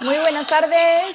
Muy 0.00 0.16
buenas 0.16 0.46
tardes. 0.46 1.14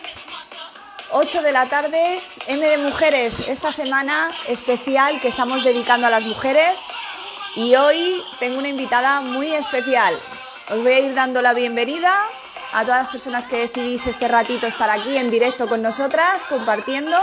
8 1.11 1.41
de 1.41 1.51
la 1.51 1.65
tarde, 1.65 2.21
M 2.45 2.67
de 2.67 2.77
Mujeres, 2.77 3.33
esta 3.47 3.71
semana 3.71 4.29
especial 4.47 5.19
que 5.19 5.27
estamos 5.27 5.63
dedicando 5.63 6.05
a 6.05 6.11
las 6.11 6.23
mujeres. 6.23 6.77
Y 7.55 7.75
hoy 7.75 8.23
tengo 8.37 8.59
una 8.59 8.67
invitada 8.67 9.21
muy 9.21 9.51
especial. 9.53 10.13
Os 10.69 10.83
voy 10.83 10.91
a 10.91 10.99
ir 10.99 11.15
dando 11.15 11.41
la 11.41 11.55
bienvenida 11.55 12.15
a 12.73 12.83
todas 12.83 12.99
las 12.99 13.09
personas 13.09 13.47
que 13.47 13.57
decidís 13.57 14.05
este 14.05 14.27
ratito 14.27 14.67
estar 14.67 14.91
aquí 14.91 15.17
en 15.17 15.31
directo 15.31 15.67
con 15.67 15.81
nosotras, 15.81 16.43
compartiendo. 16.43 17.17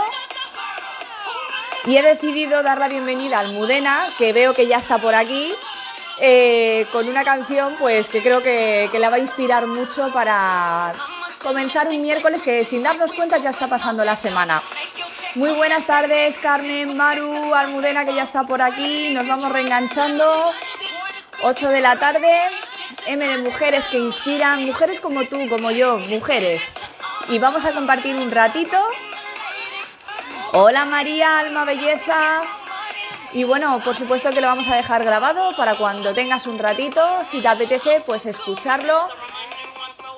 Y 1.85 1.95
he 1.95 2.01
decidido 2.01 2.61
dar 2.61 2.77
la 2.77 2.89
bienvenida 2.89 3.37
a 3.37 3.41
Almudena, 3.41 4.07
que 4.17 4.33
veo 4.33 4.53
que 4.53 4.67
ya 4.67 4.79
está 4.79 4.97
por 4.97 5.15
aquí, 5.15 5.53
eh, 6.19 6.87
con 6.91 7.07
una 7.07 7.23
canción 7.23 7.77
pues 7.79 8.09
que 8.09 8.21
creo 8.21 8.43
que, 8.43 8.89
que 8.91 8.99
la 8.99 9.09
va 9.09 9.15
a 9.15 9.19
inspirar 9.19 9.65
mucho 9.65 10.11
para 10.11 10.93
comenzar 11.43 11.87
un 11.89 12.01
miércoles 12.01 12.41
que 12.41 12.63
sin 12.65 12.81
darnos 12.81 13.11
cuenta 13.11 13.37
ya 13.37 13.49
está 13.49 13.67
pasando 13.67 14.03
la 14.05 14.15
semana. 14.15 14.61
Muy 15.35 15.51
buenas 15.51 15.85
tardes, 15.85 16.37
Carmen, 16.37 16.95
Maru, 16.95 17.53
Almudena, 17.53 18.05
que 18.05 18.15
ya 18.15 18.23
está 18.23 18.43
por 18.43 18.61
aquí. 18.61 19.13
Nos 19.13 19.27
vamos 19.27 19.51
reenganchando. 19.51 20.51
8 21.43 21.69
de 21.69 21.81
la 21.81 21.97
tarde. 21.97 22.31
M 23.05 23.27
de 23.27 23.37
mujeres 23.39 23.87
que 23.87 23.97
inspiran, 23.97 24.65
mujeres 24.65 24.99
como 24.99 25.25
tú, 25.25 25.49
como 25.49 25.71
yo, 25.71 25.97
mujeres. 25.97 26.61
Y 27.27 27.37
vamos 27.39 27.65
a 27.65 27.71
compartir 27.71 28.15
un 28.15 28.31
ratito. 28.31 28.77
Hola 30.53 30.85
María, 30.85 31.39
alma 31.39 31.65
belleza. 31.65 32.41
Y 33.33 33.43
bueno, 33.43 33.81
por 33.83 33.95
supuesto 33.95 34.29
que 34.29 34.39
lo 34.39 34.47
vamos 34.47 34.69
a 34.69 34.75
dejar 34.75 35.03
grabado 35.03 35.55
para 35.57 35.75
cuando 35.75 36.13
tengas 36.13 36.45
un 36.45 36.59
ratito, 36.59 37.01
si 37.23 37.41
te 37.41 37.47
apetece, 37.47 38.03
pues 38.05 38.27
escucharlo 38.27 39.09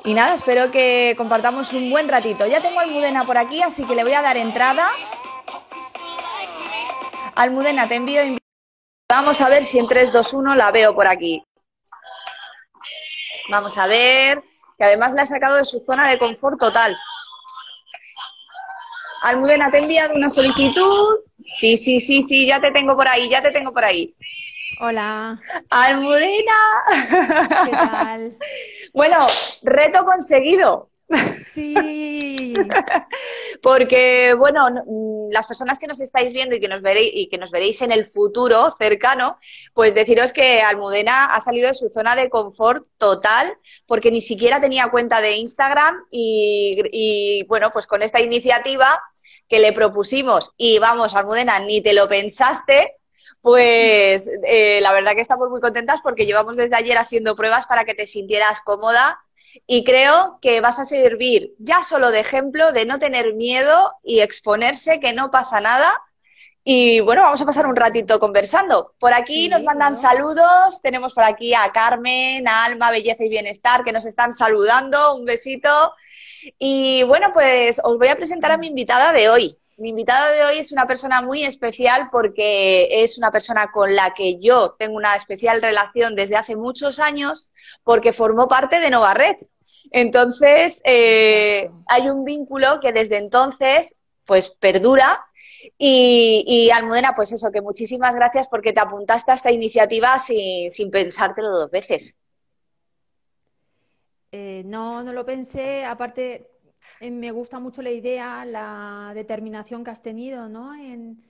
y 0.06 0.14
nada, 0.14 0.36
espero 0.36 0.72
que 0.72 1.16
compartamos 1.18 1.74
un 1.74 1.90
buen 1.90 2.08
ratito. 2.08 2.46
Ya 2.46 2.62
tengo 2.62 2.80
a 2.80 2.84
Almudena 2.84 3.24
por 3.24 3.38
aquí, 3.38 3.62
así 3.62 3.84
que 3.86 3.96
le 3.96 4.04
voy 4.04 4.14
a 4.14 4.22
dar 4.22 4.38
entrada. 4.38 4.90
Almudena, 7.36 7.88
te 7.88 7.96
envío 7.96 8.22
Vamos 9.10 9.42
a 9.42 9.50
ver 9.50 9.64
si 9.64 9.78
en 9.78 9.88
3, 9.88 10.12
2, 10.12 10.34
1 10.34 10.56
la 10.56 10.72
veo 10.72 10.96
por 10.96 11.08
aquí. 11.08 11.44
Vamos 13.50 13.78
a 13.78 13.88
ver, 13.88 14.42
que 14.78 14.84
además 14.84 15.14
la 15.14 15.24
he 15.24 15.26
sacado 15.28 15.58
de 15.58 15.66
su 15.66 15.80
zona 15.80 16.10
de 16.10 16.18
confort 16.18 16.60
total. 16.60 16.98
Almudena, 19.22 19.70
¿te 19.70 19.78
he 19.78 19.82
enviado 19.82 20.16
una 20.16 20.30
solicitud? 20.30 21.20
Sí, 21.60 21.78
sí, 21.78 22.00
sí, 22.00 22.24
sí, 22.24 22.48
ya 22.48 22.60
te 22.60 22.72
tengo 22.72 22.96
por 22.96 23.08
ahí, 23.08 23.30
ya 23.30 23.42
te 23.42 23.52
tengo 23.52 23.72
por 23.74 23.86
ahí. 23.86 24.16
Hola. 24.80 25.42
Almudena. 25.70 26.54
¿Qué 27.66 27.72
tal? 27.72 28.38
bueno, 28.94 29.28
reto 29.64 30.04
conseguido. 30.06 30.90
Sí. 31.54 32.56
Porque, 33.62 34.34
bueno, 34.38 34.68
mm, 34.70 35.32
las 35.32 35.48
personas 35.48 35.80
que 35.80 35.88
nos 35.88 36.02
estáis 36.02 36.34
viendo 36.34 36.56
y 36.56 36.60
que 36.60 36.68
nos 36.68 36.82
veréis, 36.82 37.12
y 37.14 37.30
que 37.30 37.38
nos 37.38 37.52
veréis 37.52 37.82
en 37.82 37.92
el 37.92 38.06
futuro 38.06 38.72
cercano, 38.72 39.38
pues 39.74 39.96
deciros 39.96 40.34
que 40.34 40.62
Almudena 40.62 41.26
ha 41.26 41.40
salido 41.40 41.68
de 41.68 41.74
su 41.74 41.88
zona 41.90 42.16
de 42.16 42.30
confort 42.30 42.88
total, 42.98 43.58
porque 43.86 44.12
ni 44.12 44.22
siquiera 44.22 44.60
tenía 44.60 44.90
cuenta 44.90 45.22
de 45.22 45.38
Instagram 45.38 46.06
y, 46.12 46.82
y 46.92 47.44
bueno, 47.48 47.70
pues 47.72 47.88
con 47.88 48.02
esta 48.02 48.20
iniciativa 48.20 49.02
que 49.48 49.60
le 49.60 49.74
propusimos 49.74 50.52
y 50.58 50.80
vamos, 50.80 51.16
Almudena, 51.16 51.60
ni 51.60 51.82
te 51.82 51.94
lo 51.94 52.08
pensaste, 52.08 52.96
pues 53.46 54.28
eh, 54.44 54.80
la 54.82 54.92
verdad 54.92 55.14
que 55.14 55.22
estamos 55.22 55.52
muy 55.52 55.62
contentas 55.62 56.02
porque 56.02 56.26
llevamos 56.26 56.58
desde 56.58 56.76
ayer 56.76 56.98
haciendo 56.98 57.36
pruebas 57.36 57.68
para 57.68 57.86
que 57.86 57.94
te 57.94 58.08
sintieras 58.08 58.60
cómoda 58.62 59.20
y 59.68 59.84
creo 59.84 60.40
que 60.42 60.62
vas 60.62 60.80
a 60.80 60.86
servir 60.86 61.54
ya 61.60 61.84
solo 61.84 62.10
de 62.10 62.22
ejemplo 62.22 62.72
de 62.72 62.88
no 62.88 62.98
tener 62.98 63.36
miedo 63.36 63.94
y 64.04 64.22
exponerse, 64.22 65.00
que 65.00 65.14
no 65.14 65.30
pasa 65.30 65.62
nada. 65.62 66.02
Y 66.64 67.02
bueno, 67.02 67.22
vamos 67.22 67.40
a 67.40 67.46
pasar 67.46 67.68
un 67.68 67.76
ratito 67.76 68.20
conversando. 68.20 68.96
Por 68.98 69.14
aquí 69.14 69.48
nos 69.48 69.62
mandan 69.62 69.96
saludos. 69.96 70.82
Tenemos 70.82 71.14
por 71.14 71.24
aquí 71.24 71.54
a 71.54 71.72
Carmen, 71.72 72.48
a 72.48 72.66
Alma, 72.66 72.90
Belleza 72.90 73.26
y 73.26 73.30
Bienestar, 73.30 73.84
que 73.84 73.92
nos 73.92 74.08
están 74.08 74.32
saludando. 74.32 75.14
Un 75.18 75.26
besito. 75.26 75.94
Y 76.58 77.04
bueno, 77.04 77.30
pues 77.32 77.80
os 77.84 78.00
voy 78.00 78.08
a 78.08 78.16
presentar 78.16 78.52
a 78.52 78.58
mi 78.58 78.66
invitada 78.66 79.14
de 79.14 79.30
hoy. 79.30 79.60
Mi 79.78 79.90
invitada 79.90 80.32
de 80.32 80.46
hoy 80.46 80.58
es 80.58 80.72
una 80.72 80.88
persona 80.88 81.22
muy 81.22 81.44
especial 81.44 82.08
porque 82.10 83.04
es 83.04 83.18
una 83.18 83.30
persona 83.30 83.72
con 83.74 83.94
la 83.94 84.14
que 84.14 84.40
yo 84.40 84.76
tengo 84.80 84.96
una 84.96 85.16
especial 85.16 85.62
relación 85.62 86.16
desde 86.16 86.38
hace 86.38 86.56
muchos 86.56 86.98
años 87.00 87.50
porque 87.84 88.14
formó 88.14 88.48
parte 88.48 88.80
de 88.80 88.90
Nova 88.90 89.14
Red. 89.14 89.36
Entonces, 89.92 90.82
eh, 90.86 91.70
hay 91.88 92.10
un 92.10 92.24
vínculo 92.24 92.80
que 92.80 92.94
desde 92.94 93.18
entonces 93.18 93.98
pues 94.24 94.50
perdura 94.50 95.24
y, 95.78 96.70
Almudena, 96.74 97.14
pues 97.16 97.32
eso, 97.32 97.52
que 97.52 97.62
muchísimas 97.62 98.16
gracias 98.16 98.48
porque 98.48 98.74
te 98.74 98.80
apuntaste 98.80 99.32
a 99.32 99.36
esta 99.36 99.52
iniciativa 99.52 100.18
sin, 100.20 100.72
sin 100.72 100.90
pensártelo 100.90 101.52
dos 101.52 101.70
veces. 101.70 102.18
Eh, 104.32 104.64
no, 104.66 105.04
no 105.04 105.14
lo 105.14 105.26
pensé. 105.26 105.86
Aparte, 105.86 106.55
me 107.02 107.32
gusta 107.32 107.60
mucho 107.60 107.82
la 107.82 107.92
idea, 107.92 108.46
la 108.46 109.12
determinación 109.14 109.84
que 109.84 109.92
has 109.92 110.02
tenido 110.02 110.50
¿no? 110.50 110.74
en, 110.76 111.24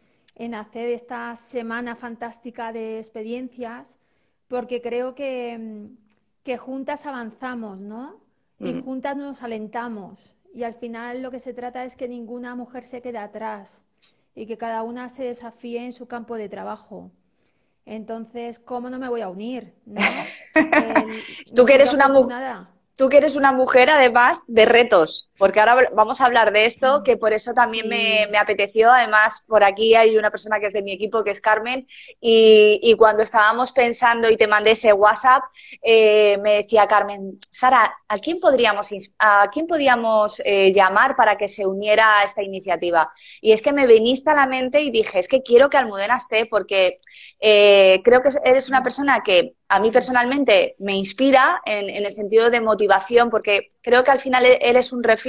hacer 0.53 0.89
esta 0.89 1.35
semana 1.37 1.95
fantástica 1.95 2.71
de 2.71 2.97
experiencias, 2.97 3.97
porque 4.47 4.81
creo 4.81 5.15
que, 5.15 5.57
mm, 5.57 6.57
juntas 6.57 7.05
avanzamos, 7.05 7.79
¿no? 7.79 8.19
Y 8.59 8.81
juntas 8.81 9.17
nos 9.17 9.43
alentamos. 9.43 10.35
Y 10.53 10.63
al 10.63 10.75
final 10.75 11.21
lo 11.21 11.31
que 11.31 11.39
se 11.39 11.53
trata 11.53 11.83
es 11.83 11.95
que 11.95 12.07
ninguna 12.07 12.55
mujer 12.55 12.85
se 12.85 13.01
quede 13.01 13.17
atrás 13.17 13.83
y 14.33 14.45
que 14.45 14.57
cada 14.57 14.83
una 14.83 15.09
se 15.09 15.23
desafíe 15.23 15.83
en 15.83 15.91
su 15.91 16.07
campo 16.07 16.35
de 16.35 16.47
trabajo. 16.47 17.11
Entonces, 17.85 18.59
¿cómo 18.59 18.89
no 18.89 18.97
me 18.97 19.09
voy 19.09 19.21
a 19.21 19.29
unir? 19.29 19.73
Tú 21.55 21.65
que 21.65 21.75
eres 21.75 21.93
una 21.93 22.07
mujer 22.07 22.65
tú 22.95 23.09
que 23.09 23.17
eres 23.17 23.35
una 23.35 23.51
mujer 23.51 23.89
además 23.89 24.43
de 24.47 24.65
retos, 24.65 25.29
porque 25.37 25.59
ahora 25.59 25.89
vamos 25.93 26.21
a 26.21 26.25
hablar 26.25 26.53
de 26.53 26.65
esto, 26.65 27.03
que 27.03 27.17
por 27.17 27.33
eso 27.33 27.53
también 27.53 27.87
me, 27.89 28.37
apeteció. 28.37 28.91
Además, 28.91 29.43
por 29.47 29.63
aquí 29.63 29.95
hay 29.95 30.17
una 30.17 30.31
persona 30.31 30.59
que 30.59 30.67
es 30.67 30.73
de 30.73 30.81
mi 30.81 30.93
equipo, 30.93 31.23
que 31.23 31.31
es 31.31 31.41
Carmen, 31.41 31.85
y, 32.21 32.95
cuando 32.97 33.23
estábamos 33.23 33.73
pensando 33.73 34.29
y 34.29 34.37
te 34.37 34.47
mandé 34.47 34.71
ese 34.71 34.93
WhatsApp, 34.93 35.43
eh, 35.81 36.37
me 36.41 36.53
decía 36.53 36.87
Carmen, 36.87 37.37
Sara, 37.51 37.93
¿a 38.07 38.17
quién 38.19 38.39
podríamos, 38.39 38.89
a 39.19 39.49
quién 39.51 39.67
podíamos 39.67 40.41
eh, 40.45 40.71
llamar 40.71 41.15
para 41.15 41.35
que 41.35 41.49
se 41.49 41.65
uniera 41.65 42.19
a 42.19 42.23
esta 42.23 42.41
iniciativa? 42.41 43.11
Y 43.41 43.51
es 43.51 43.61
que 43.61 43.73
me 43.73 43.85
viniste 43.85 44.29
a 44.29 44.35
la 44.35 44.47
mente 44.47 44.81
y 44.81 44.91
dije, 44.91 45.19
es 45.19 45.27
que 45.27 45.43
quiero 45.43 45.69
que 45.69 45.77
Almudena 45.77 46.15
esté 46.15 46.45
porque 46.45 46.99
eh, 47.39 48.01
creo 48.03 48.21
que 48.21 48.29
eres 48.45 48.69
una 48.69 48.81
persona 48.81 49.21
que 49.23 49.55
a 49.67 49.79
mí 49.79 49.91
personalmente 49.91 50.75
me 50.79 50.93
inspira 50.93 51.61
en, 51.65 51.89
el 51.89 52.11
sentido 52.11 52.49
de 52.49 52.61
motivación, 52.61 53.29
porque 53.29 53.67
creo 53.81 54.03
que 54.03 54.11
al 54.11 54.19
final 54.19 54.45
e-, 54.45 54.59
eres 54.61 54.93
un 54.93 55.03
reflejo 55.03 55.24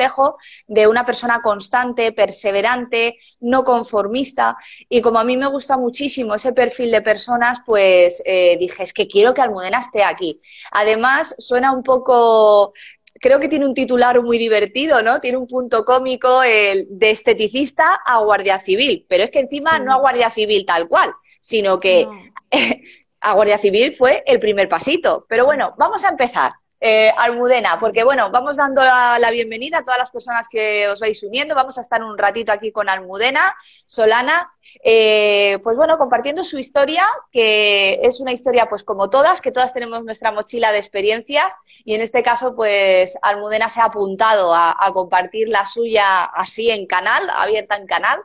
de 0.67 0.87
una 0.87 1.05
persona 1.05 1.41
constante, 1.43 2.13
perseverante, 2.13 3.17
no 3.41 3.65
conformista. 3.65 4.57
Y 4.89 5.01
como 5.01 5.19
a 5.19 5.25
mí 5.25 5.37
me 5.37 5.47
gusta 5.47 5.77
muchísimo 5.77 6.35
ese 6.35 6.53
perfil 6.53 6.91
de 6.91 7.03
personas, 7.03 7.59
pues 7.65 8.23
eh, 8.25 8.57
dije, 8.59 8.83
es 8.83 8.93
que 8.93 9.09
quiero 9.09 9.35
que 9.35 9.43
Almudena 9.43 9.79
esté 9.79 10.05
aquí. 10.05 10.41
Además, 10.73 11.35
suena 11.39 11.73
un 11.73 11.83
poco 11.83 12.73
creo 13.19 13.41
que 13.41 13.49
tiene 13.49 13.65
un 13.65 13.73
titular 13.73 14.23
muy 14.23 14.37
divertido, 14.37 15.01
¿no? 15.01 15.21
Tiene 15.21 15.39
un 15.39 15.47
punto 15.47 15.87
cómico 15.87 16.43
el 16.43 16.87
de 16.91 17.11
esteticista 17.11 17.99
a 18.05 18.19
guardia 18.19 18.61
civil, 18.61 19.07
pero 19.09 19.25
es 19.25 19.31
que 19.31 19.41
encima 19.41 19.79
no 19.79 19.95
a 19.95 19.99
guardia 19.99 20.29
civil 20.29 20.67
tal 20.67 20.87
cual, 20.87 21.15
sino 21.41 21.81
que 21.81 22.07
a 23.21 23.33
Guardia 23.33 23.59
Civil 23.59 23.93
fue 23.93 24.23
el 24.27 24.39
primer 24.39 24.69
pasito. 24.69 25.27
Pero 25.29 25.45
bueno, 25.45 25.75
vamos 25.79 26.05
a 26.05 26.09
empezar. 26.09 26.53
Eh, 26.79 27.11
Almudena, 27.17 27.79
porque 27.81 28.05
bueno, 28.05 28.31
vamos 28.31 28.59
dando 28.59 28.85
la, 28.85 29.31
bienvenida 29.31 29.79
a 29.79 29.83
todas 29.83 29.99
las 29.99 30.11
personas 30.11 30.47
que 30.47 30.87
os 30.89 31.01
vais 31.01 31.23
uniendo. 31.23 31.55
Vamos 31.55 31.79
a 31.79 31.81
estar 31.81 32.03
un 32.03 32.19
ratito 32.19 32.53
aquí 32.53 32.71
con 32.71 32.91
Almudena, 32.91 33.55
Solana, 33.87 34.53
eh, 34.85 35.59
pues 35.63 35.79
bueno, 35.79 35.97
compartiendo 35.97 36.45
su 36.45 36.59
historia, 36.59 37.07
que 37.33 38.01
es 38.03 38.21
una 38.21 38.33
historia 38.33 38.69
pues 38.69 38.85
como 38.85 39.09
todas, 39.09 39.41
que 39.41 39.53
todas 39.53 39.73
tenemos 39.73 40.05
nuestra 40.05 40.33
mochila 40.33 40.71
de 40.71 40.79
experiencias 40.79 41.55
y 41.83 41.95
en 41.95 42.03
este 42.03 42.23
caso 42.23 42.55
pues 42.55 43.17
Almudena 43.23 43.71
se 43.71 43.81
ha 43.81 43.87
apuntado 43.87 44.55
a, 44.55 44.77
compartir 44.93 45.49
la 45.49 45.65
suya 45.65 46.25
así 46.25 46.71
en 46.71 46.87
canal, 46.87 47.23
abierta 47.37 47.77
en 47.77 47.87
canal. 47.87 48.21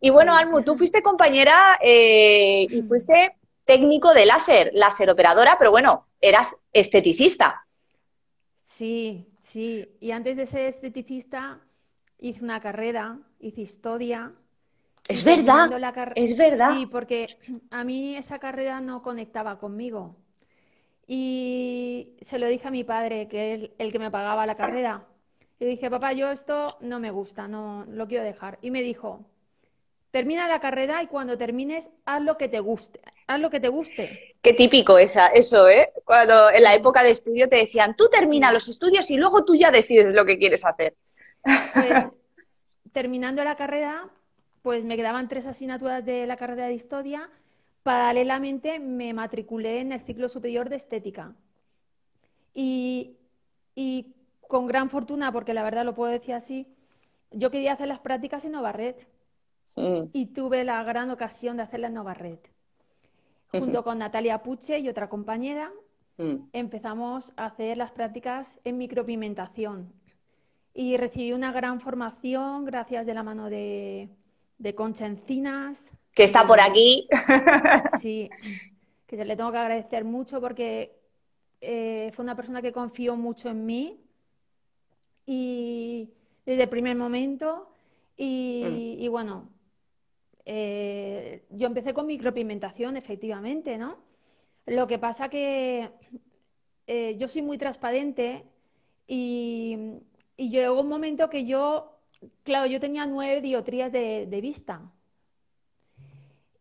Y 0.00 0.10
bueno, 0.10 0.36
Almu, 0.36 0.62
tú 0.62 0.76
fuiste 0.76 1.02
compañera 1.02 1.78
eh, 1.80 2.66
y 2.68 2.82
fuiste 2.82 3.36
técnico 3.64 4.12
de 4.12 4.26
láser, 4.26 4.70
láser 4.74 5.08
operadora, 5.08 5.56
pero 5.58 5.70
bueno, 5.70 6.06
eras 6.20 6.64
esteticista. 6.72 7.65
Sí, 8.76 9.26
sí. 9.40 9.88
Y 10.00 10.10
antes 10.10 10.36
de 10.36 10.44
ser 10.44 10.66
esteticista 10.66 11.60
hice 12.18 12.44
una 12.44 12.60
carrera, 12.60 13.18
hice 13.40 13.62
historia. 13.62 14.34
Es 15.08 15.24
verdad, 15.24 15.70
es 16.14 16.36
verdad. 16.36 16.74
Sí, 16.74 16.84
porque 16.84 17.38
a 17.70 17.84
mí 17.84 18.16
esa 18.16 18.38
carrera 18.38 18.80
no 18.82 19.00
conectaba 19.00 19.58
conmigo. 19.58 20.16
Y 21.06 22.16
se 22.20 22.38
lo 22.38 22.48
dije 22.48 22.68
a 22.68 22.70
mi 22.70 22.84
padre, 22.84 23.28
que 23.28 23.54
es 23.54 23.70
el 23.78 23.92
que 23.92 23.98
me 23.98 24.10
pagaba 24.10 24.44
la 24.44 24.56
carrera. 24.56 25.06
Y 25.58 25.64
dije, 25.64 25.88
papá, 25.88 26.12
yo 26.12 26.30
esto 26.30 26.76
no 26.82 27.00
me 27.00 27.10
gusta, 27.10 27.48
no 27.48 27.86
lo 27.88 28.06
quiero 28.06 28.24
dejar. 28.24 28.58
Y 28.60 28.70
me 28.70 28.82
dijo, 28.82 29.24
termina 30.10 30.48
la 30.48 30.60
carrera 30.60 31.02
y 31.02 31.06
cuando 31.06 31.38
termines, 31.38 31.88
haz 32.04 32.20
lo 32.20 32.36
que 32.36 32.50
te 32.50 32.60
guste, 32.60 33.00
haz 33.26 33.40
lo 33.40 33.50
que 33.50 33.60
te 33.60 33.68
guste. 33.68 34.36
Qué 34.42 34.52
típico 34.52 34.98
esa, 34.98 35.28
eso, 35.28 35.68
¿eh? 35.68 35.92
Cuando 36.04 36.50
en 36.50 36.62
la 36.62 36.74
época 36.74 37.02
de 37.02 37.10
estudio 37.10 37.48
te 37.48 37.56
decían, 37.56 37.96
tú 37.96 38.08
termina 38.10 38.52
los 38.52 38.68
estudios 38.68 39.10
y 39.10 39.16
luego 39.16 39.44
tú 39.44 39.56
ya 39.56 39.70
decides 39.70 40.14
lo 40.14 40.24
que 40.24 40.38
quieres 40.38 40.64
hacer. 40.64 40.94
Pues 41.42 42.06
terminando 42.92 43.42
la 43.44 43.56
carrera, 43.56 44.08
pues 44.62 44.84
me 44.84 44.96
quedaban 44.96 45.28
tres 45.28 45.46
asignaturas 45.46 46.04
de 46.04 46.26
la 46.26 46.36
carrera 46.36 46.66
de 46.66 46.74
historia. 46.74 47.28
Paralelamente 47.82 48.78
me 48.78 49.12
matriculé 49.12 49.80
en 49.80 49.92
el 49.92 50.00
ciclo 50.00 50.28
superior 50.28 50.68
de 50.68 50.76
estética. 50.76 51.34
Y, 52.54 53.16
con 54.48 54.66
gran 54.66 54.88
fortuna, 54.88 55.30
porque 55.30 55.52
la 55.52 55.62
verdad 55.62 55.84
lo 55.84 55.94
puedo 55.94 56.10
decir 56.10 56.34
así, 56.34 56.66
yo 57.30 57.50
quería 57.50 57.74
hacer 57.74 57.88
las 57.88 58.00
prácticas 58.00 58.44
en 58.44 58.52
Novarred. 58.52 58.96
Y 60.12 60.26
tuve 60.26 60.64
la 60.64 60.82
gran 60.84 61.10
ocasión 61.10 61.58
de 61.58 61.64
hacerlas 61.64 61.90
en 61.90 61.94
Novarred. 61.96 62.38
Junto 63.50 63.84
con 63.84 63.98
Natalia 63.98 64.42
Puche 64.42 64.78
y 64.78 64.88
otra 64.88 65.08
compañera, 65.08 65.72
mm. 66.18 66.48
empezamos 66.52 67.32
a 67.36 67.46
hacer 67.46 67.76
las 67.76 67.90
prácticas 67.92 68.58
en 68.64 68.78
micropigmentación. 68.78 69.92
Y 70.74 70.96
recibí 70.96 71.32
una 71.32 71.52
gran 71.52 71.80
formación 71.80 72.64
gracias 72.64 73.06
de 73.06 73.14
la 73.14 73.22
mano 73.22 73.48
de, 73.48 74.10
Concha 74.74 75.06
Encinas. 75.06 75.90
Que 76.12 76.24
está 76.24 76.46
por 76.46 76.60
aquí. 76.60 77.08
Sí, 78.00 78.30
que 79.06 79.24
le 79.24 79.36
tengo 79.36 79.50
que 79.50 79.58
agradecer 79.58 80.04
mucho 80.04 80.40
porque 80.40 80.98
eh, 81.60 82.10
fue 82.14 82.24
una 82.24 82.36
persona 82.36 82.60
que 82.60 82.72
confió 82.72 83.16
mucho 83.16 83.48
en 83.48 83.64
mí 83.64 84.00
y 85.24 86.10
desde 86.44 86.64
el 86.64 86.68
primer 86.68 86.96
momento. 86.96 87.70
Y, 88.16 88.98
mm. 89.00 89.10
bueno, 89.10 89.48
eh, 90.46 91.44
yo 91.50 91.66
empecé 91.66 91.92
con 91.92 92.06
micropigmentación, 92.06 92.96
efectivamente, 92.96 93.76
¿no? 93.76 93.98
Lo 94.64 94.86
que 94.86 94.98
pasa 94.98 95.28
que 95.28 95.90
eh, 96.86 97.16
yo 97.18 97.28
soy 97.28 97.42
muy 97.42 97.58
transparente 97.58 98.44
y, 99.06 100.00
llegó 100.36 100.80
un 100.80 100.88
momento 100.88 101.28
que 101.28 101.44
yo, 101.44 101.98
claro, 102.42 102.66
yo 102.66 102.80
tenía 102.80 103.06
nueve 103.06 103.40
diotrías 103.42 103.92
de, 103.92 104.26
de 104.26 104.40
vista. 104.40 104.80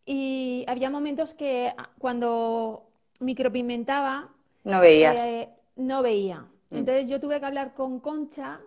Y 0.06 0.66
había 0.68 0.90
momentos 0.90 1.34
que 1.34 1.74
ah, 1.78 1.90
cuando 1.98 2.90
micropigmentaba, 3.20 4.30
no 4.64 4.82
veías. 4.82 5.26
Eh, 5.26 5.50
no 5.76 6.02
veía. 6.02 6.42
Mm. 6.70 6.76
Entonces 6.78 7.10
yo 7.10 7.20
tuve 7.20 7.40
que 7.40 7.46
hablar 7.46 7.74
con 7.74 8.00
Concha 8.00 8.60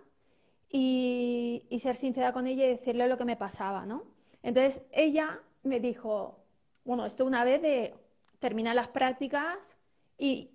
y, 0.69 1.63
ser 1.79 1.95
sincera 1.95 2.33
con 2.33 2.47
ella 2.47 2.65
y 2.65 2.69
decirle 2.69 3.07
lo 3.07 3.17
que 3.17 3.25
me 3.25 3.35
pasaba, 3.35 3.85
¿no? 3.85 4.03
Entonces 4.43 4.81
ella 4.91 5.39
me 5.63 5.79
dijo, 5.79 6.39
bueno, 6.85 7.05
esto 7.05 7.25
una 7.25 7.43
vez 7.43 7.61
de 7.61 7.93
terminar 8.39 8.75
las 8.75 8.87
prácticas 8.87 9.77
y, 10.17 10.51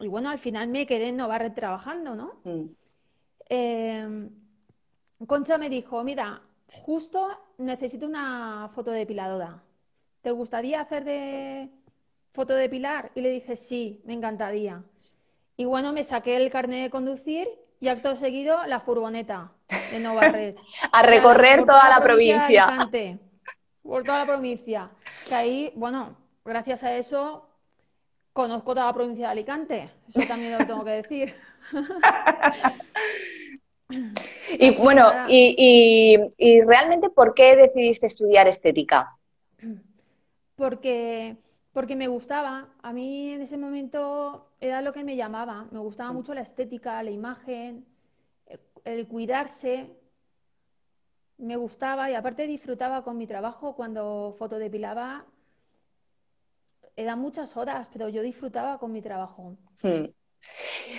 bueno, 0.00 0.30
al 0.30 0.38
final 0.38 0.68
me 0.68 0.86
quedé 0.86 1.08
en 1.08 1.16
Novarre 1.16 1.50
trabajando, 1.50 2.14
¿no? 2.14 2.40
Mm. 2.44 2.64
Em, 3.48 4.30
Concha 5.26 5.58
me 5.58 5.68
dijo, 5.68 6.02
mira, 6.04 6.42
justo 6.82 7.28
necesito 7.58 8.06
una 8.06 8.70
foto 8.74 8.90
depiladora. 8.90 9.62
¿Te 10.22 10.30
gustaría 10.30 10.80
hacer 10.80 11.04
de 11.04 11.70
foto 12.32 12.54
de 12.54 12.68
Pilar? 12.68 13.10
Y 13.14 13.20
le 13.20 13.30
dije, 13.30 13.56
sí, 13.56 14.00
me 14.04 14.14
encantaría. 14.14 14.82
Y 15.56 15.64
bueno, 15.64 15.92
me 15.92 16.04
saqué 16.04 16.36
el 16.36 16.50
carnet 16.50 16.82
de 16.84 16.90
conducir 16.90 17.48
y 17.80 17.88
acto 17.88 18.16
seguido 18.16 18.66
la 18.66 18.80
furgoneta 18.80 19.52
de 19.92 20.00
Novarred. 20.00 20.56
a 20.92 21.02
recorrer 21.02 21.64
toda, 21.64 21.88
la 21.88 22.00
provincia. 22.00 22.88
por 23.82 24.04
toda 24.04 24.20
la 24.20 24.26
provincia. 24.26 24.90
Que 25.28 25.34
ahí, 25.34 25.72
bueno, 25.76 26.16
gracias 26.44 26.84
a 26.84 26.96
eso 26.96 27.44
conozco 28.32 28.74
toda 28.74 28.86
la 28.86 28.92
provincia 28.92 29.26
de 29.26 29.32
Alicante. 29.32 29.90
Eso 30.14 30.26
también 30.26 30.58
lo 30.58 30.66
tengo 30.66 30.84
que 30.84 30.90
decir. 30.90 31.34
y 34.58 34.70
bueno, 34.76 35.10
y, 35.28 36.18
y 36.36 36.62
realmente, 36.62 37.10
¿por 37.10 37.34
qué 37.34 37.56
decidiste 37.56 38.06
estudiar 38.06 38.46
estética? 38.46 39.16
Porque 40.56 41.36
porque 41.78 41.94
me 41.94 42.08
gustaba. 42.08 42.66
A 42.82 42.92
mí 42.92 43.30
en 43.30 43.40
ese 43.40 43.56
momento 43.56 44.48
era 44.60 44.82
lo 44.82 44.92
que 44.92 45.04
me 45.04 45.14
llamaba. 45.14 45.68
Me 45.70 45.78
gustaba 45.78 46.10
mucho 46.10 46.34
la 46.34 46.40
estética, 46.40 47.00
la 47.04 47.12
imagen, 47.12 47.86
el, 48.84 49.06
cuidarse. 49.06 49.86
Me 51.36 51.54
gustaba 51.54 52.10
y 52.10 52.16
aparte 52.16 52.48
disfrutaba 52.48 53.04
con 53.04 53.16
mi 53.16 53.28
trabajo 53.28 53.76
cuando 53.76 54.34
fotodepilaba. 54.36 55.24
Eran 56.96 57.20
muchas 57.20 57.56
horas, 57.56 57.86
pero 57.92 58.08
yo 58.08 58.22
disfrutaba 58.22 58.80
con 58.80 58.90
mi 58.90 59.00
trabajo. 59.00 59.54
Hmm. 59.80 60.06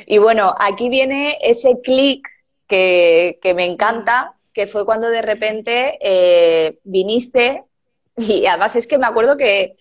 Y 0.05 0.17
bueno, 0.17 0.55
aquí 0.57 0.87
viene 0.87 1.39
ese 1.41 1.81
clic 1.81 2.25
que, 2.67 3.37
me 3.53 3.65
encanta, 3.65 4.37
que 4.53 4.65
fue 4.65 4.85
cuando 4.85 5.09
de 5.09 5.23
repente 5.23 5.99
eh, 5.99 6.79
viniste 6.85 7.65
y 8.19 8.45
además 8.45 8.75
es 8.75 8.87
que 8.87 8.97
me 8.97 9.07
acuerdo 9.07 9.37
que, 9.37 9.75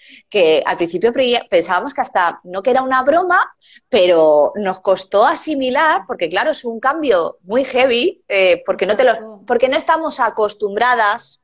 al 0.64 0.76
principio 0.76 1.12
pensábamos 1.48 1.94
que 1.94 2.00
hasta 2.00 2.38
no 2.44 2.62
que 2.62 2.70
era 2.70 2.82
una 2.82 3.02
broma, 3.02 3.38
pero 3.88 4.52
nos 4.56 4.80
costó 4.80 5.24
asimilar, 5.24 6.02
porque 6.06 6.28
claro, 6.28 6.52
es 6.52 6.64
un 6.64 6.80
cambio 6.80 7.38
muy 7.42 7.64
heavy, 7.64 8.22
eh, 8.28 8.62
porque, 8.64 8.86
no 8.86 8.96
te 8.96 9.04
lo, 9.04 9.42
porque 9.46 9.68
no 9.68 9.76
estamos 9.76 10.20
acostumbradas, 10.20 11.40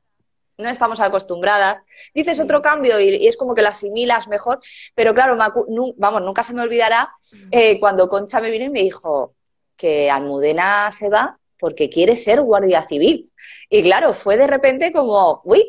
no 0.56 0.68
estamos 0.68 1.00
acostumbradas. 1.00 1.80
Dices 2.14 2.38
otro 2.38 2.62
cambio 2.62 3.00
y, 3.00 3.26
es 3.26 3.36
como 3.36 3.54
que 3.54 3.62
lo 3.62 3.68
asimilas 3.68 4.28
mejor, 4.28 4.60
pero 4.94 5.14
claro, 5.14 5.36
vamos, 5.36 6.22
nunca 6.22 6.42
se 6.42 6.54
me 6.54 6.62
olvidará 6.62 7.12
eh, 7.50 7.80
cuando 7.80 8.08
Concha 8.08 8.40
me 8.40 8.50
vino 8.50 8.66
y 8.66 8.70
me 8.70 8.82
dijo 8.82 9.34
que 9.76 10.10
Almudena 10.10 10.92
se 10.92 11.08
va 11.10 11.38
porque 11.58 11.88
quiere 11.88 12.16
ser 12.16 12.42
guardia 12.42 12.86
civil. 12.86 13.32
Y 13.70 13.82
claro, 13.82 14.12
fue 14.12 14.36
de 14.36 14.46
repente 14.46 14.92
como, 14.92 15.40
uy, 15.44 15.66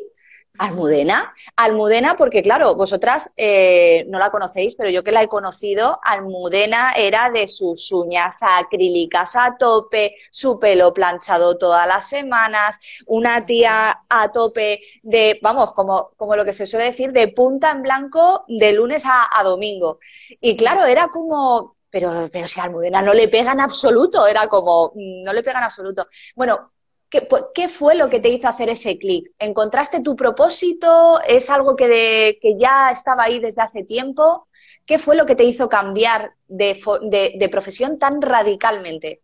Almudena, 0.58 1.34
Almudena, 1.56 2.16
porque 2.16 2.42
claro, 2.42 2.74
vosotras 2.74 3.32
eh, 3.36 4.04
no 4.08 4.18
la 4.18 4.30
conocéis, 4.30 4.74
pero 4.74 4.90
yo 4.90 5.04
que 5.04 5.12
la 5.12 5.22
he 5.22 5.28
conocido, 5.28 5.98
Almudena 6.02 6.92
era 6.92 7.30
de 7.30 7.48
sus 7.48 7.90
uñas 7.92 8.40
acrílicas 8.42 9.36
a 9.36 9.56
tope, 9.58 10.16
su 10.30 10.58
pelo 10.58 10.92
planchado 10.92 11.58
todas 11.58 11.86
las 11.86 12.08
semanas, 12.08 12.78
una 13.06 13.44
tía 13.46 14.02
a 14.08 14.32
tope 14.32 14.80
de, 15.02 15.38
vamos, 15.42 15.72
como, 15.74 16.10
como 16.16 16.36
lo 16.36 16.44
que 16.44 16.52
se 16.52 16.66
suele 16.66 16.86
decir, 16.86 17.12
de 17.12 17.28
punta 17.28 17.70
en 17.70 17.82
blanco 17.82 18.44
de 18.48 18.72
lunes 18.72 19.04
a, 19.06 19.28
a 19.38 19.42
domingo. 19.42 19.98
Y 20.40 20.56
claro, 20.56 20.84
era 20.86 21.08
como, 21.08 21.76
pero, 21.90 22.28
pero 22.32 22.46
si 22.46 22.60
Almudena 22.60 23.02
no 23.02 23.14
le 23.14 23.28
pega 23.28 23.52
en 23.52 23.60
absoluto, 23.60 24.26
era 24.26 24.46
como, 24.48 24.92
mm, 24.94 25.22
no 25.22 25.32
le 25.32 25.42
pega 25.42 25.58
en 25.58 25.64
absoluto. 25.64 26.06
Bueno, 26.34 26.72
¿Qué, 27.08 27.68
fue 27.68 27.94
lo 27.94 28.10
que 28.10 28.20
te 28.20 28.30
hizo 28.30 28.48
hacer 28.48 28.68
ese 28.68 28.98
clic? 28.98 29.32
¿Encontraste 29.38 30.00
tu 30.00 30.16
propósito? 30.16 31.20
¿Es 31.26 31.50
algo 31.50 31.76
que, 31.76 32.38
ya 32.58 32.90
estaba 32.90 33.24
ahí 33.24 33.38
desde 33.38 33.62
hace 33.62 33.84
tiempo? 33.84 34.48
¿Qué 34.84 34.98
fue 34.98 35.16
lo 35.16 35.24
que 35.24 35.36
te 35.36 35.44
hizo 35.44 35.68
cambiar 35.68 36.34
de, 36.48 37.48
profesión 37.50 37.98
tan 37.98 38.20
radicalmente? 38.20 39.22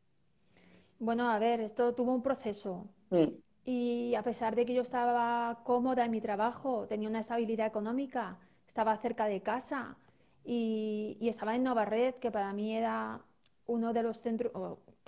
Bueno, 1.00 1.30
a 1.30 1.38
ver, 1.38 1.60
esto 1.60 1.94
tuvo 1.94 2.12
un 2.12 2.22
proceso. 2.22 2.86
Mm. 3.10 3.28
Y 3.64 4.14
a 4.14 4.22
pesar 4.22 4.54
de 4.54 4.64
que 4.64 4.74
yo 4.74 4.82
estaba 4.82 5.60
cómoda 5.64 6.04
en 6.04 6.12
mi 6.12 6.20
trabajo, 6.20 6.86
tenía 6.88 7.08
una 7.08 7.20
estabilidad 7.20 7.66
económica, 7.66 8.38
estaba 8.66 8.96
cerca 8.96 9.26
de 9.26 9.40
casa 9.40 9.96
y, 10.44 11.16
y 11.20 11.28
estaba 11.28 11.54
en 11.54 11.66
Red, 11.66 12.14
que 12.16 12.30
para 12.30 12.52
mí 12.52 12.76
era 12.76 13.20
uno 13.66 13.92
de 13.92 14.02
los 14.02 14.20
centros, 14.20 14.52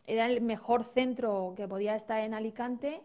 era 0.07 0.27
el 0.27 0.41
mejor 0.41 0.85
centro 0.85 1.55
que 1.57 1.69
podía 1.69 1.97
estar 1.97 2.21
en 2.21 2.35
Alicante, 2.35 3.01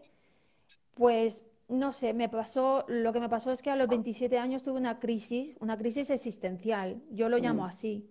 pues 0.94 1.44
no 1.68 1.92
sé, 1.92 2.12
me 2.12 2.28
pasó, 2.28 2.84
lo 2.88 3.12
que 3.12 3.20
me 3.20 3.28
pasó 3.28 3.52
es 3.52 3.62
que 3.62 3.70
a 3.70 3.76
los 3.76 3.88
27 3.88 4.38
años 4.38 4.62
tuve 4.62 4.78
una 4.78 4.98
crisis, 4.98 5.56
una 5.60 5.78
crisis 5.78 6.10
existencial, 6.10 7.00
yo 7.10 7.28
lo 7.28 7.38
llamo 7.38 7.62
mm. 7.62 7.66
así. 7.66 8.10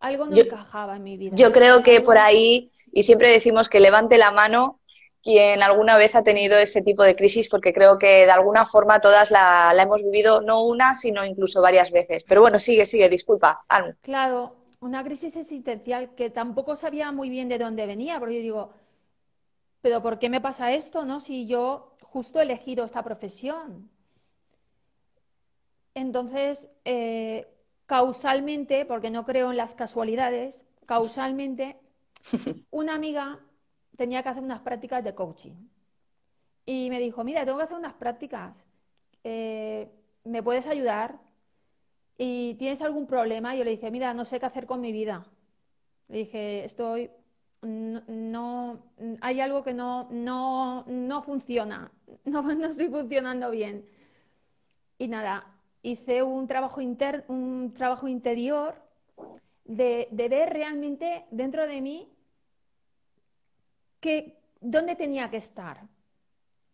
Algo 0.00 0.26
no 0.26 0.36
encajaba 0.36 0.96
en 0.96 1.02
mi 1.04 1.16
vida. 1.16 1.36
Yo 1.36 1.52
creo 1.52 1.82
que 1.82 2.00
por 2.00 2.18
ahí, 2.18 2.70
y 2.92 3.02
siempre 3.02 3.30
decimos 3.30 3.68
que 3.68 3.80
levante 3.80 4.18
la 4.18 4.30
mano 4.30 4.80
quien 5.22 5.62
alguna 5.62 5.96
vez 5.96 6.14
ha 6.14 6.22
tenido 6.22 6.58
ese 6.58 6.82
tipo 6.82 7.04
de 7.04 7.14
crisis, 7.14 7.48
porque 7.48 7.72
creo 7.72 7.98
que 7.98 8.24
de 8.24 8.30
alguna 8.30 8.64
forma 8.64 9.00
todas 9.00 9.30
la, 9.30 9.72
hemos 9.78 10.02
vivido, 10.02 10.40
no 10.40 10.62
una, 10.62 10.94
sino 10.94 11.24
incluso 11.24 11.60
varias 11.60 11.90
veces. 11.90 12.24
Pero 12.24 12.40
bueno, 12.40 12.58
sigue, 12.58 12.86
sigue, 12.86 13.08
disculpa. 13.08 13.60
Claro, 14.00 14.56
una 14.80 15.04
crisis 15.04 15.36
existencial 15.36 16.14
que 16.14 16.30
tampoco 16.30 16.74
sabía 16.76 17.12
muy 17.12 17.28
bien 17.30 17.48
de 17.48 17.58
dónde 17.58 17.86
venía, 17.86 18.18
porque 18.18 18.36
yo 18.36 18.40
digo, 18.40 18.72
pero 19.82 20.02
¿por 20.02 20.18
qué 20.18 20.28
me 20.28 20.40
pasa 20.40 20.72
esto, 20.72 21.04
no? 21.04 21.20
Si 21.20 21.46
yo 21.46 21.96
justo 22.02 22.40
he 22.40 22.42
elegido 22.42 22.84
esta 22.84 23.02
profesión. 23.02 23.90
Entonces, 25.94 26.70
eh, 26.84 27.46
causalmente, 27.86 28.84
porque 28.84 29.10
no 29.10 29.24
creo 29.24 29.50
en 29.50 29.56
las 29.56 29.74
casualidades, 29.74 30.64
causalmente, 30.86 31.78
una 32.70 32.94
amiga 32.94 33.40
tenía 33.96 34.22
que 34.22 34.28
hacer 34.30 34.42
unas 34.42 34.60
prácticas 34.60 35.04
de 35.04 35.14
coaching. 35.14 35.68
Y 36.64 36.88
me 36.90 37.00
dijo, 37.00 37.24
mira, 37.24 37.44
tengo 37.44 37.58
que 37.58 37.64
hacer 37.64 37.76
unas 37.76 37.94
prácticas. 37.94 38.64
Eh, 39.24 39.90
¿Me 40.24 40.42
puedes 40.42 40.66
ayudar? 40.66 41.18
¿Y 42.22 42.54
tienes 42.56 42.82
algún 42.82 43.06
problema? 43.06 43.54
Yo 43.54 43.64
le 43.64 43.70
dije, 43.70 43.90
mira, 43.90 44.12
no 44.12 44.26
sé 44.26 44.38
qué 44.38 44.44
hacer 44.44 44.66
con 44.66 44.82
mi 44.82 44.92
vida. 44.92 45.24
Le 46.08 46.18
dije, 46.18 46.66
estoy, 46.66 47.10
no, 47.62 48.78
hay 49.22 49.40
algo 49.40 49.64
que 49.64 49.72
no, 49.72 50.06
no, 50.10 50.84
no 50.86 51.22
funciona, 51.22 51.90
no, 52.26 52.42
no 52.42 52.66
estoy 52.66 52.88
funcionando 52.88 53.50
bien. 53.50 53.88
Y 54.98 55.08
nada, 55.08 55.46
hice 55.80 56.22
un 56.22 56.46
trabajo, 56.46 56.82
inter, 56.82 57.24
un 57.28 57.72
trabajo 57.72 58.06
interior 58.06 58.74
de, 59.64 60.06
ver 60.12 60.52
realmente 60.52 61.24
dentro 61.30 61.66
de 61.66 61.80
mí 61.80 62.06
que, 63.98 64.36
dónde 64.60 64.94
tenía 64.94 65.30
que 65.30 65.38
estar. 65.38 65.88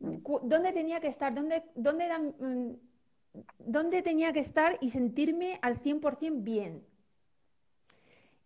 ¿Dónde 0.01 0.73
tenía 0.73 0.99
que 0.99 1.07
estar? 1.07 1.33
¿Dónde, 1.33 1.63
dónde, 1.77 2.09
mm, 2.19 2.86
dónde 3.59 4.03
tenía 4.03 4.33
que 4.33 4.41
estar 4.41 4.79
y 4.81 4.91
sentirme 4.91 5.59
al 5.63 5.81
100% 5.81 6.43
bien? 6.43 6.83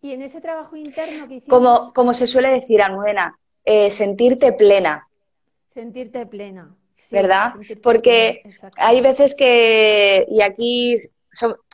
Y 0.03 0.13
en 0.13 0.23
ese 0.23 0.41
trabajo 0.41 0.77
interno 0.77 1.29
que 1.29 1.35
hicimos... 1.35 1.49
Como, 1.49 1.93
como 1.93 2.15
se 2.15 2.27
suele 2.27 2.51
decir, 2.51 2.81
Almudena, 2.81 3.39
eh, 3.65 3.91
sentirte 3.91 4.53
plena. 4.53 5.09
Sentirte 5.75 6.25
plena. 6.27 6.75
¿Verdad? 7.11 7.55
Porque 7.83 8.43
hay 8.77 9.01
veces 9.01 9.35
que, 9.35 10.27
y 10.29 10.43
aquí 10.43 10.97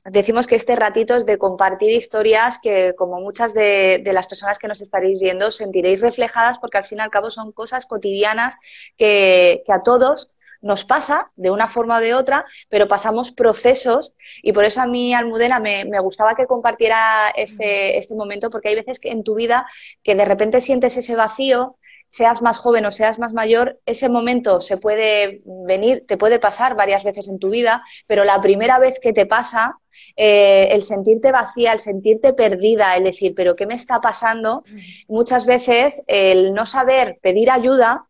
decimos 0.04 0.46
que 0.46 0.56
este 0.56 0.76
ratito 0.76 1.16
es 1.16 1.26
de 1.26 1.38
compartir 1.38 1.90
historias 1.90 2.58
que, 2.58 2.94
como 2.96 3.20
muchas 3.20 3.52
de, 3.52 4.02
las 4.12 4.26
personas 4.26 4.58
que 4.58 4.68
nos 4.68 4.80
estaréis 4.80 5.18
viendo, 5.20 5.50
sentiréis 5.50 6.00
reflejadas 6.00 6.58
porque 6.58 6.78
al 6.78 6.84
fin 6.84 6.98
y 6.98 7.02
al 7.02 7.10
cabo 7.10 7.30
son 7.30 7.52
cosas 7.52 7.86
cotidianas 7.86 8.56
que, 8.96 9.62
que 9.66 9.72
a 9.72 9.82
todos 9.82 10.35
nos 10.60 10.84
pasa 10.84 11.30
de 11.36 11.50
una 11.50 11.68
forma 11.68 11.98
o 11.98 12.00
de 12.00 12.14
otra, 12.14 12.44
pero 12.68 12.88
pasamos 12.88 13.32
procesos 13.32 14.14
y 14.42 14.52
por 14.52 14.64
eso 14.64 14.80
a 14.80 14.86
mí, 14.86 15.14
Almudena, 15.14 15.60
me, 15.60 15.84
me 15.84 16.00
gustaba 16.00 16.34
que 16.34 16.46
compartiera 16.46 17.30
este, 17.36 17.98
este 17.98 18.14
momento 18.14 18.50
porque 18.50 18.68
hay 18.68 18.74
veces 18.74 19.00
que 19.00 19.10
en 19.10 19.24
tu 19.24 19.34
vida 19.34 19.66
que 20.02 20.14
de 20.14 20.24
repente 20.24 20.60
sientes 20.60 20.96
ese 20.96 21.16
vacío, 21.16 21.76
seas 22.08 22.40
más 22.42 22.58
joven 22.58 22.86
o 22.86 22.92
seas 22.92 23.18
más 23.18 23.32
mayor, 23.32 23.80
ese 23.84 24.08
momento 24.08 24.60
se 24.60 24.78
puede 24.78 25.42
venir, 25.44 26.04
te 26.06 26.16
puede 26.16 26.38
pasar 26.38 26.76
varias 26.76 27.04
veces 27.04 27.28
en 27.28 27.38
tu 27.38 27.50
vida, 27.50 27.82
pero 28.06 28.24
la 28.24 28.40
primera 28.40 28.78
vez 28.78 29.00
que 29.00 29.12
te 29.12 29.26
pasa, 29.26 29.78
eh, 30.16 30.68
el 30.70 30.82
sentirte 30.82 31.32
vacía, 31.32 31.72
el 31.72 31.80
sentirte 31.80 32.32
perdida, 32.32 32.96
el 32.96 33.04
decir, 33.04 33.34
pero 33.34 33.56
¿qué 33.56 33.66
me 33.66 33.74
está 33.74 34.00
pasando? 34.00 34.64
Muchas 35.08 35.46
veces 35.46 36.02
el 36.06 36.54
no 36.54 36.66
saber 36.66 37.18
pedir 37.22 37.50
ayuda, 37.50 38.06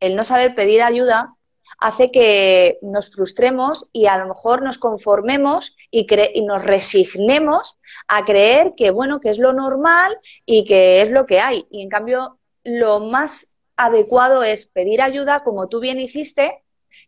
el 0.00 0.16
no 0.16 0.24
saber 0.24 0.54
pedir 0.54 0.82
ayuda 0.82 1.34
hace 1.80 2.10
que 2.10 2.78
nos 2.82 3.10
frustremos 3.10 3.88
y 3.92 4.06
a 4.06 4.18
lo 4.18 4.28
mejor 4.28 4.62
nos 4.62 4.78
conformemos 4.78 5.76
y, 5.90 6.06
y, 6.34 6.42
nos 6.42 6.62
resignemos 6.62 7.78
a 8.06 8.24
creer 8.24 8.74
que, 8.76 8.90
bueno, 8.90 9.18
que 9.18 9.30
es 9.30 9.38
lo 9.38 9.54
normal 9.54 10.16
y 10.44 10.64
que 10.64 11.00
es 11.00 11.10
lo 11.10 11.24
que 11.24 11.40
hay. 11.40 11.66
Y 11.70 11.82
en 11.82 11.88
cambio, 11.88 12.38
lo 12.64 13.00
más 13.00 13.56
adecuado 13.76 14.42
es 14.42 14.66
pedir 14.66 15.00
ayuda, 15.00 15.42
como 15.42 15.68
tú 15.68 15.80
bien 15.80 15.98
hiciste, 15.98 16.62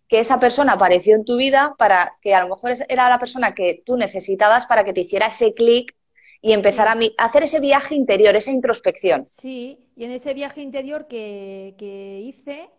que 0.09 0.21
esa 0.21 0.41
persona 0.41 0.73
apareció 0.73 1.17
en 1.17 1.27
tu 1.27 1.37
vida 1.37 1.75
para 1.77 2.17
que 2.23 2.35
a 2.35 2.43
lo 2.43 2.49
mejor 2.49 2.73
era 2.89 3.11
la 3.11 3.19
persona 3.19 3.55
que 3.55 3.83
tú 3.85 3.99
necesitabas 3.99 4.65
para 4.65 4.85
que 4.85 4.95
te 4.95 5.03
hiciera 5.03 5.27
ese 5.27 5.53
clic 5.53 5.95
y 6.41 6.53
empezar 6.53 6.89
a, 6.89 6.99
hacer 7.19 7.43
ese 7.43 7.61
viaje 7.61 7.95
interior, 7.95 8.35
esa 8.37 8.51
introspección. 8.51 9.29
Sí, 9.31 9.79
y 9.97 10.05
en 10.05 10.13
ese 10.13 10.33
viaje 10.33 10.63
interior 10.63 11.09
que 11.09 12.23
hice, 12.25 12.71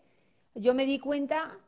yo 0.55 0.73
me 0.73 0.85
di 0.85 0.97
cuenta 0.99 1.59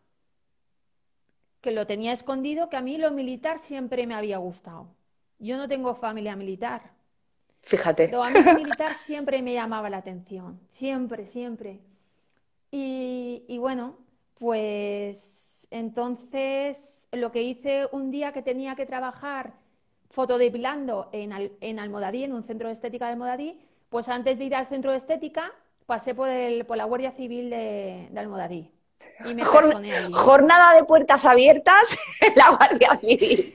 que 1.66 1.72
lo 1.72 1.88
tenía 1.88 2.12
escondido, 2.12 2.70
que 2.70 2.78
a 2.78 2.82
mí 2.84 3.00
lo 3.00 3.10
militar 3.10 3.58
siempre 3.58 4.06
me 4.06 4.14
había 4.14 4.38
gustado. 4.38 4.86
Yo 5.40 5.58
no 5.58 5.68
tengo 5.68 5.96
familia 5.96 6.36
militar. 6.36 6.92
Fíjate. 7.64 8.12
Lo 8.12 8.24
militar 8.56 8.94
siempre 8.94 9.42
me 9.42 9.56
llamaba 9.56 9.90
la 9.90 9.98
atención, 9.98 10.60
siempre, 10.70 11.26
siempre. 11.26 11.80
Y, 12.70 13.58
bueno, 13.58 13.98
pues 14.38 15.68
entonces 15.72 17.08
lo 17.12 17.32
que 17.32 17.42
hice 17.42 17.88
un 17.92 18.12
día 18.12 18.32
que 18.32 18.44
tenía 18.44 18.76
que 18.76 18.86
trabajar 18.86 19.54
fotodepilando 20.12 21.10
en, 21.14 21.32
en 21.62 21.80
Almodadí, 21.80 22.26
en 22.26 22.34
un 22.34 22.44
centro 22.44 22.68
de 22.68 22.74
estética 22.74 23.08
de 23.08 23.14
Almodadí, 23.14 23.60
pues 23.90 24.08
antes 24.08 24.38
de 24.38 24.46
ir 24.46 24.56
al 24.56 24.68
centro 24.68 24.92
de 24.92 24.98
estética 24.98 25.52
pasé 25.88 26.14
por, 26.14 26.30
el, 26.30 26.66
por 26.66 26.78
la 26.78 26.86
Guardia 26.86 27.12
Civil 27.12 27.50
de, 27.50 28.08
de 28.12 28.20
Almodadí. 28.20 28.75
Jornada 30.12 30.76
de 30.76 30.84
puertas 30.84 31.26
abiertas 31.26 31.98
en 32.22 32.34
la 32.36 32.50
Guardia 32.50 32.98
Civil. 33.00 33.54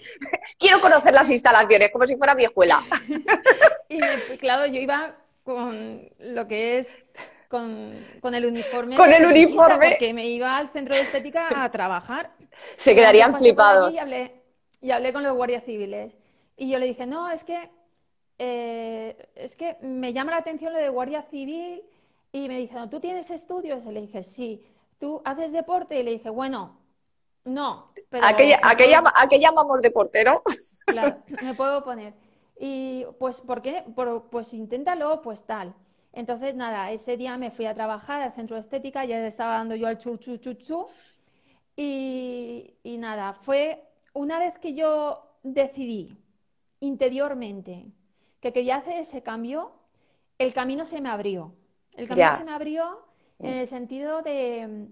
Quiero 0.59 0.81
conocer 0.81 1.15
las 1.15 1.31
instalaciones, 1.31 1.91
como 1.91 2.07
si 2.07 2.17
fuera 2.17 2.35
mi 2.35 2.45
escuela. 2.45 2.83
y 3.89 4.01
claro, 4.39 4.67
yo 4.67 4.81
iba 4.81 5.15
con 5.45 6.09
lo 6.19 6.47
que 6.47 6.79
es 6.79 6.89
con, 7.51 8.35
el 8.35 8.47
uniforme. 8.47 8.97
Con 8.97 9.13
el 9.13 9.27
uniforme. 9.27 9.97
Que 9.99 10.15
me 10.15 10.29
iba 10.29 10.57
al 10.57 10.71
centro 10.71 10.95
de 10.95 11.01
estética 11.01 11.49
a 11.65 11.71
trabajar. 11.71 12.31
Se 12.77 12.95
quedarían 12.95 13.37
flipados. 13.37 13.93
Y 13.95 13.99
hablé, 13.99 14.41
y 14.81 14.93
hablé 14.93 15.13
con 15.13 15.25
los 15.25 15.35
guardias 15.35 15.65
civiles. 15.65 16.13
Y 16.57 16.71
yo 16.71 16.79
le 16.79 16.87
dije, 16.87 17.07
no, 17.07 17.29
es 17.29 17.43
que, 17.43 17.69
eh, 18.39 19.17
es 19.35 19.57
que 19.57 19.77
me 19.83 20.13
llama 20.13 20.31
la 20.31 20.37
atención 20.37 20.73
lo 20.73 20.79
de 20.79 20.89
guardia 20.91 21.23
civil. 21.23 21.83
Y 22.33 22.47
me 22.47 22.57
dijeron, 22.57 22.89
¿tú 22.89 23.01
tienes 23.01 23.31
estudios? 23.31 23.85
Y 23.85 23.91
le 23.91 24.03
dije, 24.03 24.23
sí. 24.23 24.63
¿Tú 25.01 25.21
haces 25.25 25.51
deporte? 25.51 25.99
Y 25.99 26.05
le 26.05 26.13
dije, 26.13 26.31
bueno, 26.31 26.79
no. 27.45 27.87
Pero 28.11 28.25
¿A 28.25 28.37
qué, 28.37 29.41
llamamos 29.41 29.83
deportero? 29.83 30.43
Claro, 30.87 31.17
me 31.43 31.55
puedo 31.55 31.83
poner. 31.83 32.15
Y 32.57 33.07
pues, 33.19 33.41
¿por 33.41 33.63
qué? 33.63 33.85
pues 34.31 34.55
inténtalo, 34.55 35.23
pues 35.23 35.43
tal. 35.43 35.75
Entonces, 36.13 36.55
nada, 36.55 36.93
ese 36.93 37.17
día 37.17 37.37
me 37.39 37.51
fui 37.51 37.67
a 37.67 37.75
trabajar 37.75 38.21
al 38.21 38.33
centro 38.35 38.57
de 38.57 38.61
estética, 38.61 39.05
ya 39.05 39.27
estaba 39.27 39.55
dando 39.55 39.75
yo 39.75 39.89
al 39.89 39.99
chu, 39.99 40.17
chu, 40.19 40.37
chu, 40.37 40.55
chu. 40.55 40.87
Y, 41.77 42.75
y 42.83 42.99
nada, 42.99 43.33
fue 43.33 43.83
una 44.13 44.39
vez 44.39 44.59
que 44.59 44.75
yo 44.75 45.23
decidí 45.43 46.17
interiormente 46.81 47.87
que 48.41 48.53
quería 48.53 48.77
hacer 48.77 48.99
ese 48.99 49.23
cambio, 49.23 49.73
el 50.39 50.53
camino 50.53 50.85
se 50.85 51.01
me 51.01 51.09
abrió. 51.09 51.55
El 51.97 52.09
camino 52.09 52.37
se 52.37 52.45
me 52.45 52.53
abrió 52.53 53.10
en 53.43 53.55
el 53.55 53.69
sentido 53.69 54.23
de, 54.23 54.87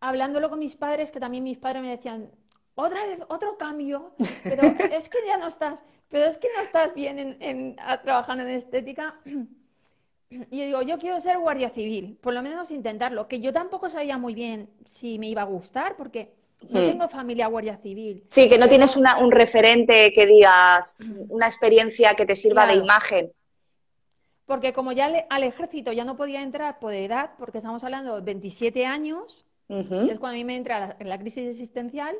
hablándolo 0.00 0.50
con 0.50 0.58
mis 0.58 0.74
padres, 0.76 1.10
que 1.10 1.20
también 1.20 1.44
mis 1.44 1.58
padres 1.58 1.82
me 1.82 1.90
decían, 1.90 2.30
otra 2.74 3.06
vez, 3.06 3.18
otro 3.28 3.56
cambio, 3.56 4.12
pero 4.44 4.62
es 4.92 5.08
que 5.08 5.18
ya 5.26 5.38
no 5.38 5.48
estás, 5.48 5.82
pero 6.08 6.26
es 6.26 6.38
que 6.38 6.48
no 6.54 6.62
estás 6.62 6.94
bien 6.94 7.36
en, 7.40 7.76
trabajando 8.02 8.44
en 8.44 8.50
estética. 8.50 9.16
Y 10.28 10.58
yo 10.58 10.64
digo, 10.64 10.82
yo 10.82 10.98
quiero 10.98 11.20
ser 11.20 11.38
guardia 11.38 11.70
civil, 11.70 12.18
por 12.20 12.34
lo 12.34 12.42
menos 12.42 12.72
intentarlo, 12.72 13.28
que 13.28 13.38
yo 13.38 13.52
tampoco 13.52 13.88
sabía 13.88 14.18
muy 14.18 14.34
bien 14.34 14.68
si 14.84 15.20
me 15.20 15.28
iba 15.28 15.42
a 15.42 15.44
gustar, 15.44 15.94
porque 15.96 16.32
no 16.68 16.80
hmm. 16.80 16.88
tengo 16.88 17.08
familia 17.08 17.46
guardia 17.46 17.76
civil. 17.76 18.24
Sí, 18.28 18.48
que 18.48 18.58
no 18.58 18.68
tienes 18.68 18.96
un 18.96 19.30
referente 19.30 20.12
que 20.12 20.26
digas, 20.26 20.98
una 21.28 21.46
experiencia 21.46 22.14
que 22.14 22.26
te 22.26 22.34
sirva 22.34 22.66
de 22.66 22.74
imagen 22.74 23.30
porque 24.46 24.72
como 24.72 24.92
ya 24.92 25.26
al 25.28 25.42
ejército 25.42 25.92
ya 25.92 26.04
no 26.04 26.16
podía 26.16 26.40
entrar 26.40 26.78
por 26.78 26.94
edad, 26.94 27.32
porque 27.36 27.58
estamos 27.58 27.82
hablando 27.82 28.14
de 28.14 28.20
27 28.22 28.86
años, 28.86 29.44
es 29.68 29.88
cuando 29.88 30.28
a 30.28 30.32
mí 30.32 30.44
me 30.44 30.56
entra 30.56 30.96
la, 31.00 31.18
crisis 31.18 31.48
existencial, 31.48 32.14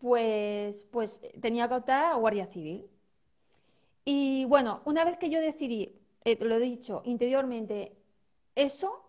pues, 0.00 0.86
pues 0.90 1.20
tenía 1.40 1.68
que 1.68 1.74
optar 1.74 2.06
a 2.06 2.16
Guardia 2.16 2.46
Civil. 2.46 2.88
Y 4.04 4.44
bueno, 4.46 4.80
una 4.84 5.04
vez 5.04 5.16
que 5.16 5.30
yo 5.30 5.40
decidí, 5.40 5.94
eh, 6.24 6.36
lo 6.40 6.56
he 6.56 6.60
dicho 6.60 7.02
interiormente, 7.04 7.92
eso 8.56 9.04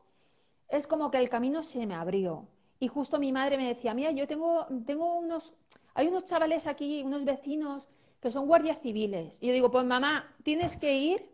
es 0.70 0.86
como 0.86 1.10
que 1.10 1.18
el 1.18 1.30
camino 1.30 1.64
se 1.64 1.88
me 1.88 1.96
abrió. 1.96 2.48
Y 2.80 2.88
justo 2.88 3.20
mi 3.20 3.32
madre 3.32 3.58
me 3.58 3.68
decía, 3.68 3.96
mira, 3.96 4.12
yo 4.12 4.28
tengo, 4.28 4.68
tengo 4.86 5.16
unos, 5.16 5.54
hay 5.96 6.08
unos 6.08 6.26
chavales 6.26 6.68
aquí, 6.68 7.02
unos 7.02 7.26
vecinos 7.26 7.90
que 8.22 8.30
son 8.30 8.46
guardias 8.46 8.80
civiles. 8.82 9.40
Y 9.42 9.48
yo 9.48 9.54
digo, 9.54 9.72
pues 9.72 9.84
mamá, 9.84 10.32
tienes 10.44 10.78
que 10.78 10.96
ir 10.96 11.31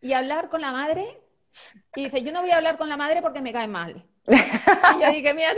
y 0.00 0.12
hablar 0.12 0.48
con 0.48 0.60
la 0.60 0.72
madre. 0.72 1.20
Y 1.94 2.04
dice, 2.04 2.22
yo 2.22 2.32
no 2.32 2.42
voy 2.42 2.50
a 2.50 2.56
hablar 2.56 2.78
con 2.78 2.88
la 2.88 2.96
madre 2.96 3.22
porque 3.22 3.40
me 3.40 3.52
cae 3.52 3.68
mal. 3.68 4.04
Y 4.26 5.02
yo 5.02 5.10
dije, 5.10 5.34
mira, 5.34 5.52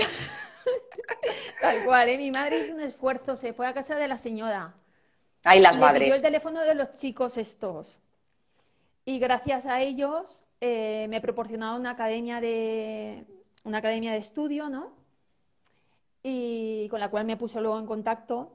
tal 1.60 1.84
cual, 1.84 2.08
¿eh? 2.08 2.16
mi 2.16 2.30
madre 2.30 2.60
hizo 2.60 2.74
un 2.74 2.80
esfuerzo, 2.80 3.36
se 3.36 3.52
fue 3.52 3.66
a 3.66 3.74
casa 3.74 3.96
de 3.96 4.08
la 4.08 4.18
señora. 4.18 4.74
Ahí 5.44 5.60
las 5.60 5.76
madres. 5.76 6.04
dio 6.04 6.14
el 6.14 6.22
teléfono 6.22 6.60
de 6.60 6.74
los 6.74 6.92
chicos 6.98 7.36
estos. 7.36 7.98
Y 9.04 9.18
gracias 9.18 9.66
a 9.66 9.80
ellos 9.80 10.44
eh, 10.60 11.06
me 11.10 11.20
proporcionado 11.20 11.76
una 11.76 11.90
academia 11.90 12.40
de 12.40 13.24
una 13.64 13.78
academia 13.78 14.12
de 14.12 14.18
estudio, 14.18 14.68
¿no? 14.68 14.92
Y 16.22 16.88
con 16.88 17.00
la 17.00 17.10
cual 17.10 17.24
me 17.24 17.36
puso 17.36 17.60
luego 17.60 17.78
en 17.78 17.86
contacto. 17.86 18.52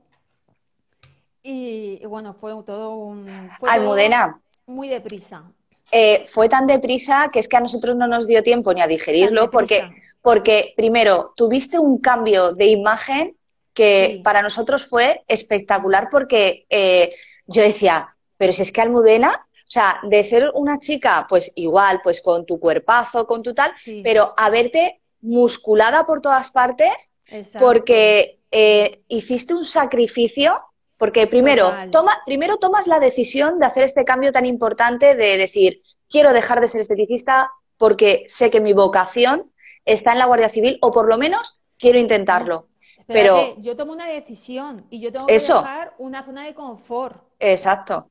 Y, 1.44 2.06
bueno, 2.06 2.34
fue 2.34 2.52
todo 2.64 2.96
un. 2.96 3.50
Almudena. 3.62 4.40
muy 4.66 4.88
deprisa. 4.88 5.44
Eh, 5.92 6.26
fue 6.28 6.50
tan 6.50 6.68
deprisa 6.68 7.30
que 7.32 7.40
es 7.40 7.48
que 7.48 7.58
a 7.58 7.62
nosotros 7.62 7.96
no 7.96 8.08
nos 8.08 8.28
dio 8.28 8.44
tiempo 8.44 8.74
ni 8.74 8.82
a 8.82 8.88
digerirlo 8.88 9.50
porque, 9.50 9.90
porque 10.22 10.74
primero 10.76 11.34
tuviste 11.36 11.80
un 11.80 12.00
cambio 12.00 12.54
de 12.54 12.66
imagen 12.66 13.38
que 13.74 14.22
para 14.24 14.42
nosotros 14.42 14.86
fue 14.86 15.24
espectacular 15.28 16.10
porque 16.10 16.66
eh, 16.70 17.10
yo 17.46 17.62
decía, 17.62 18.16
pero 18.36 18.52
si 18.52 18.64
es 18.64 18.72
que 18.72 18.82
Almudena, 18.82 19.48
o 19.54 19.70
sea, 19.72 20.00
de 20.04 20.24
ser 20.24 20.52
una 20.56 20.80
chica, 20.80 21.26
pues 21.30 21.52
igual, 21.56 22.02
pues 22.04 22.22
con 22.22 22.46
tu 22.46 22.60
cuerpazo, 22.60 23.28
con 23.28 23.44
tu 23.44 23.54
tal, 23.54 23.72
pero 24.04 24.34
a 24.38 24.50
verte 24.50 25.02
musculada 25.22 26.06
por 26.06 26.22
todas 26.22 26.50
partes, 26.50 27.12
porque 27.60 28.40
eh, 28.52 29.02
hiciste 29.10 29.54
un 29.54 29.66
sacrificio, 29.66 30.60
porque 30.98 31.28
primero, 31.28 31.72
toma, 31.92 32.12
primero 32.26 32.58
tomas 32.58 32.88
la 32.88 33.00
decisión 33.00 33.60
de 33.60 33.66
hacer 33.68 33.84
este 33.84 34.04
cambio 34.04 34.32
tan 34.32 34.46
importante 34.46 35.16
de 35.16 35.38
decir, 35.38 35.82
quiero 36.10 36.34
dejar 36.34 36.60
de 36.60 36.70
ser 36.70 36.82
esteticista 36.82 37.52
porque 37.78 38.26
sé 38.28 38.50
que 38.50 38.60
mi 38.60 38.74
vocación 38.74 39.52
está 39.86 40.12
en 40.12 40.20
la 40.20 40.26
Guardia 40.26 40.50
Civil, 40.50 40.80
o 40.82 40.92
por 40.92 41.08
lo 41.08 41.18
menos 41.18 41.62
quiero 41.78 42.00
intentarlo. 42.00 42.68
pero 43.06 43.56
yo 43.60 43.76
tomo 43.76 43.94
una 43.94 44.08
decisión 44.08 44.86
y 44.90 45.00
yo 45.00 45.12
tengo 45.12 45.28
que 45.28 45.34
dejar 45.34 45.94
una 45.98 46.24
zona 46.24 46.46
de 46.46 46.54
confort. 46.54 47.22
Exacto. 47.40 48.10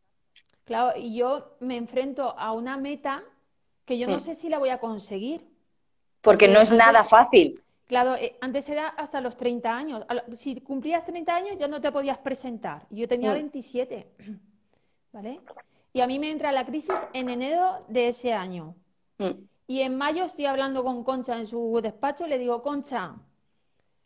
Claro, 0.64 0.98
y 0.98 1.16
yo 1.16 1.56
me 1.60 1.76
enfrento 1.76 2.34
a 2.38 2.52
una 2.52 2.76
meta 2.76 3.22
que 3.84 3.98
yo 3.98 4.08
no 4.08 4.16
mm. 4.16 4.20
sé 4.20 4.34
si 4.34 4.48
la 4.48 4.58
voy 4.58 4.70
a 4.70 4.78
conseguir. 4.78 5.46
Porque, 6.22 6.48
no 6.48 6.60
es 6.60 6.72
nada 6.72 7.04
fácil. 7.04 7.62
Claro, 7.86 8.16
eh, 8.16 8.36
antes 8.40 8.68
era 8.68 8.88
hasta 8.88 9.20
los 9.20 9.36
30 9.36 9.76
años. 9.76 10.04
Si 10.34 10.60
cumplías 10.60 11.04
30 11.04 11.34
años 11.34 11.56
ya 11.58 11.68
no 11.68 11.80
te 11.80 11.92
podías 11.92 12.18
presentar. 12.18 12.86
Yo 12.90 13.06
tenía 13.06 13.32
27. 13.32 14.06
Mm. 14.18 14.32
¿Vale? 15.12 15.40
Y 15.92 16.00
a 16.00 16.06
mí 16.06 16.18
me 16.18 16.30
entra 16.30 16.52
la 16.52 16.66
crisis 16.66 17.06
en 17.12 17.30
enero 17.30 17.78
de 17.88 18.08
ese 18.08 18.32
año. 18.32 18.74
Mm. 19.18 19.30
Y 19.68 19.80
en 19.80 19.96
mayo 19.96 20.24
estoy 20.24 20.46
hablando 20.46 20.84
con 20.84 21.04
Concha 21.04 21.36
en 21.36 21.46
su 21.46 21.80
despacho, 21.82 22.26
le 22.26 22.38
digo, 22.38 22.62
Concha, 22.62 23.16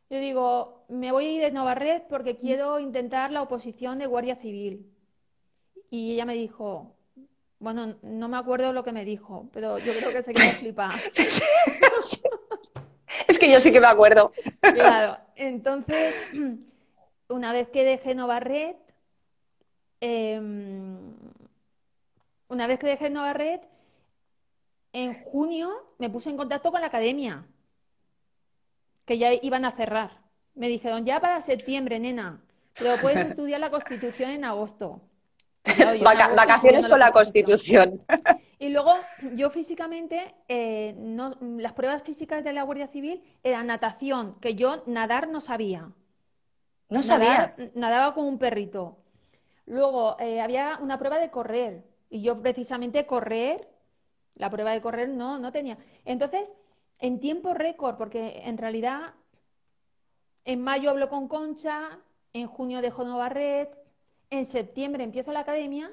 yo 0.09 0.19
digo, 0.19 0.85
me 0.89 1.13
voy 1.13 1.27
a 1.27 1.33
ir 1.33 1.43
de 1.43 1.51
Navarret 1.51 2.07
porque 2.09 2.37
quiero 2.37 2.81
intentar 2.81 3.31
la 3.31 3.43
oposición 3.43 3.97
de 3.97 4.07
Guardia 4.07 4.37
Civil. 4.37 4.87
Y 5.91 6.13
ella 6.13 6.25
me 6.25 6.35
dijo, 6.35 6.95
bueno, 7.59 7.97
no 8.03 8.29
me 8.29 8.37
acuerdo 8.37 8.73
lo 8.73 8.83
que 8.83 8.93
me 8.93 9.05
dijo, 9.05 9.49
pero 9.53 9.79
yo 9.79 9.93
creo 9.93 10.13
que 10.13 10.23
se 10.23 10.33
quedó 10.33 10.51
flipada. 10.61 10.95
Es 13.29 13.39
que 13.39 13.51
yo 13.51 13.61
sí 13.61 13.73
que 13.73 13.81
me 13.81 13.87
acuerdo. 13.87 14.33
Claro, 14.61 15.19
entonces, 15.37 16.15
una 17.29 17.53
vez 17.53 17.69
que 17.69 17.85
dejé 17.85 18.15
Novarret, 18.15 18.77
em, 20.01 21.15
una 22.49 22.67
vez 22.67 22.79
que 22.79 22.87
dejé 22.87 23.11
Novarret, 23.11 23.63
en 24.93 25.15
junio 25.25 25.71
me 25.99 26.11
puse 26.11 26.31
en 26.31 26.37
contacto 26.37 26.71
con 26.71 26.81
la 26.81 26.89
academia, 26.89 27.45
que 29.05 29.19
ya 29.19 29.33
iban 29.33 29.65
a 29.65 29.73
cerrar. 29.73 30.19
Me 30.55 30.69
dijeron, 30.69 31.05
ya 31.05 31.21
para 31.21 31.41
septiembre, 31.41 31.99
nena, 31.99 32.41
pero 32.79 32.97
puedes 33.01 33.27
estudiar 33.27 33.61
la 33.61 33.71
Constitución 33.71 34.31
en 34.31 34.45
agosto 34.45 35.01
vacaciones 36.03 36.87
con 36.87 36.99
la 36.99 37.13
Constitución. 37.13 38.01
Y 38.61 38.69
luego, 38.69 38.93
yo 39.37 39.49
físicamente, 39.49 40.35
eh, 40.47 40.95
las 41.57 41.73
pruebas 41.73 42.03
físicas 42.03 42.45
de 42.45 42.53
la 42.53 42.63
Guardia 42.63 42.89
Civil 42.89 43.23
eran 43.43 43.69
natación, 43.69 44.39
que 44.39 44.55
yo 44.55 44.83
nadar 44.85 45.29
no 45.29 45.41
sabía. 45.41 45.91
No 46.91 47.03
sabía. 47.03 47.49
Nadaba 47.75 48.13
como 48.13 48.29
un 48.29 48.39
perrito. 48.39 48.99
Luego, 49.65 50.15
eh, 50.21 50.43
había 50.43 50.79
una 50.83 50.99
prueba 50.99 51.19
de 51.19 51.31
correr, 51.31 51.87
y 52.11 52.21
yo 52.21 52.43
precisamente 52.43 53.07
correr, 53.07 53.67
la 54.35 54.51
prueba 54.51 54.73
de 54.73 54.83
correr 54.83 55.09
no, 55.09 55.39
no 55.39 55.53
tenía. 55.53 55.79
Entonces, 56.05 56.53
en 56.99 57.19
tiempo 57.19 57.55
récord, 57.55 57.97
porque 57.97 58.43
en 58.45 58.59
realidad 58.59 59.15
en 60.45 60.61
mayo 60.61 60.91
hablo 60.91 61.09
con 61.09 61.29
Concha, 61.29 61.99
en 62.35 62.47
junio 62.47 62.83
dejo 62.83 63.07
Barret, 63.07 63.75
en 64.29 64.45
septiembre 64.45 65.03
empiezo 65.03 65.33
la 65.33 65.41
academia 65.41 65.91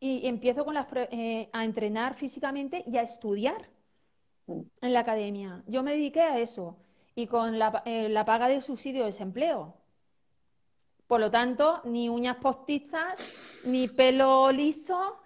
y 0.00 0.26
empiezo 0.26 0.64
con 0.64 0.74
las, 0.74 0.86
eh, 0.94 1.48
a 1.52 1.64
entrenar 1.64 2.14
físicamente 2.14 2.84
y 2.86 2.96
a 2.98 3.02
estudiar 3.02 3.70
en 4.46 4.92
la 4.92 5.00
academia. 5.00 5.62
Yo 5.66 5.82
me 5.82 5.92
dediqué 5.92 6.22
a 6.22 6.38
eso 6.38 6.76
y 7.14 7.26
con 7.26 7.58
la, 7.58 7.82
eh, 7.84 8.12
paga 8.24 8.48
del 8.48 8.62
subsidio 8.62 9.00
de 9.00 9.06
desempleo. 9.06 9.74
Por 11.06 11.20
lo 11.20 11.30
tanto, 11.30 11.80
ni 11.84 12.08
uñas 12.08 12.36
postizas, 12.36 13.62
ni 13.66 13.88
pelo 13.88 14.50
liso. 14.50 15.18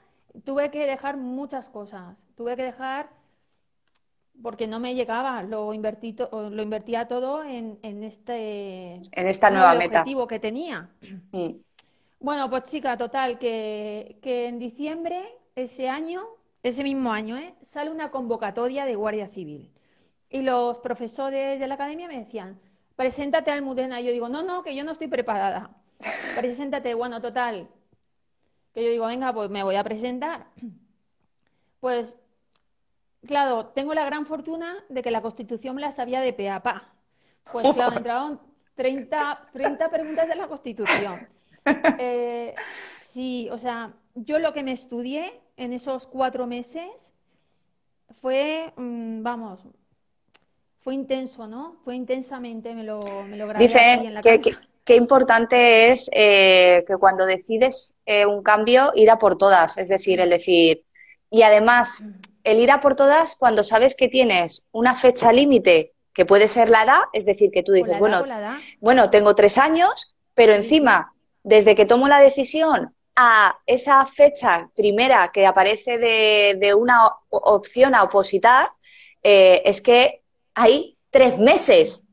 Tuve 0.44 0.70
que 0.70 0.86
dejar 0.86 1.16
muchas 1.16 1.68
cosas. 1.68 2.16
Tuve 2.36 2.54
que 2.56 2.62
dejar 2.62 3.10
porque 4.42 4.66
no 4.66 4.80
me 4.80 4.94
llegaba, 4.94 5.42
lo, 5.42 5.74
invertí 5.74 6.16
lo 6.32 6.62
invertía 6.62 7.08
todo 7.08 7.44
en, 7.44 7.78
este 7.82 8.94
en 8.94 9.26
esta 9.26 9.50
nueva 9.50 9.74
meta. 9.74 10.00
objetivo 10.00 10.26
que 10.26 10.38
tenía. 10.38 10.90
Mm. 11.32 11.50
Bueno, 12.20 12.50
pues 12.50 12.64
chica, 12.64 12.98
total, 12.98 13.38
que, 13.38 14.18
en 14.22 14.58
diciembre, 14.58 15.24
ese 15.56 15.88
año, 15.88 16.22
ese 16.62 16.82
mismo 16.82 17.12
año, 17.12 17.38
¿eh? 17.38 17.54
sale 17.62 17.90
una 17.90 18.10
convocatoria 18.10 18.84
de 18.84 18.94
Guardia 18.94 19.28
Civil. 19.28 19.72
Y 20.28 20.42
los 20.42 20.78
profesores 20.78 21.58
de 21.58 21.66
la 21.66 21.74
academia 21.74 22.08
me 22.08 22.18
decían, 22.18 22.60
preséntate 22.94 23.50
al 23.50 23.62
Mudena. 23.62 24.00
Y 24.00 24.04
yo 24.04 24.12
digo, 24.12 24.28
no, 24.28 24.42
no, 24.42 24.62
que 24.62 24.76
yo 24.76 24.84
no 24.84 24.92
estoy 24.92 25.08
preparada. 25.08 25.70
Preséntate, 26.36 26.92
bueno, 26.92 27.22
total. 27.22 27.68
Que 28.74 28.84
yo 28.84 28.90
digo, 28.90 29.06
venga, 29.06 29.32
pues 29.32 29.48
me 29.48 29.62
voy 29.62 29.76
a 29.76 29.84
presentar. 29.84 30.46
Pues, 31.80 32.16
claro, 33.26 33.68
tengo 33.68 33.94
la 33.94 34.04
gran 34.04 34.26
fortuna 34.26 34.84
de 34.90 35.02
que 35.02 35.10
la 35.10 35.22
Constitución 35.22 35.74
me 35.74 35.80
la 35.80 35.92
sabía 35.92 36.20
de 36.20 36.34
pe 36.34 36.50
a 36.50 36.62
pa. 36.62 36.92
Pues 37.50 37.66
claro, 37.74 37.92
entraron 37.96 38.40
30, 38.74 39.48
30 39.54 39.88
preguntas 39.88 40.28
de 40.28 40.36
la 40.36 40.48
Constitución. 40.48 41.39
Eh, 41.98 42.54
sí, 43.00 43.48
o 43.50 43.58
sea, 43.58 43.92
yo 44.14 44.38
lo 44.38 44.52
que 44.52 44.62
me 44.62 44.72
estudié 44.72 45.40
en 45.56 45.72
esos 45.72 46.06
cuatro 46.06 46.46
meses 46.46 47.12
fue, 48.20 48.72
mm, 48.76 49.22
vamos, 49.22 49.60
fue 50.80 50.94
intenso, 50.94 51.46
¿no? 51.46 51.76
Fue 51.84 51.94
intensamente, 51.94 52.74
me 52.74 52.84
lo, 52.84 53.00
me 53.28 53.36
lo 53.36 53.46
grabé 53.46 53.66
Dicen 53.66 54.06
en 54.06 54.14
la 54.14 54.22
que, 54.22 54.40
qué 54.84 54.96
importante 54.96 55.92
es 55.92 56.10
eh, 56.12 56.84
que 56.86 56.96
cuando 56.96 57.26
decides 57.26 57.94
eh, 58.06 58.26
un 58.26 58.42
cambio, 58.42 58.92
ir 58.94 59.10
a 59.10 59.18
por 59.18 59.36
todas, 59.36 59.78
es 59.78 59.88
decir, 59.88 60.20
el 60.20 60.30
decir, 60.30 60.84
y 61.30 61.42
además, 61.42 62.04
el 62.42 62.58
ir 62.58 62.70
a 62.70 62.80
por 62.80 62.94
todas 62.94 63.36
cuando 63.36 63.62
sabes 63.62 63.94
que 63.94 64.08
tienes 64.08 64.66
una 64.72 64.96
fecha 64.96 65.32
límite, 65.32 65.92
que 66.12 66.26
puede 66.26 66.48
ser 66.48 66.70
la 66.70 66.82
edad, 66.82 67.00
es 67.12 67.24
decir, 67.24 67.50
que 67.52 67.62
tú 67.62 67.72
dices, 67.72 67.98
bueno, 67.98 68.24
bueno, 68.80 69.10
tengo 69.10 69.34
tres 69.34 69.58
años, 69.58 70.16
pero 70.34 70.54
encima 70.54 71.14
desde 71.42 71.74
que 71.74 71.86
tomo 71.86 72.08
la 72.08 72.20
decisión 72.20 72.94
a 73.16 73.58
esa 73.66 74.06
fecha 74.06 74.70
primera 74.74 75.30
que 75.32 75.46
aparece 75.46 75.98
de, 75.98 76.74
una 76.74 77.10
opción 77.28 77.94
a 77.94 78.04
opositar, 78.04 78.70
eh, 79.22 79.62
es 79.64 79.80
que 79.80 80.22
hay 80.54 80.96
tres 81.10 81.38
meses. 81.38 82.04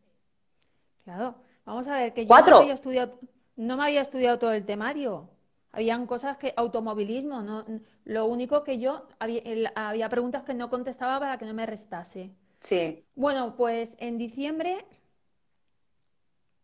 Claro, 1.04 1.36
vamos 1.66 1.88
a 1.88 1.98
ver, 1.98 2.14
que 2.14 2.26
yo 2.26 2.36
No, 2.36 2.58
había 2.58 2.74
estudiado, 2.74 3.20
no 3.56 3.78
me 3.78 3.84
había 3.84 4.02
estudiado 4.02 4.40
todo 4.40 4.52
el 4.52 4.66
temario. 4.66 5.30
Habían 5.72 6.08
cosas 6.08 6.38
que, 6.38 6.54
automovilismo, 6.58 7.42
no, 7.42 7.64
lo 8.04 8.26
único 8.26 8.64
que 8.64 8.80
yo, 8.80 9.08
había, 9.20 10.10
preguntas 10.10 10.44
que 10.44 10.54
no 10.54 10.70
contestaba 10.70 11.20
para 11.20 11.38
que 11.38 11.46
no 11.46 11.54
me 11.54 11.66
restase. 11.66 12.32
Sí. 12.60 13.06
Bueno, 13.16 13.56
pues 13.56 13.96
en 14.00 14.18
diciembre 14.18 14.86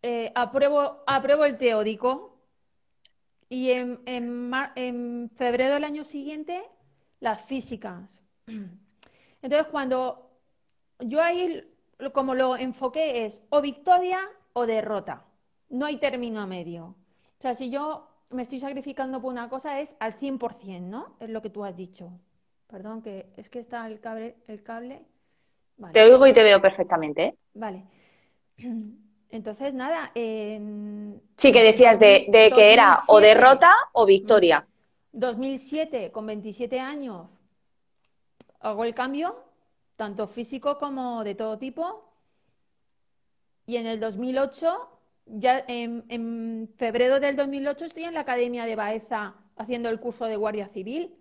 eh, 0.01 0.31
apruebo, 0.35 1.03
apruebo 1.05 1.45
el 1.45 1.57
teórico, 1.57 2.32
y 3.53 3.69
en, 3.69 3.99
en, 4.07 5.29
febrero 5.35 5.75
del 5.75 5.83
año 5.83 6.03
siguiente, 6.03 6.63
las 7.19 7.45
físicas. 7.45 8.19
Entonces, 9.41 9.67
cuando 9.69 10.31
yo 10.99 11.21
ahí 11.21 11.63
como 12.13 12.33
lo 12.33 12.57
enfoqué 12.57 13.25
es 13.25 13.41
o 13.49 13.61
victoria 13.61 14.19
o 14.53 14.65
derrota. 14.65 15.25
No 15.69 15.85
hay 15.85 15.97
término 15.97 16.45
medio. 16.47 16.85
O 16.85 17.41
sea, 17.41 17.53
si 17.53 17.69
yo 17.69 18.07
me 18.31 18.41
estoy 18.41 18.59
sacrificando 18.59 19.21
por 19.21 19.31
una 19.31 19.49
cosa 19.49 19.79
es 19.79 19.95
al 19.99 20.17
100%, 20.17 20.81
¿no? 20.81 21.15
Es 21.19 21.29
lo 21.29 21.41
que 21.43 21.51
tú 21.51 21.63
has 21.63 21.77
dicho. 21.77 22.11
Perdón, 22.67 23.03
que 23.03 23.31
es 23.37 23.51
que 23.51 23.59
está 23.59 23.85
el 23.85 23.99
cable. 23.99 24.35
El 24.47 24.63
cable. 24.63 25.05
Te 25.91 26.03
oigo 26.03 26.25
y 26.25 26.33
te 26.33 26.41
veo 26.41 26.59
perfectamente. 26.59 27.23
¿eh? 27.25 27.37
Vale. 27.53 27.83
Entonces, 29.33 29.73
nada. 29.73 30.11
sí, 30.13 31.51
que 31.51 31.63
decías 31.63 31.99
de, 31.99 32.51
que 32.53 32.71
era 32.71 32.99
o 33.07 33.19
derrota 33.19 33.73
o 33.91 34.05
victoria. 34.05 34.67
2007, 35.11 36.11
con 36.11 36.27
27 36.27 36.79
años, 36.79 37.27
hago 38.59 38.83
el 38.83 38.93
cambio, 38.93 39.43
tanto 39.95 40.27
físico 40.27 40.77
como 40.77 41.23
de 41.23 41.33
todo 41.33 41.57
tipo. 41.57 42.13
Y 43.65 43.77
en 43.77 43.87
el 43.87 43.99
2008, 43.99 44.87
ya 45.25 45.65
en, 45.67 46.69
febrero 46.77 47.19
del 47.19 47.35
2008, 47.35 47.85
estoy 47.85 48.03
en 48.03 48.13
la 48.13 48.19
Academia 48.19 48.65
de 48.65 48.75
Baeza 48.75 49.33
haciendo 49.55 49.89
el 49.89 49.99
curso 49.99 50.25
de 50.25 50.35
Guardia 50.35 50.67
Civil. 50.67 51.15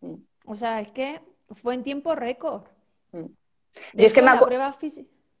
Mm. 0.00 0.14
O 0.46 0.56
sea, 0.56 0.80
es 0.80 0.90
que 0.90 1.20
fue 1.62 1.74
en 1.74 1.84
tiempo 1.84 2.16
récord. 2.16 2.64
Mm. 3.12 3.26
Yo 3.94 4.06
es 4.06 4.12
que 4.12 4.20
me, 4.20 4.32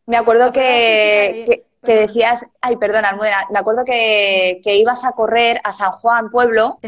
me 0.06 0.16
acuerdo 0.16 0.52
que, 0.52 1.42
que, 1.46 1.71
decías, 1.82 2.48
ay, 2.60 2.76
perdona, 2.76 3.08
Almudena, 3.08 3.46
me 3.50 3.58
acuerdo 3.58 3.84
que, 3.84 4.60
ibas 4.64 5.04
a 5.04 5.12
correr 5.12 5.60
a 5.64 5.72
San 5.72 5.92
Juan, 5.92 6.30
pueblo. 6.30 6.78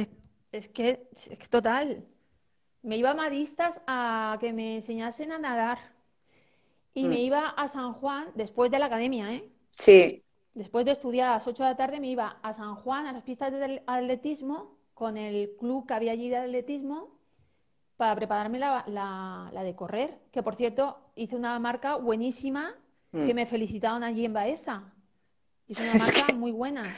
Es, 0.52 0.68
que, 0.68 1.08
es 1.12 1.48
total. 1.48 2.04
Me 2.82 2.96
iba 2.96 3.10
a 3.10 3.14
Maristas 3.14 3.80
a 3.86 4.36
que 4.40 4.52
me 4.52 4.76
enseñasen 4.76 5.32
a 5.32 5.38
nadar. 5.38 5.78
Y 6.92 7.04
me 7.04 7.16
mm. 7.16 7.26
iba 7.26 7.48
a 7.48 7.66
San 7.66 7.94
Juan 7.94 8.30
después 8.34 8.70
de 8.70 8.78
la 8.78 8.86
academia, 8.86 9.32
¿eh? 9.32 9.50
Sí. 9.72 10.22
Después 10.54 10.84
de 10.84 10.92
estudiar 10.92 11.30
a 11.30 11.34
las 11.34 11.46
8 11.46 11.64
de 11.64 11.68
la 11.70 11.76
tarde 11.76 11.98
me 11.98 12.06
iba 12.06 12.38
a 12.40 12.54
San 12.54 12.76
Juan, 12.76 13.06
a 13.06 13.12
las 13.12 13.24
pistas 13.24 13.52
de 13.52 13.82
atletismo, 13.86 14.78
con 14.94 15.16
el 15.16 15.56
club 15.58 15.86
que 15.86 15.94
había 15.94 16.12
allí 16.12 16.28
de 16.28 16.36
atletismo, 16.36 17.18
para 17.96 18.14
prepararme 18.14 18.60
la, 18.60 18.84
la, 18.86 19.62
de 19.64 19.74
correr. 19.74 20.20
Que 20.30 20.44
por 20.44 20.54
cierto, 20.54 20.98
hice 21.16 21.34
una 21.34 21.58
marca 21.58 21.96
buenísima 21.96 22.76
que 23.14 23.32
mm. 23.32 23.36
me 23.36 23.46
felicitaron 23.46 24.02
allí 24.02 24.24
en 24.24 24.32
Baeza. 24.32 24.82
Hice 25.66 25.88
una 25.90 25.94
marca 26.04 26.32
muy 26.34 26.52
buena. 26.52 26.92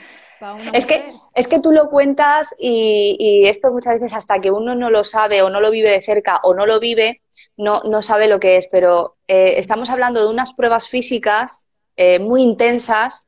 es, 0.73 0.87
que, 0.87 1.13
es 1.35 1.49
que 1.49 1.61
tú 1.61 1.73
lo 1.73 1.89
cuentas 1.89 2.55
y, 2.59 3.43
esto 3.47 3.71
muchas 3.71 3.95
veces 3.95 4.15
hasta 4.15 4.41
que 4.41 4.51
uno 4.51 4.75
no 4.75 4.91
lo 4.91 5.05
sabe 5.05 5.43
o 5.43 5.51
no 5.51 5.61
lo 5.61 5.71
vive 5.71 5.91
de 5.91 6.03
cerca 6.03 6.41
o 6.43 6.55
no 6.55 6.67
lo 6.67 6.81
vive, 6.81 7.23
no, 7.57 7.83
no 7.85 8.03
sabe 8.03 8.27
lo 8.27 8.41
que 8.41 8.57
es. 8.57 8.67
Pero 8.67 9.17
eh, 9.29 9.55
estamos 9.59 9.91
hablando 9.91 10.21
de 10.21 10.31
unas 10.31 10.55
pruebas 10.55 10.89
físicas 10.89 11.67
eh, 11.97 12.19
muy 12.19 12.43
intensas, 12.43 13.27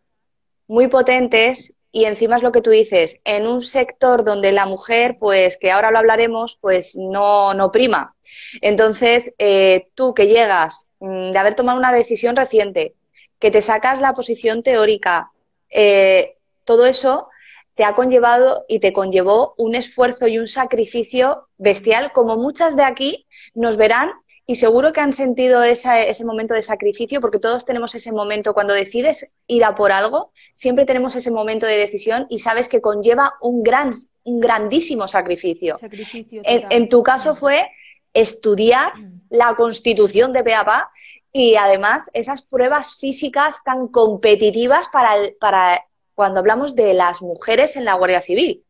muy 0.67 0.89
potentes 0.89 1.78
y 1.91 2.05
encima 2.05 2.37
es 2.37 2.43
lo 2.43 2.53
que 2.53 2.61
tú 2.61 2.71
dices, 2.71 3.21
en 3.25 3.47
un 3.47 3.63
sector 3.63 4.25
donde 4.25 4.53
la 4.53 4.67
mujer, 4.67 5.17
pues 5.19 5.57
que 5.57 5.71
ahora 5.71 5.91
lo 5.91 5.99
hablaremos, 5.99 6.59
pues 6.61 6.97
no, 6.97 7.55
no 7.55 7.73
prima. 7.73 8.15
Entonces, 8.61 9.33
eh, 9.39 9.89
tú 9.95 10.15
que 10.15 10.27
llegas 10.27 10.91
mm, 11.01 11.31
de 11.31 11.39
haber 11.39 11.55
tomado 11.55 11.79
una 11.79 11.93
decisión 11.93 12.37
reciente, 12.37 12.95
que 13.39 13.51
te 13.51 13.63
sacas 13.63 14.01
la 14.01 14.15
posición 14.15 14.63
teórica, 14.63 15.31
eh, 15.71 16.37
todo 16.65 16.87
eso 16.87 17.29
te 17.75 17.85
ha 17.85 17.95
conllevado 17.95 18.65
y 18.69 18.81
te 18.81 18.93
conllevó 18.93 19.55
un 19.57 19.75
esfuerzo 19.75 20.27
y 20.27 20.39
un 20.39 20.49
sacrificio 20.49 21.49
bestial, 21.57 22.13
como 22.13 22.37
muchas 22.37 22.77
de 22.77 22.83
aquí 22.83 23.27
nos 23.55 23.77
verán 23.77 24.11
y 24.51 24.57
seguro 24.57 24.95
que 24.95 25.03
han 25.03 25.13
sentido 25.13 25.63
ese 25.63 26.25
momento 26.25 26.55
de 26.55 26.63
sacrificio, 26.63 27.21
porque 27.21 27.39
todos 27.39 27.67
tenemos 27.67 27.95
ese 27.95 28.13
momento 28.13 28.55
cuando 28.55 28.73
decides 28.73 29.35
ir 29.47 29.63
a 29.63 29.75
por 29.75 29.93
algo, 29.93 30.33
siempre 30.55 30.87
tenemos 30.87 31.15
ese 31.17 31.31
momento 31.31 31.67
de 31.67 31.77
decisión 31.77 32.27
y 32.31 32.39
sabes 32.39 32.67
que 32.67 32.81
conlleva 32.81 33.35
un 33.43 33.63
gran, 33.63 33.91
un 34.25 34.41
grandísimo 34.41 35.07
sacrificio. 35.07 35.77
en, 35.83 36.89
tu 36.89 37.03
caso 37.03 37.37
fue 37.37 37.71
estudiar 38.15 38.97
mm. 38.97 39.21
la 39.29 39.55
constitución 39.55 40.33
de 40.33 40.43
PEAPA 40.43 40.91
y 41.31 41.57
además 41.57 42.09
esas 42.15 42.41
pruebas 42.41 42.95
físicas 42.95 43.63
tan 43.63 43.89
competitivas 43.89 44.89
para, 44.89 45.15
para 45.39 45.85
cuando 46.15 46.41
hablamos 46.41 46.75
de 46.75 46.95
las 46.95 47.21
mujeres 47.21 47.77
en 47.77 47.85
la 47.85 47.93
Guardia 47.93 48.23
Civil. 48.23 48.65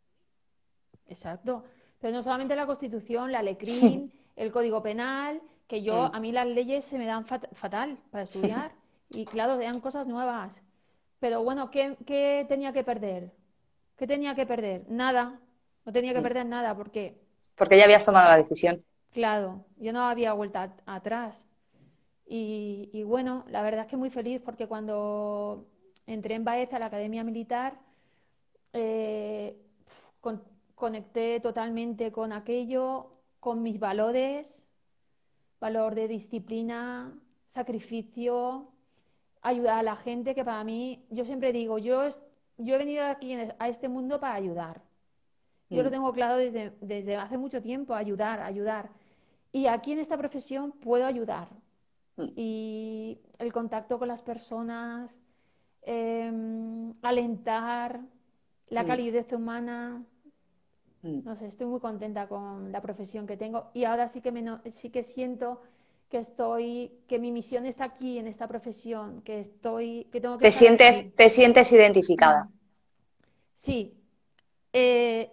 Exacto. 1.06 1.62
Pero 2.00 2.14
no 2.14 2.24
solamente 2.24 2.56
la 2.56 2.66
constitución, 2.66 3.30
la 3.30 3.42
LECRIM, 3.44 4.10
el 4.34 4.50
Código 4.50 4.82
Penal, 4.82 5.40
que 5.68 5.82
yo, 5.82 6.08
mm. 6.08 6.14
a 6.14 6.20
mí 6.20 6.32
las 6.32 6.46
leyes 6.46 6.84
se 6.84 6.98
me 6.98 7.06
dan 7.06 7.24
fatal 7.26 7.98
para 8.10 8.24
estudiar 8.24 8.72
y 9.10 9.24
claro, 9.26 9.60
eran 9.60 9.80
cosas 9.80 10.06
nuevas. 10.06 10.60
Pero 11.20 11.42
bueno, 11.44 11.70
¿qué, 11.70 12.46
tenía 12.48 12.72
que 12.72 12.82
perder? 12.82 13.32
¿Qué 13.96 14.06
tenía 14.06 14.34
que 14.34 14.46
perder? 14.46 14.84
Nada, 14.88 15.38
no 15.84 15.92
tenía 15.92 16.12
que 16.12 16.20
mm. 16.20 16.22
perder 16.22 16.46
nada 16.46 16.74
porque... 16.74 17.20
Porque 17.54 17.76
ya 17.76 17.84
habías 17.84 18.04
tomado 18.04 18.28
la 18.28 18.36
decisión. 18.36 18.82
Claro, 19.12 19.64
yo 19.76 19.92
no 19.92 20.02
había 20.02 20.32
vuelta 20.32 20.74
atrás. 20.86 21.44
Y, 22.30 23.02
bueno, 23.04 23.44
la 23.48 23.62
verdad 23.62 23.86
es 23.86 23.86
que 23.90 23.96
muy 23.96 24.10
feliz 24.10 24.40
porque 24.44 24.66
cuando 24.66 25.66
entré 26.06 26.34
en 26.34 26.44
Baeza 26.44 26.76
a 26.76 26.78
la 26.78 26.86
Academia 26.86 27.24
Militar, 27.24 27.78
eh, 28.74 29.56
conecté 30.74 31.40
totalmente 31.40 32.12
con 32.12 32.32
aquello, 32.32 33.10
con 33.40 33.62
mis 33.62 33.80
valores, 33.80 34.67
valor 35.60 35.94
de 35.94 36.08
disciplina, 36.08 37.12
sacrificio, 37.48 38.68
ayudar 39.42 39.78
a 39.78 39.82
la 39.82 39.96
gente, 39.96 40.34
que 40.34 40.44
para 40.44 40.62
mí, 40.64 41.04
yo 41.10 41.24
siempre 41.24 41.52
digo, 41.52 41.78
yo, 41.78 42.08
yo 42.58 42.74
he 42.74 42.78
venido 42.78 43.04
aquí 43.04 43.34
a 43.58 43.68
este 43.68 43.88
mundo 43.88 44.20
para 44.20 44.34
ayudar. 44.34 44.82
Yo 45.70 45.82
lo 45.82 45.90
mm. 45.90 45.92
tengo 45.92 46.12
claro 46.12 46.36
desde, 46.36 46.72
desde 46.80 47.16
hace 47.16 47.36
mucho 47.36 47.60
tiempo, 47.60 47.94
ayudar, 47.94 48.40
ayudar. 48.40 48.90
Y 49.52 49.66
aquí 49.66 49.92
en 49.92 49.98
esta 49.98 50.16
profesión 50.16 50.72
puedo 50.72 51.04
ayudar. 51.04 51.48
Mm. 52.16 52.26
Y 52.36 53.18
el 53.38 53.52
contacto 53.52 53.98
con 53.98 54.08
las 54.08 54.22
personas, 54.22 55.14
em, 55.82 56.94
alentar, 57.02 58.00
la 58.68 58.82
mm. 58.82 58.86
calidez 58.86 59.32
humana. 59.32 60.04
No 61.02 61.36
sé, 61.36 61.46
estoy 61.46 61.66
muy 61.66 61.80
contenta 61.80 62.26
con 62.28 62.72
la 62.72 62.82
profesión 62.82 63.26
que 63.26 63.36
tengo 63.36 63.70
y 63.72 63.84
ahora 63.84 64.08
sí 64.08 64.20
que, 64.20 64.32
me 64.32 64.44
sí 64.70 64.90
que 64.90 65.02
siento 65.04 65.62
que 66.08 66.18
estoy, 66.18 66.92
que 67.06 67.18
mi 67.18 67.30
misión 67.30 67.66
está 67.66 67.84
aquí 67.84 68.18
en 68.18 68.26
esta 68.26 68.48
profesión, 68.48 69.22
que 69.22 69.40
estoy, 69.40 70.08
que 70.10 70.20
tengo 70.20 70.38
que... 70.38 70.46
¿Te, 70.46 70.52
sientes, 70.52 71.14
¿te 71.14 71.28
sientes 71.28 71.70
identificada? 71.70 72.48
Sí, 73.54 73.94
eh, 74.72 75.30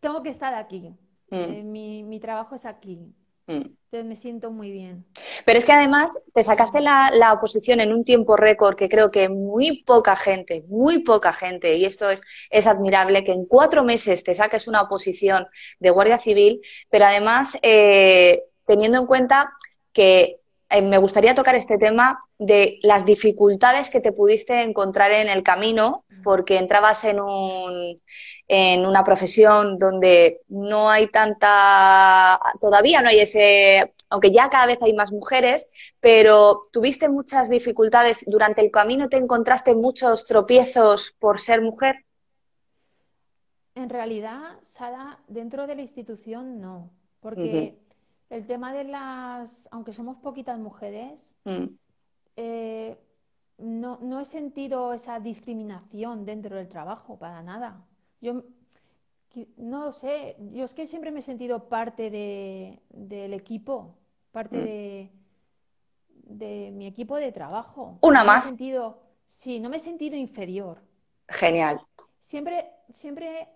tengo 0.00 0.22
que 0.22 0.30
estar 0.30 0.54
aquí. 0.54 0.90
Mm. 1.30 1.34
Eh, 1.34 1.62
mi, 1.64 2.02
mi, 2.02 2.20
trabajo 2.20 2.54
es 2.54 2.64
aquí. 2.64 3.14
Mm. 3.46 3.76
Entonces 3.94 4.04
me 4.08 4.16
siento 4.16 4.50
muy 4.50 4.70
bien. 4.72 5.04
Pero 5.44 5.58
es 5.58 5.64
que 5.64 5.72
además 5.72 6.18
te 6.32 6.42
sacaste 6.42 6.80
la, 6.80 7.10
la, 7.12 7.32
oposición 7.32 7.80
en 7.80 7.92
un 7.92 8.02
tiempo 8.02 8.36
récord 8.36 8.74
que 8.74 8.88
creo 8.88 9.10
que 9.10 9.28
muy 9.28 9.82
poca 9.84 10.16
gente, 10.16 10.64
muy 10.66 11.00
poca 11.00 11.32
gente, 11.32 11.76
y 11.76 11.84
esto 11.84 12.08
es, 12.10 12.22
es 12.50 12.66
admirable, 12.66 13.22
que 13.22 13.32
en 13.32 13.44
cuatro 13.44 13.84
meses 13.84 14.24
te 14.24 14.34
saques 14.34 14.66
una 14.66 14.82
oposición 14.82 15.46
de 15.78 15.90
Guardia 15.90 16.18
Civil, 16.18 16.60
pero 16.90 17.04
además 17.04 17.58
eh, 17.62 18.44
teniendo 18.66 18.98
en 18.98 19.06
cuenta 19.06 19.52
que 19.92 20.40
eh, 20.70 20.82
me 20.82 20.98
gustaría 20.98 21.34
tocar 21.34 21.54
este 21.54 21.78
tema 21.78 22.18
de 22.38 22.78
las 22.82 23.04
dificultades 23.04 23.90
que 23.90 24.00
te 24.00 24.12
pudiste 24.12 24.62
encontrar 24.62 25.12
en 25.12 25.28
el 25.28 25.42
camino, 25.42 26.04
porque 26.22 26.58
entrabas 26.58 27.04
en 27.04 27.20
un 27.20 28.00
en 28.46 28.84
una 28.84 29.04
profesión 29.04 29.78
donde 29.78 30.42
no 30.48 30.90
hay 30.90 31.06
tanta, 31.06 32.38
todavía 32.60 33.00
no 33.00 33.08
hay 33.08 33.20
ese, 33.20 33.94
aunque 34.10 34.30
ya 34.30 34.50
cada 34.50 34.66
vez 34.66 34.82
hay 34.82 34.92
más 34.92 35.12
mujeres, 35.12 35.70
pero 36.00 36.68
tuviste 36.70 37.08
muchas 37.08 37.48
dificultades. 37.48 38.24
Durante 38.26 38.60
el 38.60 38.70
camino, 38.70 39.08
te 39.08 39.16
encontraste 39.16 39.74
muchos 39.74 40.26
tropiezos 40.26 41.14
por 41.18 41.38
ser 41.38 41.62
mujer. 41.62 42.04
En 43.74 43.88
realidad, 43.88 44.58
Sara, 44.60 45.18
dentro 45.26 45.66
de 45.66 45.76
la 45.76 45.82
institución 45.82 46.60
no, 46.60 46.90
porque 47.20 47.78
el 48.34 48.46
tema 48.46 48.72
de 48.72 48.84
las, 48.84 49.68
aunque 49.70 49.92
somos 49.92 50.16
poquitas 50.16 50.58
mujeres, 50.58 51.32
mm. 51.44 51.66
eh, 52.36 52.98
no, 53.58 53.98
no 54.02 54.20
he 54.20 54.24
sentido 54.24 54.92
esa 54.92 55.20
discriminación 55.20 56.24
dentro 56.24 56.56
del 56.56 56.68
trabajo, 56.68 57.16
para 57.16 57.42
nada. 57.42 57.86
Yo 58.20 58.42
no 59.56 59.92
sé, 59.92 60.36
yo 60.52 60.64
es 60.64 60.74
que 60.74 60.86
siempre 60.86 61.12
me 61.12 61.20
he 61.20 61.22
sentido 61.22 61.68
parte 61.68 62.10
de, 62.10 62.80
del 62.90 63.34
equipo, 63.34 63.94
parte 64.32 64.56
mm. 64.56 64.64
de, 64.64 65.10
de, 66.08 66.70
mi 66.72 66.86
equipo 66.86 67.16
de 67.16 67.30
trabajo. 67.30 67.98
Una 68.00 68.24
más. 68.24 68.46
sentido, 68.46 69.00
sí, 69.28 69.60
no 69.60 69.68
me 69.68 69.76
he 69.76 69.80
sentido 69.80 70.16
inferior. 70.16 70.80
Genial. 71.28 71.80
Siempre, 72.20 72.68
siempre 72.92 73.48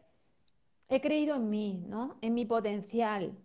he 0.89 1.01
creído 1.01 1.35
en 1.35 1.51
mí, 1.51 1.85
¿no? 1.89 2.17
En 2.21 2.35
mi 2.35 2.45
potencial, 2.45 3.37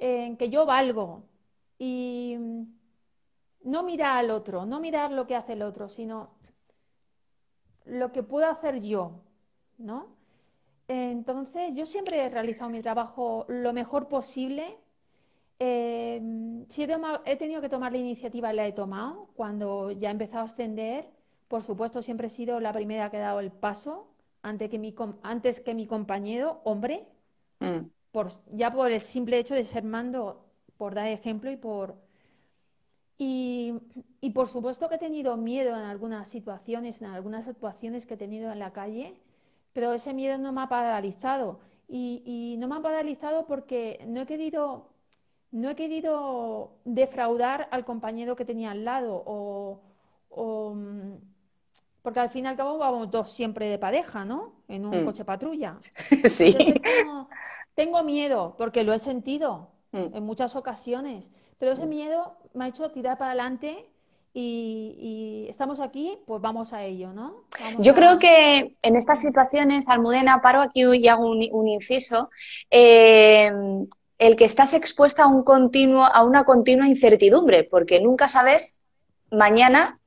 en 0.00 0.36
que 0.36 0.50
yo 0.50 0.66
valgo 0.66 1.24
y 1.78 2.36
no 3.62 3.82
mirar 3.82 4.18
al 4.18 4.30
otro, 4.30 4.66
no 4.66 4.80
mirar 4.80 5.10
lo 5.10 5.26
que 5.26 5.36
hace 5.36 5.54
el 5.54 5.62
otro, 5.62 5.88
sino 5.88 6.30
lo 7.84 8.12
que 8.12 8.22
puedo 8.22 8.46
hacer 8.46 8.80
yo, 8.80 9.22
¿no? 9.78 10.16
Entonces, 10.88 11.74
yo 11.74 11.84
siempre 11.86 12.24
he 12.24 12.30
realizado 12.30 12.70
mi 12.70 12.80
trabajo 12.80 13.44
lo 13.48 13.72
mejor 13.72 14.08
posible. 14.08 14.78
Eh, 15.58 16.64
si 16.70 16.82
he, 16.82 17.36
tenido 17.36 17.60
que 17.60 17.68
tomar 17.68 17.92
la 17.92 17.98
iniciativa, 17.98 18.52
la 18.52 18.66
he 18.66 18.72
tomado. 18.72 19.28
Cuando 19.34 19.90
ya 19.90 20.08
he 20.08 20.12
empezado 20.12 20.44
a 20.44 20.46
ascender, 20.46 21.10
por 21.48 21.62
supuesto, 21.62 22.02
siempre 22.02 22.28
he 22.28 22.30
sido 22.30 22.60
la 22.60 22.72
primera 22.72 23.10
que 23.10 23.18
ha 23.18 23.20
dado 23.20 23.40
el 23.40 23.50
paso 23.52 24.08
antes 24.42 24.70
que 24.70 24.78
mi, 24.78 24.94
antes 25.22 25.60
que 25.60 25.74
mi 25.74 25.86
compañero, 25.86 26.60
hombre, 26.64 27.06
mm. 27.60 27.80
Por, 28.12 28.28
ya 28.52 28.72
por 28.72 28.90
el 28.90 29.00
simple 29.00 29.38
hecho 29.38 29.54
de 29.54 29.64
ser 29.64 29.84
mando, 29.84 30.44
por 30.76 30.94
dar 30.94 31.06
ejemplo 31.08 31.50
y 31.50 31.56
por... 31.56 31.96
Y, 33.20 33.74
por 34.32 34.48
supuesto 34.48 34.88
que 34.88 34.94
he 34.94 34.98
tenido 34.98 35.36
miedo 35.36 35.70
en 35.70 35.82
algunas 35.84 36.28
situaciones, 36.28 37.00
en 37.02 37.08
algunas 37.08 37.48
actuaciones 37.48 38.06
que 38.06 38.14
he 38.14 38.16
tenido 38.16 38.52
en 38.52 38.60
la 38.60 38.72
calle, 38.72 39.14
pero 39.72 39.92
ese 39.92 40.14
miedo 40.14 40.38
no 40.38 40.52
me 40.52 40.62
ha 40.62 40.68
paralizado. 40.68 41.58
Y, 41.88 42.56
no 42.58 42.68
me 42.68 42.76
ha 42.76 42.82
paralizado 42.82 43.46
porque 43.46 44.04
no 44.06 44.20
he 44.20 44.26
querido 44.26 44.86
no 45.50 45.70
he 45.70 45.76
querido 45.76 46.72
defraudar 46.84 47.68
al 47.70 47.84
compañero 47.84 48.36
que 48.36 48.44
tenía 48.44 48.72
al 48.72 48.84
lado 48.84 49.22
o, 49.26 50.74
mm, 50.74 51.14
porque 52.08 52.20
al 52.20 52.30
fin 52.30 52.46
y 52.46 52.48
al 52.48 52.56
cabo 52.56 52.78
vamos 52.78 53.10
dos 53.10 53.30
siempre 53.30 53.66
de 53.66 53.78
pareja, 53.78 54.24
¿no? 54.24 54.54
En 54.66 54.86
un 54.86 55.02
mm. 55.02 55.04
coche 55.04 55.26
patrulla. 55.26 55.76
sí. 56.24 56.56
tengo, 57.74 58.02
miedo, 58.02 58.54
porque 58.56 58.82
lo 58.82 58.94
he 58.94 58.98
sentido 58.98 59.68
mm. 59.92 60.16
en 60.16 60.22
muchas 60.22 60.56
ocasiones, 60.56 61.30
pero 61.58 61.72
ese 61.72 61.84
miedo 61.84 62.38
me 62.54 62.64
ha 62.64 62.68
hecho 62.68 62.90
tirar 62.92 63.18
para 63.18 63.32
adelante 63.32 63.90
y, 64.32 65.44
estamos 65.50 65.80
aquí, 65.80 66.18
pues 66.26 66.40
vamos 66.40 66.72
a 66.72 66.82
ello, 66.82 67.12
¿no? 67.12 67.44
Yo 67.76 67.94
creo 67.94 68.18
que 68.18 68.78
en 68.80 68.96
estas 68.96 69.20
situaciones, 69.20 69.90
Almudena, 69.90 70.40
paro 70.40 70.62
aquí 70.62 70.84
y 70.84 71.08
hago 71.08 71.30
un, 71.30 71.68
inciso. 71.68 72.30
Eh, 72.70 73.52
el 74.16 74.36
que 74.36 74.46
estás 74.46 74.72
expuesta 74.72 75.24
a, 75.24 75.26
un 75.26 75.42
continuo, 75.42 76.06
a 76.06 76.22
una 76.22 76.44
continua 76.44 76.88
incertidumbre, 76.88 77.64
porque 77.64 78.00
nunca 78.00 78.28
sabes 78.28 78.80
mañana 79.30 79.98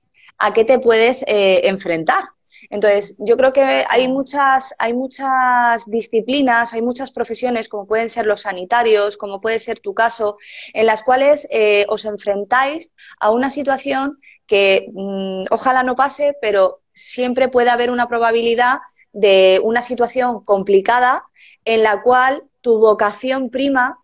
a 0.41 0.53
qué 0.53 0.65
te 0.65 0.79
puedes 0.79 1.23
eh, 1.27 1.61
enfrentar. 1.67 2.23
Entonces, 2.69 3.15
yo 3.19 3.37
creo 3.37 3.53
que 3.53 3.85
hay 3.89 4.07
muchas, 4.07 4.73
hay 4.77 4.93
muchas 4.93 5.85
disciplinas, 5.87 6.73
hay 6.73 6.81
muchas 6.81 7.11
profesiones, 7.11 7.67
como 7.67 7.87
pueden 7.87 8.09
ser 8.09 8.25
los 8.25 8.41
sanitarios, 8.41 9.17
como 9.17 9.41
puede 9.41 9.59
ser 9.59 9.79
tu 9.79 9.93
caso, 9.93 10.37
en 10.73 10.85
las 10.85 11.03
cuales 11.03 11.47
eh, 11.51 11.85
os 11.89 12.05
enfrentáis 12.05 12.93
a 13.19 13.31
una 13.31 13.49
situación 13.49 14.19
que 14.45 14.87
mm, 14.93 15.43
ojalá 15.49 15.83
no 15.83 15.95
pase, 15.95 16.35
pero 16.41 16.81
siempre 16.91 17.47
puede 17.47 17.69
haber 17.69 17.89
una 17.89 18.07
probabilidad 18.07 18.79
de 19.13 19.59
una 19.63 19.81
situación 19.81 20.43
complicada 20.43 21.23
en 21.65 21.83
la 21.83 22.01
cual 22.01 22.43
tu 22.61 22.79
vocación 22.79 23.49
prima 23.49 23.99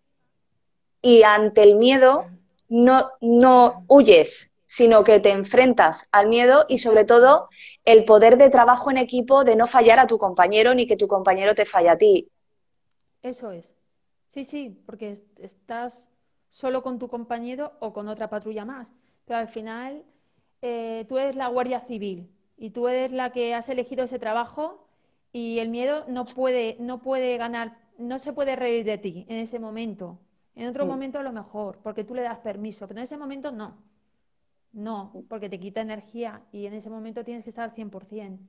y 1.00 1.22
ante 1.22 1.62
el 1.62 1.76
miedo 1.76 2.26
no, 2.68 3.10
no 3.20 3.84
huyes, 3.88 4.47
sino 4.68 5.02
que 5.02 5.18
te 5.18 5.30
enfrentas 5.30 6.08
al 6.12 6.28
miedo 6.28 6.66
y 6.68 6.78
sobre 6.78 7.06
todo 7.06 7.48
el 7.86 8.04
poder 8.04 8.36
de 8.36 8.50
trabajo 8.50 8.90
en 8.90 8.98
equipo 8.98 9.42
de 9.42 9.56
no 9.56 9.66
fallar 9.66 9.98
a 9.98 10.06
tu 10.06 10.18
compañero 10.18 10.74
ni 10.74 10.86
que 10.86 10.96
tu 10.96 11.08
compañero 11.08 11.54
te 11.54 11.64
falle 11.64 11.88
a 11.88 11.96
ti. 11.96 12.28
Eso 13.22 13.50
es. 13.50 13.74
Sí, 14.28 14.44
sí, 14.44 14.78
porque 14.84 15.14
estás 15.38 16.10
solo 16.50 16.82
con 16.82 16.98
tu 16.98 17.08
compañero 17.08 17.72
o 17.80 17.94
con 17.94 18.08
otra 18.08 18.28
patrulla 18.28 18.66
más. 18.66 18.94
Pero 19.24 19.38
al 19.38 19.48
final 19.48 20.04
eh, 20.60 21.06
tú 21.08 21.16
eres 21.16 21.34
la 21.34 21.48
Guardia 21.48 21.80
Civil 21.80 22.30
y 22.58 22.70
tú 22.70 22.88
eres 22.88 23.10
la 23.10 23.32
que 23.32 23.54
has 23.54 23.70
elegido 23.70 24.04
ese 24.04 24.18
trabajo 24.18 24.86
y 25.32 25.60
el 25.60 25.70
miedo 25.70 26.04
no 26.08 26.26
puede, 26.26 26.76
no 26.78 26.98
puede 26.98 27.38
ganar, 27.38 27.78
no 27.96 28.18
se 28.18 28.34
puede 28.34 28.54
reír 28.54 28.84
de 28.84 28.98
ti 28.98 29.24
en 29.30 29.38
ese 29.38 29.58
momento. 29.58 30.18
En 30.54 30.68
otro 30.68 30.84
mm. 30.84 30.88
momento 30.88 31.18
a 31.18 31.22
lo 31.22 31.32
mejor, 31.32 31.78
porque 31.82 32.04
tú 32.04 32.14
le 32.14 32.22
das 32.22 32.38
permiso, 32.40 32.86
pero 32.86 33.00
en 33.00 33.04
ese 33.04 33.16
momento 33.16 33.50
no. 33.50 33.87
No, 34.72 35.26
porque 35.28 35.50
te 35.50 35.60
quita 35.60 35.82
energía 35.82 36.42
y 36.52 36.64
en 36.64 36.72
ese 36.72 36.88
momento 36.88 37.22
tienes 37.22 37.44
que 37.44 37.50
estar 37.50 37.64
al 37.64 37.74
100% 37.74 38.42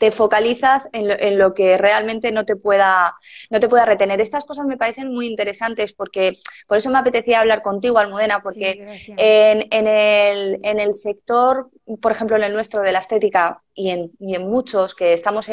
te 0.00 0.10
focalizas 0.10 0.88
en 0.94 1.38
lo, 1.38 1.52
que 1.52 1.76
realmente 1.76 2.32
no 2.32 2.46
te 2.46 2.56
pueda 2.56 3.14
no 3.50 3.60
te 3.60 3.68
pueda 3.68 3.84
retener. 3.84 4.18
Estas 4.18 4.46
cosas 4.46 4.64
me 4.64 4.78
parecen 4.78 5.12
muy 5.12 5.26
interesantes 5.26 5.92
porque 5.92 6.38
por 6.66 6.78
eso 6.78 6.88
me 6.88 6.98
apetecía 6.98 7.40
hablar 7.40 7.60
contigo, 7.60 7.98
Almudena, 7.98 8.40
porque 8.42 8.82
en, 9.18 9.66
en, 9.70 9.86
el, 9.86 10.58
en 10.62 10.80
el 10.80 10.94
sector, 10.94 11.68
por 12.00 12.12
ejemplo, 12.12 12.38
en 12.38 12.44
el 12.44 12.54
nuestro 12.54 12.80
de 12.80 12.92
la 12.92 13.00
estética 13.00 13.62
y 13.74 13.90
en, 13.90 14.10
y 14.18 14.34
en 14.34 14.48
muchos 14.48 14.94
que 14.94 15.12
estamos 15.12 15.50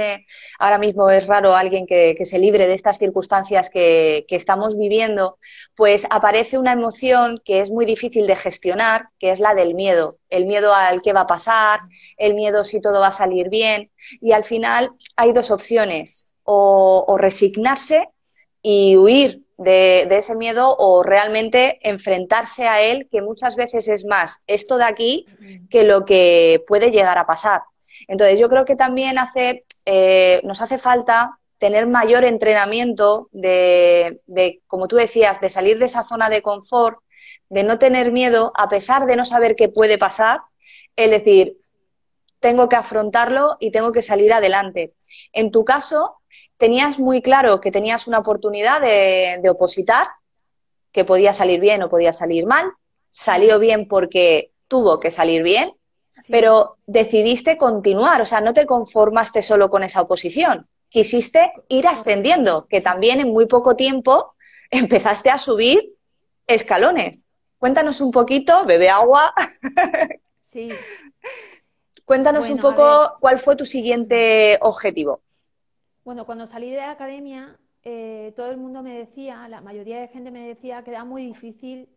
ahora 0.59 0.77
mismo 0.77 1.09
es 1.09 1.27
raro 1.27 1.53
alguien 1.53 1.85
que, 1.85 2.15
que, 2.17 2.25
se 2.25 2.39
libre 2.39 2.67
de 2.67 2.73
estas 2.73 2.99
circunstancias 2.99 3.69
que, 3.69 4.25
que 4.29 4.37
estamos 4.37 4.77
viviendo, 4.77 5.39
pues 5.75 6.07
aparece 6.09 6.57
una 6.57 6.71
emoción 6.71 7.41
que 7.43 7.59
es 7.59 7.69
muy 7.69 7.85
difícil 7.85 8.27
de 8.27 8.37
gestionar, 8.37 9.09
que 9.19 9.31
es 9.31 9.41
la 9.41 9.53
del 9.53 9.75
miedo 9.75 10.19
el 10.29 10.45
miedo 10.45 10.73
al 10.73 11.01
qué 11.01 11.13
va 11.13 11.21
a 11.21 11.27
pasar, 11.27 11.79
el 12.17 12.33
miedo 12.33 12.63
si 12.63 12.81
todo 12.81 12.99
va 12.99 13.07
a 13.07 13.11
salir 13.11 13.49
bien. 13.49 13.91
Y 14.21 14.31
al 14.31 14.43
final 14.43 14.91
hay 15.15 15.33
dos 15.33 15.51
opciones, 15.51 16.33
o, 16.43 17.17
resignarse 17.17 18.09
y 18.61 18.95
huir 18.95 19.43
de, 19.57 20.07
ese 20.09 20.35
miedo 20.35 20.75
o 20.77 21.03
realmente 21.03 21.79
enfrentarse 21.87 22.67
a 22.67 22.81
él, 22.81 23.07
que 23.11 23.21
muchas 23.21 23.55
veces 23.55 23.87
es 23.87 24.05
más 24.05 24.43
esto 24.47 24.77
de 24.77 24.85
aquí 24.85 25.25
que 25.69 25.83
lo 25.83 26.05
que 26.05 26.63
puede 26.67 26.91
llegar 26.91 27.17
a 27.17 27.25
pasar. 27.25 27.61
Entonces 28.07 28.39
yo 28.39 28.49
creo 28.49 28.65
que 28.65 28.75
también 28.75 29.17
hace, 29.17 29.65
eh, 29.85 30.41
nos 30.43 30.61
hace 30.61 30.77
falta 30.77 31.37
tener 31.57 31.87
mayor 31.87 32.23
entrenamiento 32.23 33.29
de, 33.31 34.21
de, 34.27 34.61
como 34.67 34.87
tú 34.87 34.95
decías, 34.95 35.41
de 35.41 35.49
salir 35.49 35.79
de 35.79 35.85
esa 35.85 36.03
zona 36.03 36.29
de 36.29 36.41
confort 36.41 36.99
de 37.49 37.63
no 37.63 37.79
tener 37.79 38.11
miedo 38.11 38.51
a 38.55 38.67
pesar 38.67 39.05
de 39.05 39.15
no 39.15 39.25
saber 39.25 39.55
qué 39.55 39.69
puede 39.69 39.97
pasar, 39.97 40.41
es 40.95 41.09
decir, 41.09 41.57
tengo 42.39 42.69
que 42.69 42.75
afrontarlo 42.75 43.57
y 43.59 43.71
tengo 43.71 43.91
que 43.91 44.01
salir 44.01 44.33
adelante. 44.33 44.93
En 45.33 45.51
tu 45.51 45.65
caso, 45.65 46.17
tenías 46.57 46.99
muy 46.99 47.21
claro 47.21 47.61
que 47.61 47.71
tenías 47.71 48.07
una 48.07 48.19
oportunidad 48.19 48.81
de, 48.81 49.49
opositar, 49.49 50.07
que 50.91 51.05
podía 51.05 51.33
salir 51.33 51.59
bien 51.59 51.83
o 51.83 51.89
podía 51.89 52.13
salir 52.13 52.45
mal, 52.45 52.71
salió 53.09 53.59
bien 53.59 53.87
porque 53.87 54.51
tuvo 54.67 54.99
que 54.99 55.11
salir 55.11 55.43
bien, 55.43 55.73
pero 56.27 56.77
decidiste 56.87 57.57
continuar, 57.57 58.21
o 58.21 58.25
sea, 58.25 58.41
no 58.41 58.53
te 58.53 58.65
conformaste 58.65 59.41
solo 59.41 59.69
con 59.69 59.83
esa 59.83 60.01
oposición, 60.01 60.67
quisiste 60.89 61.51
ir 61.69 61.87
ascendiendo, 61.87 62.67
que 62.67 62.81
también 62.81 63.19
en 63.19 63.29
muy 63.29 63.45
poco 63.45 63.75
tiempo 63.75 64.33
empezaste 64.71 65.29
a 65.29 65.37
subir 65.37 65.93
escalones. 66.47 67.26
Cuéntanos 67.57 68.01
un 68.01 68.11
poquito, 68.11 68.65
bebe 68.65 68.89
agua. 68.89 69.33
Sí. 70.43 70.69
Cuéntanos 72.05 72.49
un 72.49 72.57
poco 72.57 73.17
cuál 73.19 73.37
fue 73.37 73.57
tu 73.57 73.65
siguiente 73.65 74.57
objetivo. 74.61 75.19
Bueno, 76.05 76.25
cuando 76.25 76.47
salí 76.47 76.71
de 76.71 76.77
la 76.77 76.91
academia, 76.91 77.59
eh, 77.83 78.31
todo 78.33 78.49
el 78.49 78.55
mundo 78.55 78.81
me 78.81 78.97
decía, 78.97 79.45
la 79.49 79.59
mayoría 79.59 79.99
de 79.99 80.07
gente 80.07 80.31
me 80.31 80.47
decía 80.47 80.83
que 80.83 80.91
era 80.91 81.03
muy 81.03 81.25
difícil 81.25 81.89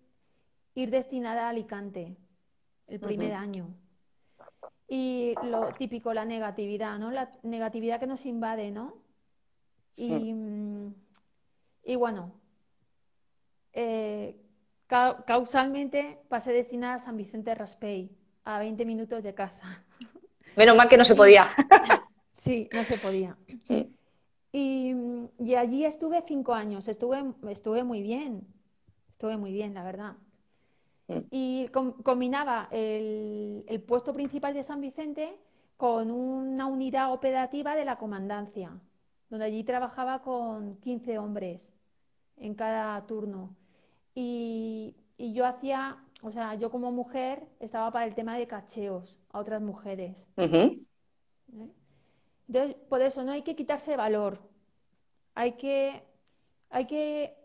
ir 0.75 0.91
destinada 0.91 1.47
a 1.47 1.51
Alicante 1.51 2.17
el 2.89 2.99
primer 2.99 3.35
año. 3.35 3.69
Y 4.89 5.35
lo 5.45 5.73
típico, 5.75 6.13
la 6.13 6.25
negatividad, 6.25 6.99
¿no? 6.99 7.13
La 7.13 7.31
negatividad 7.45 8.01
que 8.01 8.09
nos 8.09 8.27
invade, 8.27 8.73
¿no? 8.73 8.97
Y, 9.95 10.33
mm, 10.33 10.95
y 11.85 11.95
bueno, 11.95 12.33
eh, 13.73 14.37
causalmente 15.27 16.19
pasé 16.29 16.53
destinada 16.53 16.95
a 16.95 16.99
San 16.99 17.17
Vicente 17.17 17.55
Raspey, 17.55 18.11
a 18.45 18.59
20 18.59 18.85
minutos 18.85 19.23
de 19.23 19.35
casa. 19.35 19.85
Menos 20.57 20.77
mal 20.77 20.89
que 20.89 20.97
no 20.97 21.05
se 21.05 21.15
podía. 21.15 21.49
sí, 22.33 22.69
no 22.73 22.83
se 22.83 22.99
podía. 22.99 23.37
Y, 24.53 24.95
allí 25.57 25.85
estuve 25.85 26.23
cinco 26.27 26.55
años, 26.55 26.89
estuve, 26.89 27.23
estuve 27.49 27.85
muy 27.85 28.03
bien, 28.03 28.47
estuve 29.11 29.37
muy 29.37 29.53
bien, 29.53 29.75
la 29.75 29.85
verdad. 29.85 30.17
Y 31.31 31.69
combinaba 32.05 32.69
el, 32.71 33.65
el, 33.67 33.83
puesto 33.83 34.13
principal 34.13 34.55
de 34.55 34.63
San 34.63 34.81
Vicente 34.81 35.37
con 35.77 36.11
una 36.11 36.67
unidad 36.67 37.13
operativa 37.13 37.75
de 37.75 37.85
la 37.85 37.97
comandancia, 37.97 38.73
donde 39.29 39.47
allí 39.47 39.65
trabajaba 39.65 40.23
con 40.23 40.77
15 40.77 41.19
hombres 41.19 41.73
en 42.37 42.55
cada 42.55 43.05
turno. 43.07 43.57
Y, 44.15 44.97
yo 45.19 45.45
hacía, 45.47 45.99
o 46.23 46.33
sea, 46.33 46.55
yo 46.55 46.71
como 46.71 46.93
mujer 46.93 47.47
estaba 47.61 47.91
para 47.93 48.07
el 48.07 48.15
tema 48.15 48.39
de 48.39 48.47
cacheos 48.47 49.19
a 49.31 49.39
otras 49.39 49.61
mujeres. 49.61 50.27
¿Eh? 50.39 50.81
Entonces, 52.49 52.77
por 52.89 53.03
eso 53.03 53.23
no 53.23 53.33
hay 53.33 53.43
que 53.43 53.55
quitarse 53.55 53.97
valor. 53.97 54.41
Hay 55.35 55.53
que, 55.53 56.03
hay 56.71 56.87
que, 56.87 57.37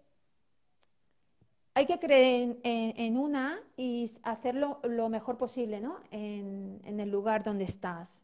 hay 1.74 1.86
que 1.86 2.00
creer 2.00 2.58
en, 2.64 3.18
una 3.18 3.62
y 3.78 4.10
hacerlo 4.24 4.80
lo 4.84 5.10
mejor 5.10 5.38
posible, 5.38 5.82
¿no? 5.82 6.00
En, 6.12 6.82
el 6.86 7.10
lugar 7.12 7.44
donde 7.44 7.66
estás. 7.66 8.22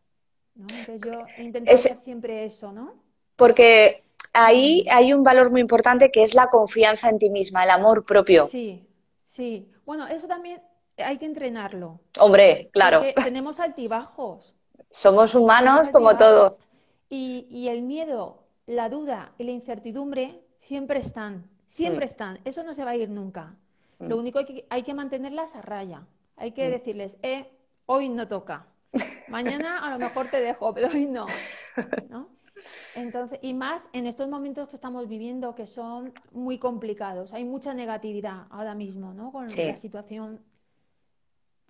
Entonces 0.55 1.01
yo 1.01 1.25
intento 1.37 1.71
hacer 1.71 1.97
siempre 1.97 2.45
eso, 2.45 2.71
¿no? 2.71 2.95
Porque 3.35 4.03
ahí 4.33 4.85
hay 4.89 5.13
un 5.13 5.23
valor 5.23 5.51
muy 5.51 5.61
importante 5.61 6.11
que 6.11 6.23
es 6.23 6.33
la 6.33 6.47
confianza 6.47 7.09
en 7.09 7.19
ti 7.19 7.29
misma, 7.29 7.63
el 7.63 7.69
amor 7.69 8.05
propio. 8.05 8.47
Sí, 8.47 8.87
sí. 9.27 9.71
Bueno, 9.85 10.07
eso 10.07 10.27
también 10.27 10.61
hay 10.97 11.17
que 11.17 11.25
entrenarlo. 11.25 11.99
Hombre, 12.19 12.69
claro. 12.71 13.03
tenemos 13.23 13.59
altibajos. 13.59 14.53
Somos 14.89 15.35
humanos 15.35 15.89
como 15.89 16.17
todos. 16.17 16.61
Y, 17.09 17.67
el 17.67 17.81
miedo, 17.81 18.43
la 18.67 18.89
duda 18.89 19.33
y 19.37 19.43
la 19.43 19.51
incertidumbre 19.51 20.41
siempre 20.57 20.99
están, 20.99 21.49
siempre 21.67 22.05
mm. 22.05 22.09
están. 22.09 22.39
Eso 22.45 22.63
no 22.63 22.73
se 22.73 22.85
va 22.85 22.91
a 22.91 22.95
ir 22.95 23.09
nunca. 23.09 23.55
Mm. 23.99 24.07
Lo 24.07 24.17
único 24.17 24.45
que 24.45 24.65
hay 24.69 24.83
que 24.83 24.93
mantenerlas 24.93 25.55
a 25.55 25.61
raya. 25.61 26.05
Hay 26.37 26.51
que 26.51 26.67
mm. 26.67 26.71
decirles, 26.71 27.17
eh, 27.21 27.49
hoy 27.85 28.09
no 28.09 28.27
toca. 28.27 28.65
Mañana 29.27 29.85
a 29.85 29.89
lo 29.91 29.99
mejor 29.99 30.29
te 30.29 30.39
dejo, 30.39 30.73
pero 30.73 30.87
hoy 30.87 31.05
no. 31.05 31.25
¿no? 32.09 32.29
Entonces, 32.95 33.39
y 33.41 33.53
más 33.53 33.89
en 33.93 34.05
estos 34.07 34.27
momentos 34.29 34.69
que 34.69 34.75
estamos 34.75 35.07
viviendo 35.07 35.55
que 35.55 35.65
son 35.65 36.13
muy 36.31 36.57
complicados. 36.57 37.33
Hay 37.33 37.43
mucha 37.45 37.73
negatividad 37.73 38.47
ahora 38.49 38.75
mismo, 38.75 39.13
¿no? 39.13 39.31
Con 39.31 39.47
la 39.47 39.77
situación 39.77 40.41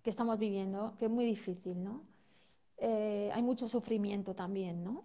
que 0.03 0.09
estamos 0.09 0.39
viviendo, 0.39 0.95
que 0.97 1.05
es 1.05 1.11
muy 1.11 1.25
difícil, 1.25 1.83
¿no? 1.83 2.03
Eh, 2.77 3.29
hay 3.33 3.43
mucho 3.43 3.67
sufrimiento 3.67 4.33
también, 4.33 4.83
¿no? 4.83 5.03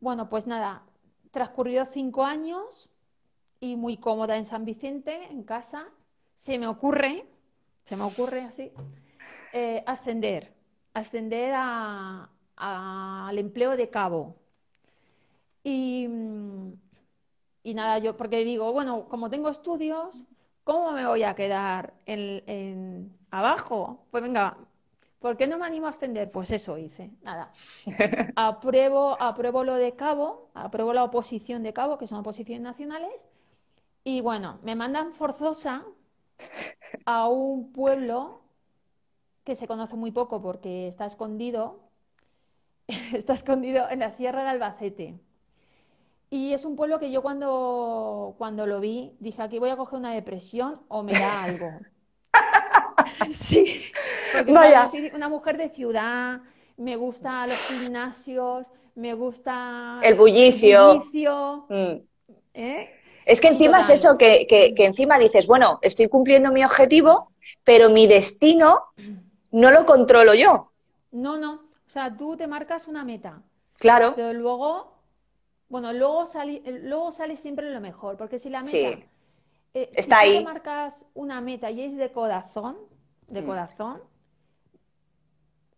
Bueno, 0.00 0.28
pues 0.28 0.46
nada, 0.46 0.82
transcurrió 1.30 1.84
cinco 1.84 2.24
años 2.24 2.88
y 3.60 3.76
muy 3.76 3.98
cómoda 3.98 4.36
en 4.36 4.44
San 4.44 4.64
Vicente, 4.64 5.24
en 5.30 5.42
casa, 5.42 5.88
se 6.36 6.58
me 6.58 6.66
ocurre, 6.66 7.26
se 7.84 7.96
me 7.96 8.04
ocurre 8.04 8.42
así, 8.42 8.72
eh, 9.52 9.82
ascender, 9.86 10.54
ascender 10.94 11.54
al 11.54 13.38
empleo 13.38 13.76
de 13.76 13.90
cabo. 13.90 14.36
Y, 15.68 16.08
y, 17.64 17.74
nada, 17.74 17.98
yo, 17.98 18.16
porque 18.16 18.44
digo, 18.44 18.72
bueno, 18.72 19.08
como 19.08 19.30
tengo 19.30 19.48
estudios, 19.48 20.24
¿cómo 20.62 20.92
me 20.92 21.04
voy 21.04 21.24
a 21.24 21.34
quedar 21.34 21.92
en, 22.06 23.12
abajo? 23.32 24.06
Pues 24.12 24.22
venga, 24.22 24.58
¿por 25.18 25.36
qué 25.36 25.48
no 25.48 25.58
me 25.58 25.66
animo 25.66 25.88
a 25.88 25.90
ascender? 25.90 26.30
Pues 26.30 26.52
eso 26.52 26.78
hice, 26.78 27.10
nada. 27.22 27.50
Apruebo, 28.36 29.20
apruebo 29.20 29.64
lo 29.64 29.74
de 29.74 29.96
cabo, 29.96 30.50
apruebo 30.54 30.92
la 30.92 31.02
oposición 31.02 31.64
de 31.64 31.72
cabo, 31.72 31.98
que 31.98 32.06
son 32.06 32.20
oposiciones 32.20 32.62
nacionales, 32.62 33.10
y 34.04 34.20
bueno, 34.20 34.60
me 34.62 34.76
mandan 34.76 35.14
forzosa 35.14 35.84
a 37.06 37.28
un 37.28 37.72
pueblo 37.72 38.40
que 39.42 39.56
se 39.56 39.66
conoce 39.66 39.96
muy 39.96 40.12
poco 40.12 40.40
porque 40.40 40.86
está 40.86 41.06
escondido, 41.06 41.80
está 43.12 43.32
escondido 43.32 43.90
en 43.90 43.98
la 43.98 44.12
Sierra 44.12 44.44
de 44.44 44.50
Albacete. 44.50 45.25
Y 46.30 46.52
es 46.52 46.64
un 46.64 46.74
pueblo 46.74 46.98
que 46.98 47.10
yo 47.10 47.22
cuando, 47.22 48.34
cuando 48.38 48.66
lo 48.66 48.80
vi 48.80 49.12
dije, 49.20 49.42
aquí 49.42 49.58
voy 49.58 49.70
a 49.70 49.76
coger 49.76 49.98
una 49.98 50.12
depresión 50.12 50.80
o 50.88 51.02
me 51.02 51.12
da 51.12 51.44
algo. 51.44 51.70
sí, 53.32 53.82
porque 54.32 54.74
soy 54.90 55.10
una 55.14 55.28
mujer 55.28 55.56
de 55.56 55.68
ciudad, 55.70 56.40
me 56.76 56.96
gustan 56.96 57.48
los 57.48 57.58
gimnasios, 57.58 58.66
me 58.96 59.14
gusta 59.14 60.00
el 60.02 60.14
bullicio. 60.14 61.04
Mm. 61.68 61.96
¿eh? 62.54 62.90
Es 63.24 63.40
que 63.40 63.48
encima 63.48 63.80
es 63.80 63.90
eso, 63.90 64.18
que, 64.18 64.46
que, 64.48 64.74
que 64.74 64.84
encima 64.84 65.18
dices, 65.18 65.46
bueno, 65.46 65.78
estoy 65.82 66.08
cumpliendo 66.08 66.50
mi 66.50 66.64
objetivo, 66.64 67.32
pero 67.62 67.88
mi 67.90 68.06
destino 68.06 68.84
no 69.52 69.70
lo 69.70 69.86
controlo 69.86 70.34
yo. 70.34 70.72
No, 71.12 71.36
no. 71.36 71.66
O 71.86 71.90
sea, 71.90 72.14
tú 72.16 72.36
te 72.36 72.46
marcas 72.46 72.88
una 72.88 73.04
meta. 73.04 73.42
Claro. 73.78 74.14
Pero 74.16 74.32
luego 74.32 74.95
bueno, 75.68 75.92
luego 75.92 76.26
sale, 76.26 76.62
luego 76.82 77.12
sale 77.12 77.36
siempre 77.36 77.70
lo 77.72 77.80
mejor, 77.80 78.16
porque 78.16 78.38
si 78.38 78.50
la 78.50 78.62
meta... 78.62 79.00
Eh, 79.74 79.90
Está 79.92 80.22
si 80.22 80.38
tú 80.38 80.44
marcas 80.44 81.04
una 81.12 81.40
meta 81.42 81.70
y 81.70 81.82
es 81.82 81.96
de 81.96 82.10
corazón, 82.10 82.78
de 83.28 83.42
mm. 83.42 83.46
corazón, 83.46 84.02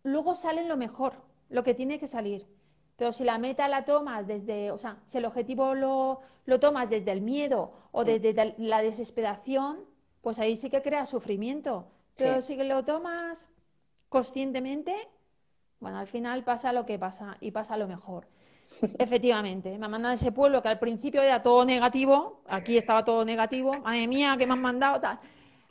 luego 0.03 0.35
sale 0.35 0.65
lo 0.65 0.77
mejor, 0.77 1.13
lo 1.49 1.63
que 1.63 1.73
tiene 1.73 1.99
que 1.99 2.07
salir. 2.07 2.47
Pero 2.95 3.11
si 3.11 3.23
la 3.23 3.37
meta 3.37 3.67
la 3.67 3.85
tomas 3.85 4.25
desde, 4.25 4.71
o 4.71 4.77
sea, 4.77 4.97
si 5.07 5.17
el 5.17 5.25
objetivo 5.25 5.73
lo, 5.73 6.21
lo 6.45 6.59
tomas 6.59 6.89
desde 6.89 7.11
el 7.11 7.21
miedo 7.21 7.73
o 7.91 8.03
mm. 8.03 8.05
desde 8.05 8.55
la 8.57 8.81
desesperación, 8.81 9.79
pues 10.21 10.39
ahí 10.39 10.55
sí 10.55 10.69
que 10.69 10.81
crea 10.81 11.05
sufrimiento. 11.05 11.87
Pero 12.15 12.41
si 12.41 12.55
lo 12.57 12.83
tomas 12.83 13.47
conscientemente, 14.09 14.95
bueno, 15.79 15.97
al 15.97 16.07
final 16.07 16.43
pasa 16.43 16.73
lo 16.73 16.85
que 16.85 16.99
pasa 16.99 17.37
y 17.39 17.51
pasa 17.51 17.77
lo 17.77 17.87
mejor. 17.87 18.27
Efectivamente, 18.97 19.77
me 19.77 19.87
mandan 19.87 20.11
a 20.11 20.13
ese 20.13 20.31
pueblo 20.31 20.61
que 20.61 20.69
al 20.69 20.79
principio 20.79 21.21
era 21.21 21.41
todo 21.41 21.65
negativo, 21.65 22.41
aquí 22.47 22.77
estaba 22.77 23.03
todo 23.03 23.25
negativo, 23.25 23.73
madre 23.79 24.07
mía, 24.07 24.35
que 24.37 24.45
me 24.45 24.53
han 24.53 24.61
mandado 24.61 24.99
tal. 24.99 25.19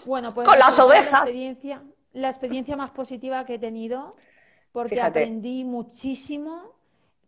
Bueno, 0.05 0.33
pues 0.33 0.47
con 0.47 0.59
las 0.59 0.79
ovejas. 0.79 1.13
La 1.13 1.19
experiencia, 1.21 1.83
la 2.13 2.29
experiencia 2.29 2.77
más 2.77 2.91
positiva 2.91 3.45
que 3.45 3.55
he 3.55 3.59
tenido, 3.59 4.15
porque 4.73 5.01
aprendí 5.01 5.65
muchísimo, 5.65 6.75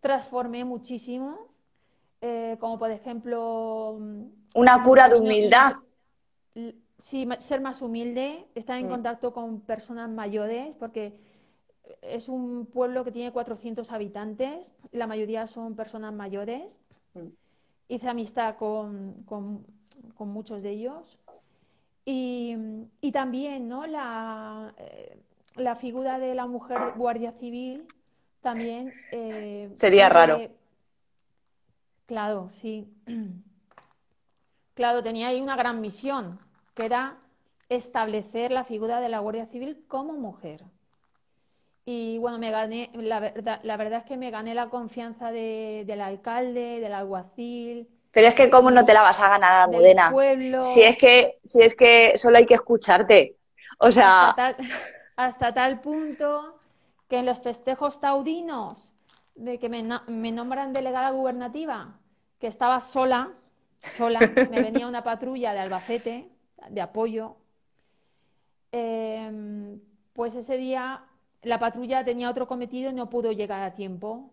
transformé 0.01 0.65
muchísimo, 0.65 1.49
eh, 2.21 2.57
como 2.61 2.79
por 2.79 2.91
ejemplo... 2.91 3.99
Una 4.55 4.83
cura 4.83 5.09
de 5.09 5.17
humildad. 5.17 5.75
Sí, 6.99 7.27
ser 7.39 7.61
más 7.61 7.81
humilde, 7.81 8.47
estar 8.55 8.77
en 8.77 8.87
mm. 8.87 8.91
contacto 8.91 9.33
con 9.33 9.61
personas 9.61 10.11
mayores, 10.11 10.75
porque 10.79 11.15
es 12.03 12.29
un 12.29 12.67
pueblo 12.67 13.05
que 13.05 13.13
tiene 13.13 13.33
400 13.33 13.91
habitantes, 13.93 14.73
la 14.93 15.07
mayoría 15.07 15.47
son 15.47 15.75
personas 15.75 16.13
mayores. 16.13 16.81
Mm. 17.15 17.29
Hice 17.89 18.09
amistad 18.09 18.57
con, 18.57 19.25
muchos 20.19 20.63
de 20.63 20.71
ellos. 20.71 21.19
Y, 22.05 22.57
también 23.13 23.69
¿no? 23.69 23.87
la, 23.87 24.75
eh, 24.79 25.19
la, 25.57 25.77
figura 25.77 26.19
de 26.19 26.35
la 26.35 26.47
mujer 26.47 26.79
guardia 26.97 27.33
civil 27.33 27.87
también... 28.41 28.93
Eh, 29.13 29.71
Sería 29.75 30.09
raro. 30.09 30.41
Claro, 32.07 32.51
sí. 32.51 32.89
Claro, 34.75 35.03
tenía 35.03 35.29
ahí 35.29 35.43
una 35.43 35.57
gran 35.57 35.83
misión, 35.83 36.39
que 36.75 36.87
era 36.87 37.19
establecer 37.69 38.51
la 38.51 38.65
figura 38.65 39.01
de 39.01 39.11
la 39.11 39.19
Guardia 39.19 39.45
Civil 39.45 39.85
como 39.89 40.15
mujer. 40.15 40.65
Y 41.93 42.19
bueno, 42.19 42.39
me 42.39 42.53
gané, 42.53 42.89
la 42.95 43.19
verdad, 43.19 43.59
la 43.65 43.77
verdad 43.77 43.99
es 43.99 44.05
que 44.05 44.17
me 44.17 44.31
gané 44.31 44.55
la 44.55 44.69
confianza 44.69 45.33
del 45.33 46.01
alcalde, 46.01 46.79
del 46.79 46.93
alguacil. 46.93 47.89
Pero 48.13 48.29
es 48.29 48.35
que 48.37 48.49
cómo 48.49 48.71
no 48.71 48.85
te 48.85 48.95
la 48.95 49.03
vas 49.03 49.19
a 49.19 49.29
ganar, 49.29 49.63
Almudena. 49.63 50.13
Si 50.63 50.85
es 50.85 50.97
que, 50.97 51.41
si 51.43 51.61
es 51.63 51.75
que 51.75 52.17
solo 52.17 52.39
hay 52.39 52.47
que 52.47 52.55
escucharte. 52.55 53.39
O 53.79 53.91
sea. 53.91 54.37
Hasta 55.17 55.53
tal, 55.53 55.81
punto 55.81 56.61
que 57.09 57.19
en 57.19 57.27
los 57.27 57.41
festejos 57.41 58.01
taudinos 58.01 58.93
de 59.35 59.59
que 59.59 59.69
me, 59.69 59.83
nombran 59.83 60.73
delegada 60.73 61.11
gubernativa, 61.11 61.99
que 62.39 62.47
estaba 62.47 62.81
sola, 62.83 63.33
sola, 63.97 64.21
me 64.49 64.63
venía 64.63 64.87
una 64.87 65.03
patrulla 65.03 65.53
de 65.55 65.59
Albacete, 65.59 66.29
de 66.69 66.81
apoyo. 66.81 67.35
Em, 68.71 69.81
pues 70.13 70.37
ese 70.37 70.57
día 70.57 71.05
la 71.43 71.59
patrulla 71.59 72.05
tenía 72.05 72.31
otro 72.31 72.47
cometido 72.47 72.91
y 72.91 72.95
no 72.95 73.09
pudo 73.09 73.33
llegar 73.33 73.63
a 73.63 73.75
tiempo. 73.75 74.31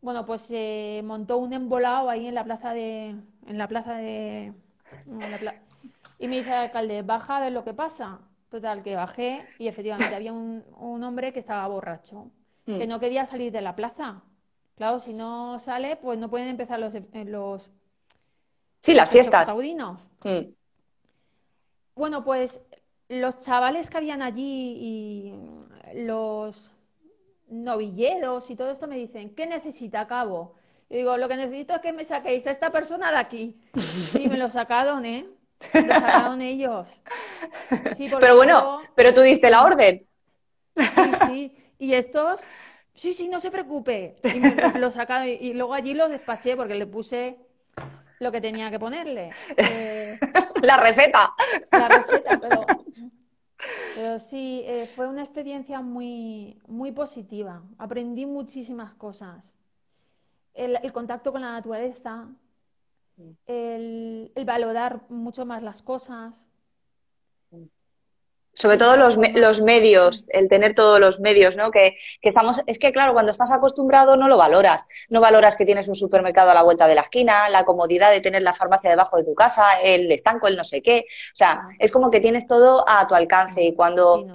Bueno, 0.00 0.24
pues 0.26 0.42
se 0.42 1.02
montó 1.04 1.38
un 1.38 1.52
embolado 1.52 2.08
ahí 2.08 2.26
en 2.26 2.34
la 2.34 2.44
plaza 2.44 2.72
de. 2.72 3.16
En 3.46 3.58
la 3.58 3.66
plaza 3.66 3.94
de. 3.94 4.52
y 6.18 6.28
me 6.28 6.36
dice 6.36 6.50
el 6.50 6.56
alcalde, 6.56 7.02
baja 7.02 7.38
a 7.38 7.40
ver 7.40 7.52
lo 7.52 7.64
que 7.64 7.74
pasa. 7.74 8.20
Total, 8.50 8.82
que 8.82 8.96
bajé 8.96 9.44
y 9.58 9.68
efectivamente 9.68 10.14
había 10.14 10.32
un, 10.32 10.64
hombre 10.78 11.34
que 11.34 11.38
estaba 11.38 11.66
borracho, 11.68 12.30
que 12.64 12.86
mm. 12.86 12.88
no 12.88 12.98
quería 12.98 13.26
salir 13.26 13.52
de 13.52 13.60
la 13.60 13.76
plaza. 13.76 14.22
Claro, 14.76 15.00
si 15.00 15.12
no 15.12 15.58
sale, 15.58 15.96
pues 15.96 16.18
no 16.18 16.30
pueden 16.30 16.48
empezar 16.48 16.78
los. 16.78 16.94
Eh, 16.94 17.24
los 17.26 17.68
sí, 18.80 18.94
las 18.94 19.10
fiestas. 19.10 19.52
Mm. 19.52 20.54
Bueno, 21.94 22.24
pues 22.24 22.60
los 23.08 23.40
chavales 23.40 23.90
que 23.90 23.96
habían 23.96 24.22
allí 24.22 24.76
y 24.80 25.34
los 25.94 26.72
novilleros 27.48 28.50
y 28.50 28.56
todo 28.56 28.70
esto 28.70 28.86
me 28.86 28.96
dicen, 28.96 29.34
¿qué 29.34 29.46
necesita 29.46 30.06
cabo? 30.06 30.54
Y 30.90 30.98
digo, 30.98 31.16
lo 31.16 31.28
que 31.28 31.36
necesito 31.36 31.74
es 31.74 31.80
que 31.80 31.92
me 31.92 32.04
saquéis 32.04 32.46
a 32.46 32.50
esta 32.50 32.70
persona 32.70 33.10
de 33.10 33.18
aquí. 33.18 33.60
Y 34.18 34.28
me 34.28 34.38
lo 34.38 34.48
sacaron, 34.48 35.04
¿eh? 35.04 35.26
Lo 35.74 35.80
sacaron 35.80 36.40
ellos. 36.40 36.88
pero 38.20 38.36
bueno, 38.36 38.80
pero 38.94 39.12
tú 39.12 39.20
diste 39.20 39.50
la 39.50 39.64
orden. 39.64 40.06
Sí, 40.76 41.10
sí. 41.26 41.56
Y 41.78 41.94
estos, 41.94 42.42
sí, 42.94 43.12
sí, 43.12 43.28
no 43.28 43.40
se 43.40 43.50
preocupe. 43.50 44.16
Y 44.24 44.40
me 44.40 44.78
lo 44.78 44.90
sacaron 44.90 45.28
y, 45.28 45.52
luego 45.52 45.74
allí 45.74 45.94
lo 45.94 46.08
despaché 46.08 46.56
porque 46.56 46.74
le 46.74 46.86
puse 46.86 47.36
lo 48.18 48.32
que 48.32 48.40
tenía 48.40 48.70
que 48.70 48.78
ponerle. 48.78 49.30
Eh, 49.56 50.18
la 50.62 50.78
receta. 50.78 51.34
La 51.70 51.88
receta, 51.88 52.38
pero 52.40 52.66
pero 53.94 54.18
sí, 54.18 54.62
eh, 54.64 54.86
fue 54.86 55.08
una 55.08 55.22
experiencia 55.22 55.80
muy, 55.80 56.60
muy 56.66 56.92
positiva. 56.92 57.62
Aprendí 57.78 58.26
muchísimas 58.26 58.94
cosas. 58.94 59.52
El, 60.54 60.92
contacto 60.92 61.32
con 61.32 61.40
la 61.40 61.52
naturaleza, 61.52 62.28
el, 63.46 64.32
valorar 64.44 65.02
mucho 65.08 65.46
más 65.46 65.62
las 65.62 65.82
cosas, 65.82 66.47
sobre 68.58 68.76
todo 68.76 68.96
los, 68.96 69.16
los, 69.34 69.60
medios, 69.60 70.24
el 70.28 70.48
tener 70.48 70.74
todos 70.74 70.98
los 70.98 71.20
medios, 71.20 71.56
¿no? 71.56 71.70
Que, 71.70 71.96
que, 72.20 72.28
estamos, 72.28 72.60
es 72.66 72.78
que 72.78 72.92
claro, 72.92 73.12
cuando 73.12 73.30
estás 73.30 73.52
acostumbrado 73.52 74.16
no 74.16 74.28
lo 74.28 74.36
valoras. 74.36 74.86
No 75.08 75.20
valoras 75.20 75.54
que 75.54 75.64
tienes 75.64 75.88
un 75.88 75.94
supermercado 75.94 76.50
a 76.50 76.54
la 76.54 76.62
vuelta 76.62 76.88
de 76.88 76.94
la 76.94 77.02
esquina, 77.02 77.48
la 77.48 77.64
comodidad 77.64 78.10
de 78.10 78.20
tener 78.20 78.42
la 78.42 78.52
farmacia 78.52 78.90
debajo 78.90 79.16
de 79.16 79.24
tu 79.24 79.34
casa, 79.34 79.80
el 79.82 80.10
estanco, 80.10 80.48
el 80.48 80.56
no 80.56 80.64
sé 80.64 80.82
qué. 80.82 81.04
O 81.08 81.36
sea, 81.36 81.64
es 81.78 81.92
como 81.92 82.10
que 82.10 82.20
tienes 82.20 82.46
todo 82.46 82.84
a 82.88 83.06
tu 83.06 83.14
alcance 83.14 83.62
y 83.62 83.74
cuando 83.74 84.26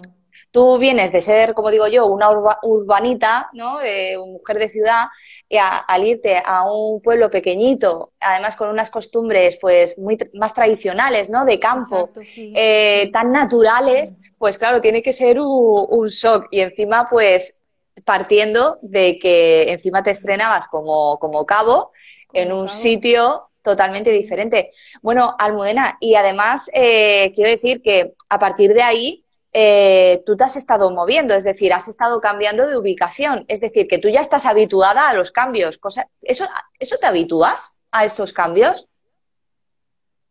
Tú 0.54 0.78
vienes 0.78 1.12
de 1.12 1.24
ser, 1.24 1.56
como 1.56 1.72
digo 1.72 1.88
yo, 1.88 2.06
una 2.06 2.30
urbanita, 2.62 3.49
¿no? 3.54 3.80
De 3.80 4.20
mujer 4.20 4.60
de 4.60 4.70
ciudad, 4.70 5.06
y 5.49 5.58
al 5.58 6.06
irte 6.06 6.39
a 6.45 6.72
un 6.72 7.01
pueblo 7.01 7.32
pequeñito, 7.32 8.12
además 8.20 8.56
con 8.56 8.70
unas 8.70 8.91
costumbres 8.91 9.58
pues 9.60 9.97
muy 9.97 10.16
más 10.36 10.54
tradicionales, 10.54 11.32
¿no? 11.32 11.43
De 11.43 11.60
campo, 11.60 12.12
eh, 12.36 13.10
tan 13.12 13.32
naturales, 13.32 14.14
pues 14.38 14.60
claro, 14.60 14.80
tiene 14.80 15.01
que 15.01 15.12
ser 15.12 15.39
un, 15.39 15.88
un 15.89 16.08
shock. 16.10 16.45
Y 16.51 16.60
encima, 16.60 17.08
pues 17.10 17.64
partiendo 18.06 18.78
de 18.84 19.18
que 19.18 19.72
encima 19.72 20.04
te 20.04 20.12
estrenabas 20.12 20.68
como, 20.68 21.18
como 21.18 21.47
cabo 21.47 21.89
en 22.32 22.51
un 22.51 22.68
sitio 22.68 23.49
totalmente 23.64 24.12
diferente. 24.12 24.70
Bueno, 25.01 25.36
Almudena, 25.39 25.97
y 25.99 26.14
además 26.14 26.70
eh, 26.74 27.32
quiero 27.34 27.49
decir 27.49 27.82
que 27.82 28.14
a 28.30 28.38
partir 28.38 28.74
de 28.76 28.84
ahí 28.84 29.23
eh, 29.54 30.24
tú 30.26 30.36
te 30.36 30.43
has 30.43 30.56
estado 30.56 30.89
moviendo, 30.91 31.36
es 31.36 31.43
decir, 31.43 31.72
has 31.74 31.88
estado 31.88 32.20
cambiando 32.20 32.68
de 32.68 32.76
ubicación, 32.76 33.45
es 33.47 33.62
decir, 33.62 33.88
que 33.88 33.99
tú 33.99 34.10
ya 34.10 34.22
estás 34.22 34.45
habituada 34.45 35.08
a 35.08 35.14
los 35.14 35.32
cambios. 35.32 35.78
Cosa, 35.78 36.10
¿eso, 36.22 36.45
¿Eso 36.80 36.97
te 36.97 37.08
habitúas 37.08 37.80
a 37.91 38.06
estos 38.06 38.34
cambios? 38.34 38.88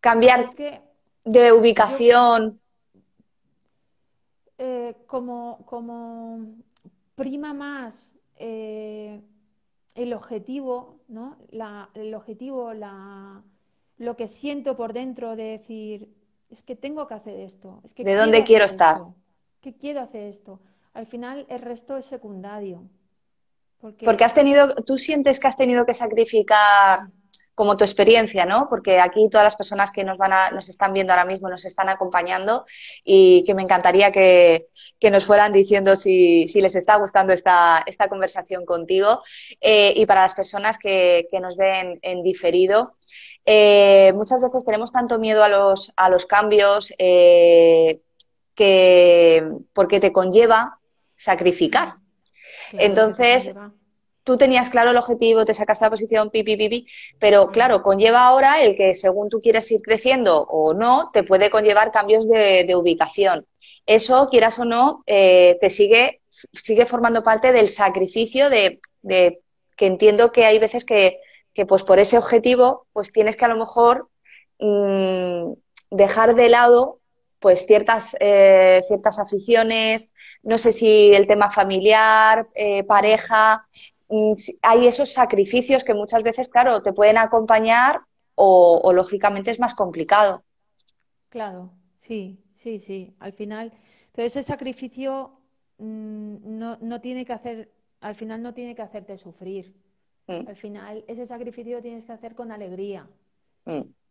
Cambiar 0.00 0.46
de 1.24 1.52
ubicación. 1.52 2.60
Eh, 4.58 4.94
como, 5.06 5.64
como 5.66 6.46
prima 7.14 7.54
más 7.54 8.12
el 9.94 10.12
objetivo, 10.14 11.00
¿no? 11.08 11.36
el 11.94 12.14
objetivo, 12.14 12.72
la, 12.72 13.42
lo 13.98 14.16
que 14.16 14.28
siento 14.28 14.76
por 14.76 14.92
dentro 14.92 15.36
de 15.36 15.44
decir, 15.44 16.12
es 16.52 16.62
que 16.62 16.76
tengo 16.76 17.08
que 17.08 17.14
hacer 17.14 17.40
esto. 17.40 17.80
Es 17.82 17.94
que 17.94 18.04
¿De 18.04 18.14
dónde 18.14 18.44
quiero 18.44 18.66
estar? 18.66 19.00
que 19.62 19.74
quiero 19.74 20.00
hacer 20.00 20.24
esto. 20.24 20.60
Al 20.92 21.06
final 21.06 21.46
el 21.48 21.60
resto 21.60 21.96
es 21.96 22.04
secundario. 22.04 22.82
Porque... 23.80 24.04
porque 24.04 24.24
has 24.24 24.34
tenido, 24.34 24.74
tú 24.74 24.98
sientes 24.98 25.40
que 25.40 25.46
has 25.48 25.56
tenido 25.56 25.86
que 25.86 25.94
sacrificar 25.94 27.08
como 27.54 27.76
tu 27.76 27.84
experiencia, 27.84 28.46
¿no? 28.46 28.66
Porque 28.68 28.98
aquí 29.00 29.28
todas 29.30 29.44
las 29.44 29.56
personas 29.56 29.90
que 29.90 30.04
nos 30.04 30.16
van 30.16 30.32
a, 30.32 30.50
nos 30.50 30.68
están 30.68 30.92
viendo 30.92 31.12
ahora 31.12 31.24
mismo 31.24 31.48
nos 31.48 31.64
están 31.64 31.88
acompañando 31.88 32.64
y 33.04 33.44
que 33.44 33.54
me 33.54 33.62
encantaría 33.62 34.10
que, 34.10 34.68
nos 35.10 35.24
fueran 35.24 35.52
diciendo 35.52 35.96
si, 35.96 36.46
les 36.54 36.74
está 36.74 36.96
gustando 36.96 37.32
esta, 37.32 37.82
esta 37.86 38.08
conversación 38.08 38.64
contigo. 38.64 39.22
Eh, 39.60 39.92
y 39.96 40.06
para 40.06 40.22
las 40.22 40.34
personas 40.34 40.78
que, 40.78 41.28
nos 41.40 41.56
ven 41.56 41.98
en 42.02 42.22
diferido, 42.22 42.94
eh, 43.44 44.12
muchas 44.14 44.40
veces 44.40 44.64
tenemos 44.64 44.92
tanto 44.92 45.18
miedo 45.18 45.42
a 45.42 45.48
los, 45.48 45.92
a 45.96 46.08
los 46.08 46.24
cambios 46.26 46.94
eh, 46.98 48.00
que 48.54 49.44
porque 49.72 49.98
te 50.00 50.12
conlleva 50.12 50.78
sacrificar. 51.16 51.96
Entonces, 52.72 53.54
tú 54.24 54.36
tenías 54.36 54.70
claro 54.70 54.90
el 54.90 54.96
objetivo, 54.96 55.44
te 55.44 55.54
sacaste 55.54 55.84
la 55.84 55.90
posición, 55.90 56.30
pipi, 56.30 56.56
pipi, 56.56 56.86
pero 57.18 57.48
claro, 57.48 57.82
conlleva 57.82 58.26
ahora 58.26 58.62
el 58.62 58.76
que 58.76 58.94
según 58.94 59.28
tú 59.28 59.40
quieres 59.40 59.70
ir 59.70 59.80
creciendo 59.82 60.42
o 60.42 60.74
no, 60.74 61.10
te 61.12 61.22
puede 61.22 61.50
conllevar 61.50 61.92
cambios 61.92 62.28
de, 62.28 62.72
ubicación. 62.76 63.46
Eso, 63.86 64.28
quieras 64.30 64.58
o 64.58 64.64
no, 64.64 65.02
eh, 65.06 65.58
te 65.60 65.70
sigue, 65.70 66.20
sigue 66.52 66.86
formando 66.86 67.22
parte 67.22 67.52
del 67.52 67.68
sacrificio 67.68 68.48
de, 68.50 68.80
que 69.02 69.86
entiendo 69.86 70.32
que 70.32 70.44
hay 70.44 70.58
veces 70.58 70.84
que, 70.84 71.18
pues 71.66 71.82
por 71.82 71.98
ese 71.98 72.18
objetivo, 72.18 72.86
pues 72.92 73.12
tienes 73.12 73.36
que 73.36 73.44
a 73.44 73.48
lo 73.48 73.56
mejor 73.56 74.08
mm, 74.58 75.52
dejar 75.90 76.34
de 76.34 76.48
lado 76.48 77.00
pues 77.42 77.66
ciertas, 77.66 78.16
eh, 78.20 78.84
ciertas 78.86 79.18
aficiones, 79.18 80.12
no 80.44 80.58
sé 80.58 80.72
si 80.72 81.12
el 81.12 81.26
tema 81.26 81.50
familiar, 81.50 82.46
eh, 82.54 82.84
pareja, 82.84 83.66
hay 84.62 84.86
esos 84.86 85.12
sacrificios 85.12 85.84
que 85.84 85.94
muchas 85.94 86.22
veces, 86.22 86.48
claro, 86.48 86.82
te 86.82 86.92
pueden 86.92 87.18
acompañar 87.18 88.00
o, 88.34 88.92
lógicamente 88.92 89.50
es 89.50 89.60
más 89.60 89.74
complicado. 89.74 90.42
Claro, 91.28 91.70
sí, 92.00 92.38
sí, 92.56 92.80
sí. 92.80 93.14
Al 93.20 93.32
final, 93.32 93.72
pero 94.12 94.26
ese 94.26 94.42
sacrificio 94.42 95.32
mm, 95.78 96.58
no, 96.58 96.78
no, 96.80 97.00
tiene 97.00 97.24
que 97.24 97.32
hacer, 97.32 97.70
al 98.00 98.14
final 98.14 98.42
no 98.42 98.52
tiene 98.52 98.74
que 98.74 98.82
hacerte 98.82 99.16
sufrir. 99.16 99.74
Mm. 100.26 100.48
Al 100.48 100.56
final, 100.56 101.04
ese 101.08 101.26
sacrificio 101.26 101.76
lo 101.76 101.82
tienes 101.82 102.04
que 102.04 102.12
hacer 102.12 102.34
con 102.34 102.52
alegría. 102.52 103.08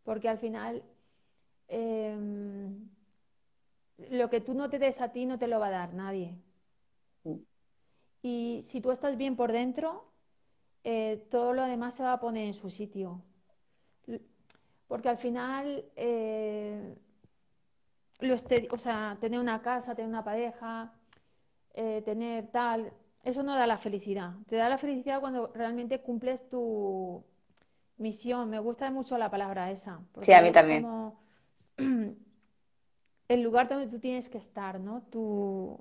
Porque 0.04 0.28
al 0.28 0.38
final, 0.38 0.82
em, 1.68 2.88
lo 4.10 4.30
que 4.30 4.40
tú 4.40 4.54
no 4.54 4.70
te 4.70 4.78
des 4.78 5.00
a 5.00 5.12
ti 5.12 5.26
no 5.26 5.38
te 5.38 5.46
lo 5.46 5.60
va 5.60 5.68
a 5.68 5.70
dar 5.70 5.94
nadie. 5.94 6.34
Y 8.22 8.60
si 8.62 8.80
tú 8.80 8.90
estás 8.92 9.16
bien 9.16 9.36
por 9.36 9.52
dentro, 9.52 10.04
eh, 10.84 11.26
todo 11.30 11.52
lo 11.52 11.64
demás 11.64 11.94
se 11.94 12.02
va 12.02 12.14
a 12.14 12.20
poner 12.20 12.46
en 12.46 12.54
su 12.54 12.70
sitio. 12.70 13.22
Porque 14.86 15.08
al 15.08 15.18
final, 15.18 15.84
eh, 15.96 16.94
o 18.70 18.78
sea, 18.78 19.16
tener 19.20 19.40
una 19.40 19.60
casa, 19.62 19.94
tener 19.94 20.08
una 20.08 20.22
pareja, 20.22 20.92
eh, 21.74 22.02
tener 22.04 22.48
tal, 22.48 22.92
eso 23.24 23.42
no 23.42 23.54
da 23.54 23.66
la 23.66 23.78
felicidad. 23.78 24.34
Te 24.46 24.56
da 24.56 24.68
la 24.68 24.78
felicidad 24.78 25.20
cuando 25.20 25.52
realmente 25.54 26.00
cumples 26.00 26.48
tu 26.48 27.24
misión. 27.96 28.50
Me 28.50 28.58
gusta 28.58 28.90
mucho 28.90 29.16
la 29.18 29.30
palabra 29.30 29.70
esa. 29.70 30.00
Sí, 30.20 30.32
a 30.32 30.42
mí 30.42 30.52
también. 30.52 30.86
el 33.28 33.42
lugar 33.42 33.68
donde 33.68 33.86
tú 33.86 33.98
tienes 33.98 34.28
que 34.28 34.38
estar, 34.38 34.78
¿no? 34.78 35.02
Tu, 35.02 35.78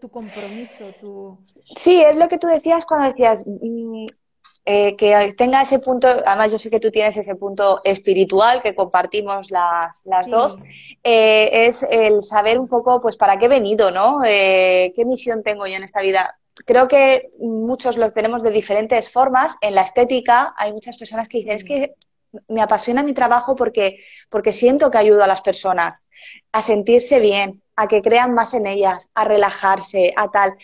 tu 0.00 0.08
compromiso, 0.08 0.84
tu... 1.00 1.38
Sí, 1.76 2.00
es 2.00 2.16
lo 2.16 2.28
que 2.28 2.38
tú 2.38 2.46
decías 2.46 2.86
cuando 2.86 3.08
decías 3.08 3.44
mm, 3.46 4.06
eh, 4.64 4.94
que 4.96 5.34
tenga 5.36 5.62
ese 5.62 5.80
punto, 5.80 6.06
además 6.06 6.52
yo 6.52 6.58
sé 6.58 6.70
que 6.70 6.78
tú 6.78 6.92
tienes 6.92 7.16
ese 7.16 7.34
punto 7.34 7.80
espiritual 7.82 8.62
que 8.62 8.76
compartimos 8.76 9.50
las, 9.50 10.02
las 10.04 10.28
dos, 10.28 10.56
eh, 11.02 11.66
es 11.66 11.82
el 11.82 12.22
saber 12.22 12.60
un 12.60 12.68
poco, 12.68 13.00
pues, 13.00 13.16
para 13.16 13.38
qué 13.38 13.46
he 13.46 13.48
venido, 13.48 13.90
¿no? 13.90 14.20
Eh, 14.24 14.92
¿Qué 14.94 15.04
misión 15.04 15.42
tengo 15.42 15.66
yo 15.66 15.74
en 15.74 15.82
esta 15.82 16.00
vida? 16.00 16.38
Creo 16.64 16.86
que 16.86 17.30
muchos 17.40 17.96
lo 17.96 18.12
tenemos 18.12 18.42
de 18.44 18.50
diferentes 18.50 19.10
formas. 19.10 19.56
En 19.62 19.74
la 19.74 19.82
estética 19.82 20.54
hay 20.56 20.72
muchas 20.72 20.96
personas 20.96 21.28
que 21.28 21.38
dicen, 21.38 21.56
es 21.56 21.64
que 21.64 21.94
me 22.46 22.62
apasiona 22.62 23.02
mi 23.02 23.14
trabajo 23.14 23.56
porque, 23.56 23.98
porque 24.30 24.52
siento 24.52 24.90
que 24.90 24.98
ayudo 24.98 25.24
a 25.24 25.26
las 25.26 25.42
personas 25.42 26.04
a 26.52 26.62
sentirse 26.62 27.18
bien, 27.18 27.61
a 27.76 27.88
que 27.88 28.02
crean 28.02 28.34
más 28.34 28.54
en 28.54 28.66
ellas, 28.66 29.10
a 29.14 29.24
relajarse, 29.24 30.12
a 30.16 30.30
tal. 30.30 30.54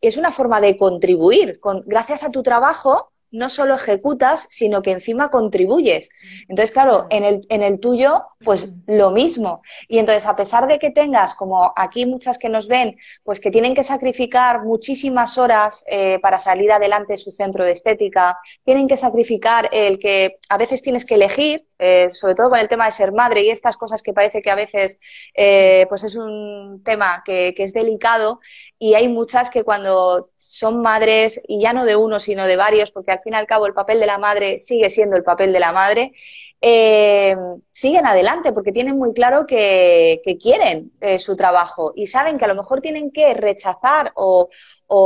Es 0.00 0.16
una 0.16 0.32
forma 0.32 0.60
de 0.60 0.76
contribuir. 0.76 1.60
Con, 1.60 1.82
gracias 1.86 2.22
a 2.24 2.30
tu 2.30 2.42
trabajo, 2.42 3.12
no 3.30 3.48
solo 3.48 3.74
ejecutas, 3.74 4.46
sino 4.50 4.82
que 4.82 4.92
encima 4.92 5.30
contribuyes. 5.30 6.08
Entonces, 6.48 6.72
claro, 6.72 7.06
en 7.10 7.24
el, 7.24 7.40
en 7.48 7.62
el 7.62 7.78
tuyo, 7.78 8.22
pues 8.44 8.74
lo 8.86 9.10
mismo. 9.10 9.62
Y 9.86 9.98
entonces, 9.98 10.26
a 10.26 10.36
pesar 10.36 10.66
de 10.66 10.78
que 10.78 10.90
tengas, 10.90 11.34
como 11.34 11.72
aquí 11.76 12.06
muchas 12.06 12.38
que 12.38 12.48
nos 12.48 12.68
ven, 12.68 12.96
pues 13.24 13.40
que 13.40 13.50
tienen 13.50 13.74
que 13.74 13.84
sacrificar 13.84 14.64
muchísimas 14.64 15.36
horas 15.36 15.84
eh, 15.86 16.18
para 16.20 16.38
salir 16.38 16.72
adelante 16.72 17.14
de 17.14 17.18
su 17.18 17.30
centro 17.30 17.64
de 17.64 17.72
estética, 17.72 18.38
tienen 18.64 18.88
que 18.88 18.96
sacrificar 18.96 19.68
el 19.72 19.98
que 19.98 20.38
a 20.48 20.56
veces 20.56 20.82
tienes 20.82 21.04
que 21.04 21.16
elegir, 21.16 21.67
eh, 21.78 22.10
sobre 22.10 22.34
todo 22.34 22.50
con 22.50 22.58
el 22.58 22.66
tema 22.66 22.86
de 22.86 22.92
ser 22.92 23.12
madre 23.12 23.42
y 23.42 23.50
estas 23.50 23.76
cosas 23.76 24.02
que 24.02 24.12
parece 24.12 24.42
que 24.42 24.50
a 24.50 24.56
veces 24.56 24.98
eh, 25.34 25.86
pues 25.88 26.02
es 26.02 26.16
un 26.16 26.82
tema 26.84 27.22
que, 27.24 27.54
es 27.56 27.72
delicado 27.72 28.40
y 28.78 28.94
hay 28.94 29.08
muchas 29.08 29.48
que 29.50 29.62
cuando 29.62 30.30
son 30.36 30.82
madres, 30.82 31.40
y 31.46 31.60
ya 31.60 31.72
no 31.72 31.84
de 31.84 31.96
uno, 31.96 32.18
sino 32.18 32.46
de 32.46 32.56
varios, 32.56 32.90
porque 32.90 33.12
al 33.12 33.20
fin 33.20 33.34
y 33.34 33.36
al 33.36 33.46
cabo 33.46 33.66
el 33.66 33.74
papel 33.74 34.00
de 34.00 34.06
la 34.06 34.18
madre 34.18 34.58
sigue 34.58 34.90
siendo 34.90 35.16
el 35.16 35.22
papel 35.22 35.52
de 35.52 35.60
la 35.60 35.72
madre, 35.72 36.12
eh, 36.60 37.36
siguen 37.70 38.06
adelante 38.06 38.52
porque 38.52 38.72
tienen 38.72 38.98
muy 38.98 39.12
claro 39.12 39.46
que, 39.46 40.20
quieren 40.40 40.92
su 41.18 41.36
trabajo 41.36 41.92
y 41.94 42.06
saben 42.08 42.38
que 42.38 42.44
a 42.44 42.48
lo 42.48 42.54
mejor 42.54 42.80
tienen 42.80 43.10
que 43.10 43.34
rechazar 43.34 44.12
o, 44.14 44.48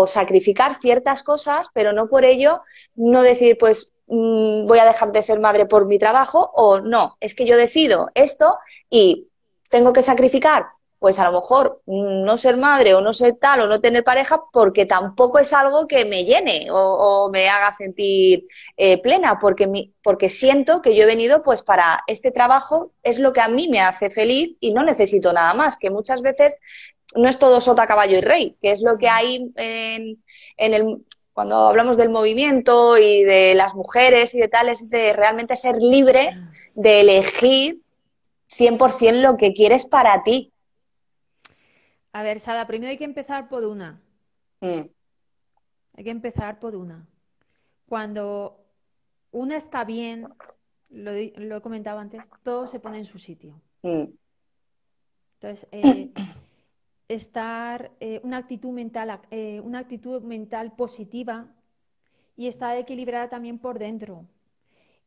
sacrificar 0.06 0.78
ciertas 0.80 1.22
cosas, 1.22 1.68
pero 1.74 1.92
no 1.92 2.06
por 2.06 2.24
ello 2.24 2.62
no 2.94 3.22
decir, 3.22 3.58
pues 3.58 3.92
mm, 4.12 4.66
voy 4.66 4.78
a 4.78 4.84
dejar 4.84 5.12
de 5.12 5.22
ser 5.22 5.40
madre 5.40 5.66
por 5.66 5.86
mi 5.86 5.98
trabajo 5.98 6.50
o 6.54 6.80
no, 6.80 7.16
es 7.20 7.34
que 7.34 7.46
yo 7.46 7.56
decido 7.56 8.10
esto 8.14 8.58
y 8.90 9.28
tengo 9.70 9.92
que 9.92 10.02
sacrificar 10.02 10.66
pues 11.02 11.18
a 11.18 11.28
lo 11.28 11.40
mejor 11.40 11.82
no 11.84 12.38
ser 12.38 12.56
madre 12.56 12.94
o 12.94 13.00
no 13.00 13.12
ser 13.12 13.34
tal 13.34 13.62
o 13.62 13.66
no 13.66 13.80
tener 13.80 14.04
pareja 14.04 14.40
porque 14.52 14.86
tampoco 14.86 15.40
es 15.40 15.52
algo 15.52 15.88
que 15.88 16.04
me 16.04 16.24
llene 16.24 16.68
o, 16.70 17.28
me 17.28 17.48
haga 17.48 17.72
sentir 17.72 18.44
eh, 18.76 19.02
plena, 19.02 19.40
porque, 19.40 19.90
porque 20.00 20.30
siento 20.30 20.80
que 20.80 20.94
yo 20.94 21.02
he 21.02 21.06
venido 21.06 21.42
pues 21.42 21.62
para 21.62 22.04
este 22.06 22.30
trabajo, 22.30 22.92
es 23.02 23.18
lo 23.18 23.32
que 23.32 23.40
a 23.40 23.48
mí 23.48 23.66
me 23.66 23.80
hace 23.80 24.10
feliz 24.10 24.56
y 24.60 24.72
no 24.72 24.84
necesito 24.84 25.32
nada 25.32 25.54
más, 25.54 25.76
que 25.76 25.90
muchas 25.90 26.22
veces 26.22 26.56
no 27.16 27.28
es 27.28 27.36
todo 27.36 27.60
sota, 27.60 27.88
caballo 27.88 28.18
y 28.18 28.20
rey, 28.20 28.56
que 28.60 28.70
es 28.70 28.80
lo 28.80 28.96
que 28.96 29.08
hay 29.08 29.50
en, 29.56 30.22
en 30.56 30.74
el, 30.74 31.04
cuando 31.32 31.68
hablamos 31.68 31.96
del 31.96 32.10
movimiento 32.10 32.98
y 32.98 33.24
de 33.24 33.54
las 33.54 33.74
mujeres 33.74 34.34
y 34.34 34.40
de 34.40 34.48
tal, 34.48 34.68
es 34.68 34.90
de 34.90 35.12
realmente 35.12 35.56
ser 35.56 35.76
libre 35.76 36.36
de 36.74 37.00
elegir 37.00 37.80
100% 38.50 39.12
lo 39.20 39.36
que 39.36 39.54
quieres 39.54 39.86
para 39.86 40.22
ti 40.22 40.52
A 42.12 42.22
ver, 42.22 42.38
Sada, 42.40 42.66
primero 42.66 42.90
hay 42.90 42.98
que 42.98 43.04
empezar 43.04 43.48
por 43.48 43.64
una. 43.64 44.00
Mm. 44.60 44.82
Hay 45.94 46.04
que 46.04 46.10
empezar 46.10 46.58
por 46.58 46.76
una. 46.76 47.06
Cuando 47.88 48.62
una 49.30 49.56
está 49.56 49.84
bien, 49.84 50.28
lo, 50.90 51.12
he 51.12 51.60
comentado 51.62 51.98
antes, 51.98 52.22
todo 52.42 52.66
se 52.66 52.80
pone 52.80 52.98
en 52.98 53.06
su 53.06 53.18
sitio. 53.18 53.60
Mm. 53.82 54.04
Entonces, 55.40 55.66
eh, 55.72 56.12
estar 57.08 57.90
eh, 58.00 58.20
una 58.22 58.38
actitud 58.38 58.70
mental, 58.70 59.20
eh, 59.30 59.60
una 59.60 59.80
actitud 59.80 60.22
mental 60.22 60.74
positiva 60.74 61.46
y 62.36 62.46
estar 62.46 62.76
equilibrada 62.76 63.28
también 63.28 63.58
por 63.58 63.78
dentro. 63.78 64.26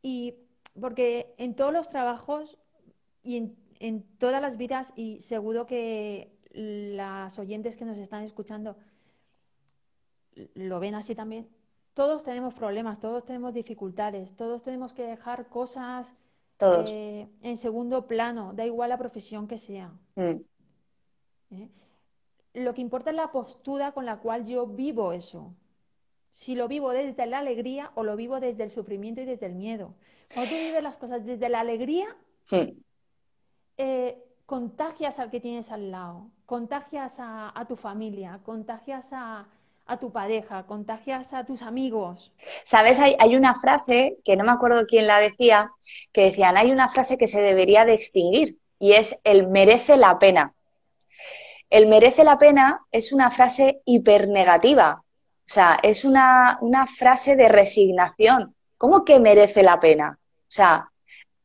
Y 0.01 0.35
porque 0.79 1.33
en 1.37 1.55
todos 1.55 1.73
los 1.73 1.89
trabajos 1.89 2.57
y 3.23 3.37
en, 3.37 3.55
en 3.79 4.03
todas 4.17 4.41
las 4.41 4.57
vidas, 4.57 4.93
y 4.95 5.19
seguro 5.19 5.65
que 5.65 6.31
las 6.53 7.37
oyentes 7.39 7.77
que 7.77 7.85
nos 7.85 7.97
están 7.97 8.23
escuchando 8.23 8.77
lo 10.53 10.79
ven 10.79 10.95
así 10.95 11.15
también, 11.15 11.47
todos 11.93 12.23
tenemos 12.23 12.53
problemas, 12.53 12.99
todos 12.99 13.25
tenemos 13.25 13.53
dificultades, 13.53 14.35
todos 14.35 14.63
tenemos 14.63 14.93
que 14.93 15.03
dejar 15.03 15.47
cosas 15.47 16.13
eh, 16.59 17.27
en 17.41 17.57
segundo 17.57 18.05
plano, 18.05 18.53
da 18.53 18.65
igual 18.65 18.89
la 18.89 18.97
profesión 18.97 19.47
que 19.47 19.57
sea. 19.57 19.91
Mm. 20.15 20.41
¿Eh? 21.51 21.69
Lo 22.55 22.73
que 22.73 22.81
importa 22.81 23.11
es 23.11 23.15
la 23.15 23.31
postura 23.31 23.91
con 23.91 24.05
la 24.05 24.17
cual 24.17 24.45
yo 24.45 24.65
vivo 24.65 25.13
eso. 25.13 25.53
Si 26.31 26.55
lo 26.55 26.67
vivo 26.67 26.91
desde 26.91 27.25
la 27.25 27.39
alegría 27.39 27.91
o 27.95 28.03
lo 28.03 28.15
vivo 28.15 28.39
desde 28.39 28.63
el 28.63 28.71
sufrimiento 28.71 29.21
y 29.21 29.25
desde 29.25 29.45
el 29.45 29.55
miedo. 29.55 29.93
Cuando 30.33 30.51
tú 30.51 30.57
vives 30.57 30.83
las 30.83 30.97
cosas 30.97 31.25
desde 31.25 31.49
la 31.49 31.59
alegría, 31.59 32.07
eh, 33.77 34.17
contagias 34.45 35.19
al 35.19 35.29
que 35.29 35.39
tienes 35.39 35.71
al 35.71 35.91
lado, 35.91 36.31
contagias 36.45 37.17
a 37.19 37.65
tu 37.67 37.75
familia, 37.75 38.39
contagias 38.43 39.09
a, 39.11 39.47
a 39.85 39.97
tu 39.97 40.11
pareja, 40.11 40.65
contagias 40.65 41.33
a 41.33 41.45
tus 41.45 41.61
amigos. 41.61 42.31
Sabes, 42.63 42.99
hay, 42.99 43.15
hay, 43.19 43.35
una 43.35 43.53
frase 43.55 44.17
que 44.23 44.35
no 44.35 44.43
me 44.43 44.51
acuerdo 44.51 44.85
quién 44.87 45.07
la 45.07 45.19
decía, 45.19 45.71
que 46.11 46.21
decían, 46.21 46.57
hay 46.57 46.71
una 46.71 46.89
frase 46.89 47.17
que 47.17 47.27
se 47.27 47.41
debería 47.41 47.85
de 47.85 47.93
extinguir 47.93 48.57
y 48.79 48.93
es 48.93 49.19
el 49.23 49.47
merece 49.47 49.97
la 49.97 50.17
pena. 50.17 50.54
El 51.69 51.87
merece 51.87 52.23
la 52.23 52.37
pena 52.37 52.85
es 52.91 53.11
una 53.11 53.31
frase 53.31 53.81
hipernegativa, 53.85 55.03
o 55.45 55.53
sea, 55.53 55.77
es 55.83 56.03
una, 56.05 56.57
una 56.61 56.87
frase 56.87 57.35
de 57.35 57.47
resignación. 57.47 58.55
¿Cómo 58.77 59.05
que 59.05 59.19
merece 59.19 59.61
la 59.61 59.79
pena? 59.79 60.17
O 60.19 60.51
sea, 60.51 60.89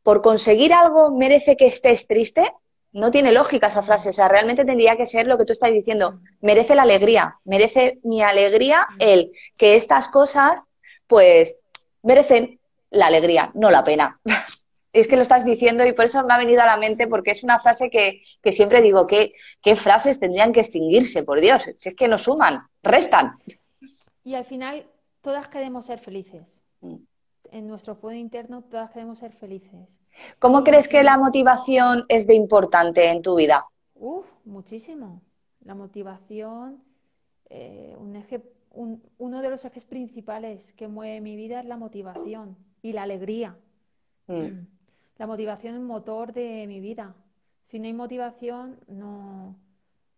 por 0.02 0.22
conseguir 0.22 0.72
algo 0.72 1.10
merece 1.10 1.56
que 1.56 1.66
estés 1.66 2.06
triste, 2.06 2.50
no 2.92 3.10
tiene 3.10 3.30
lógica 3.30 3.68
esa 3.68 3.82
frase. 3.82 4.08
O 4.08 4.12
sea, 4.12 4.28
realmente 4.28 4.64
tendría 4.64 4.96
que 4.96 5.06
ser 5.06 5.26
lo 5.26 5.36
que 5.36 5.44
tú 5.44 5.52
estás 5.52 5.70
diciendo. 5.70 6.20
Merece 6.40 6.74
la 6.74 6.82
alegría, 6.82 7.38
merece 7.44 8.00
mi 8.02 8.22
alegría 8.22 8.86
el 8.98 9.32
que 9.58 9.76
estas 9.76 10.08
cosas, 10.08 10.64
pues, 11.06 11.56
merecen 12.02 12.58
la 12.90 13.06
alegría, 13.06 13.50
no 13.54 13.70
la 13.70 13.84
pena. 13.84 14.18
es 14.92 15.06
que 15.06 15.16
lo 15.16 15.22
estás 15.22 15.44
diciendo 15.44 15.86
y 15.86 15.92
por 15.92 16.04
eso 16.04 16.24
me 16.24 16.34
ha 16.34 16.38
venido 16.38 16.62
a 16.62 16.66
la 16.66 16.76
mente 16.76 17.06
porque 17.06 17.30
es 17.30 17.44
una 17.44 17.60
frase 17.60 17.90
que, 17.90 18.20
siempre 18.52 18.82
digo, 18.82 19.06
¿qué, 19.06 19.32
¿qué 19.62 19.76
frases 19.76 20.18
tendrían 20.18 20.52
que 20.52 20.60
extinguirse? 20.60 21.22
Por 21.22 21.40
Dios, 21.40 21.64
si 21.76 21.90
es 21.90 21.94
que 21.94 22.08
no 22.08 22.18
suman, 22.18 22.62
restan. 22.82 23.38
Y 24.24 24.34
al 24.34 24.44
final, 24.44 24.86
todas 25.20 25.48
queremos 25.48 25.86
ser 25.86 25.98
felices. 25.98 26.60
Mm. 26.80 26.96
En 27.52 27.66
nuestro 27.66 27.96
fuego 27.96 28.18
interno, 28.18 28.62
todas 28.62 28.90
queremos 28.90 29.18
ser 29.18 29.32
felices. 29.32 29.98
¿Cómo 30.38 30.62
crees 30.62 30.88
que 30.88 31.02
la 31.02 31.18
motivación 31.18 32.04
es 32.08 32.26
de 32.26 32.34
importante 32.34 33.10
en 33.10 33.22
tu 33.22 33.34
vida? 33.34 33.64
Uf, 33.94 34.26
muchísimo. 34.44 35.22
La 35.64 35.74
motivación, 35.74 36.82
eh, 37.48 37.94
un 37.98 38.16
eje, 38.16 38.42
uno 38.72 39.42
de 39.42 39.50
los 39.50 39.64
ejes 39.64 39.84
principales 39.84 40.72
que 40.74 40.86
mueve 40.86 41.20
mi 41.20 41.34
vida 41.34 41.60
es 41.60 41.66
la 41.66 41.76
motivación 41.76 42.56
y 42.82 42.92
la 42.92 43.02
alegría. 43.02 43.56
Mm. 44.28 44.60
La 45.20 45.26
motivación 45.26 45.74
es 45.74 45.80
el 45.80 45.86
motor 45.86 46.32
de 46.32 46.64
mi 46.66 46.80
vida. 46.80 47.14
Si 47.66 47.78
no 47.78 47.84
hay 47.84 47.92
motivación, 47.92 48.80
no, 48.88 49.54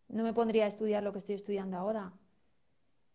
no 0.07 0.23
me 0.23 0.33
pondría 0.33 0.67
a 0.67 0.69
estudiar 0.69 1.03
lo 1.03 1.11
que 1.11 1.19
estoy 1.19 1.35
estudiando 1.35 1.77
ahora. 1.77 2.13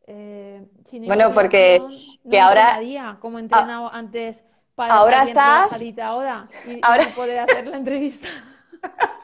Eh, 0.06 0.68
bueno, 1.06 1.34
porque 1.34 1.82
que 2.30 2.42
ahora... 2.42 2.78
Día, 2.82 3.18
como 3.22 3.38
he 3.38 3.42
entrenado 3.42 3.90
antes 3.90 4.44
ahora 4.76 5.24
estás 5.24 5.82
ahora 6.02 6.46
y, 6.68 6.78
ahora 6.84 7.08
poder 7.16 7.40
hacer 7.40 7.68
la 7.68 7.78
entrevista. 7.78 8.28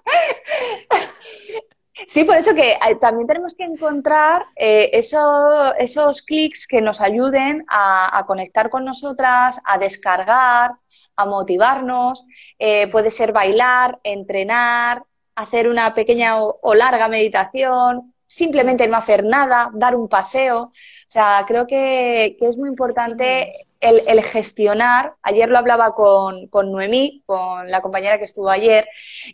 Sí, 2.07 2.24
por 2.26 2.36
eso 2.36 2.53
que 2.53 2.72
eh, 2.72 2.95
también 2.99 3.28
tenemos 3.28 3.55
que 3.55 3.64
encontrar 3.64 4.45
eh, 4.55 4.89
esos 4.93 6.22
clics 6.24 6.68
que 6.68 6.82
nos 6.82 6.99
ayuden 7.01 7.64
a, 7.70 8.24
conectar 8.28 8.70
con 8.70 8.84
nosotras, 8.84 9.61
a 9.64 9.78
descargar, 9.78 10.72
a 11.16 11.26
motivarnos. 11.26 12.26
Eh, 12.59 12.88
puede 12.88 13.11
ser 13.11 13.32
bailar, 13.32 13.99
entrenar, 14.03 15.03
hacer 15.36 15.68
una 15.68 15.93
pequeña 15.93 16.41
o, 16.43 16.76
larga 16.76 17.07
meditación, 17.07 18.14
simplemente 18.28 18.88
no 18.88 18.97
hacer 18.97 19.24
nada, 19.24 19.70
dar 19.74 19.95
un 19.95 20.07
paseo. 20.07 20.64
O 20.64 20.72
sea, 21.07 21.43
creo 21.47 21.68
que, 21.68 22.36
que 22.39 22.47
es 22.47 22.57
muy 22.57 22.70
importante 22.70 23.68
el, 23.84 24.24
gestionar, 24.24 25.16
ayer 25.22 25.50
lo 25.50 25.58
hablaba 25.58 25.94
con, 25.94 26.48
con, 26.48 26.72
Noemí, 26.72 27.24
con 27.26 27.70
la 27.70 27.82
compañera 27.82 28.18
que 28.18 28.26
estuvo 28.26 28.50
ayer, 28.50 28.88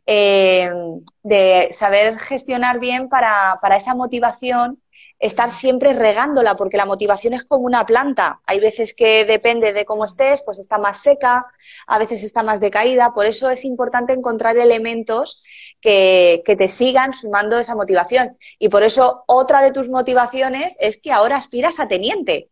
eh, 0.06 0.72
de 1.24 1.70
saber 1.72 2.18
gestionar 2.20 2.80
bien 2.80 3.10
para, 3.10 3.60
para 3.62 3.78
esa 3.78 3.96
motivación 3.96 4.82
estar 5.20 5.52
siempre 5.52 5.94
regándola, 5.94 6.56
porque 6.56 6.78
la 6.78 6.86
motivación 6.86 7.34
es 7.34 7.44
como 7.44 7.66
una 7.66 7.86
planta. 7.86 8.40
Hay 8.48 8.60
veces 8.60 8.94
que 8.94 9.26
depende 9.26 9.74
de 9.74 9.86
cómo 9.86 10.06
estés, 10.06 10.42
pues 10.42 10.60
está 10.60 10.78
más 10.78 11.02
seca, 11.02 11.46
a 11.88 12.00
veces 12.00 12.24
está 12.24 12.42
más 12.42 12.62
decaída. 12.62 13.14
Por 13.14 13.26
eso 13.26 13.50
es 13.50 13.66
importante 13.66 14.14
encontrar 14.14 14.58
elementos 14.58 15.44
que, 15.82 16.42
que, 16.46 16.56
te 16.56 16.70
sigan 16.70 17.14
sumando 17.14 17.60
esa 17.60 17.76
motivación. 17.76 18.38
Y 18.60 18.70
por 18.70 18.84
eso 18.84 19.26
otra 19.28 19.62
de 19.62 19.72
tus 19.72 19.90
motivaciones 19.90 20.78
es 20.80 20.98
que 20.98 21.12
ahora 21.12 21.36
aspiras 21.36 21.82
a 21.82 21.90
teniente. 21.90 22.50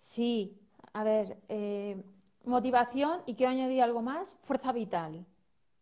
Sí, 0.00 0.59
a 0.92 1.04
ver, 1.04 1.36
eh, 1.48 1.96
motivación 2.44 3.20
y 3.26 3.34
quiero 3.34 3.52
añadir 3.52 3.82
algo 3.82 4.02
más, 4.02 4.36
fuerza 4.44 4.72
vital. 4.72 5.24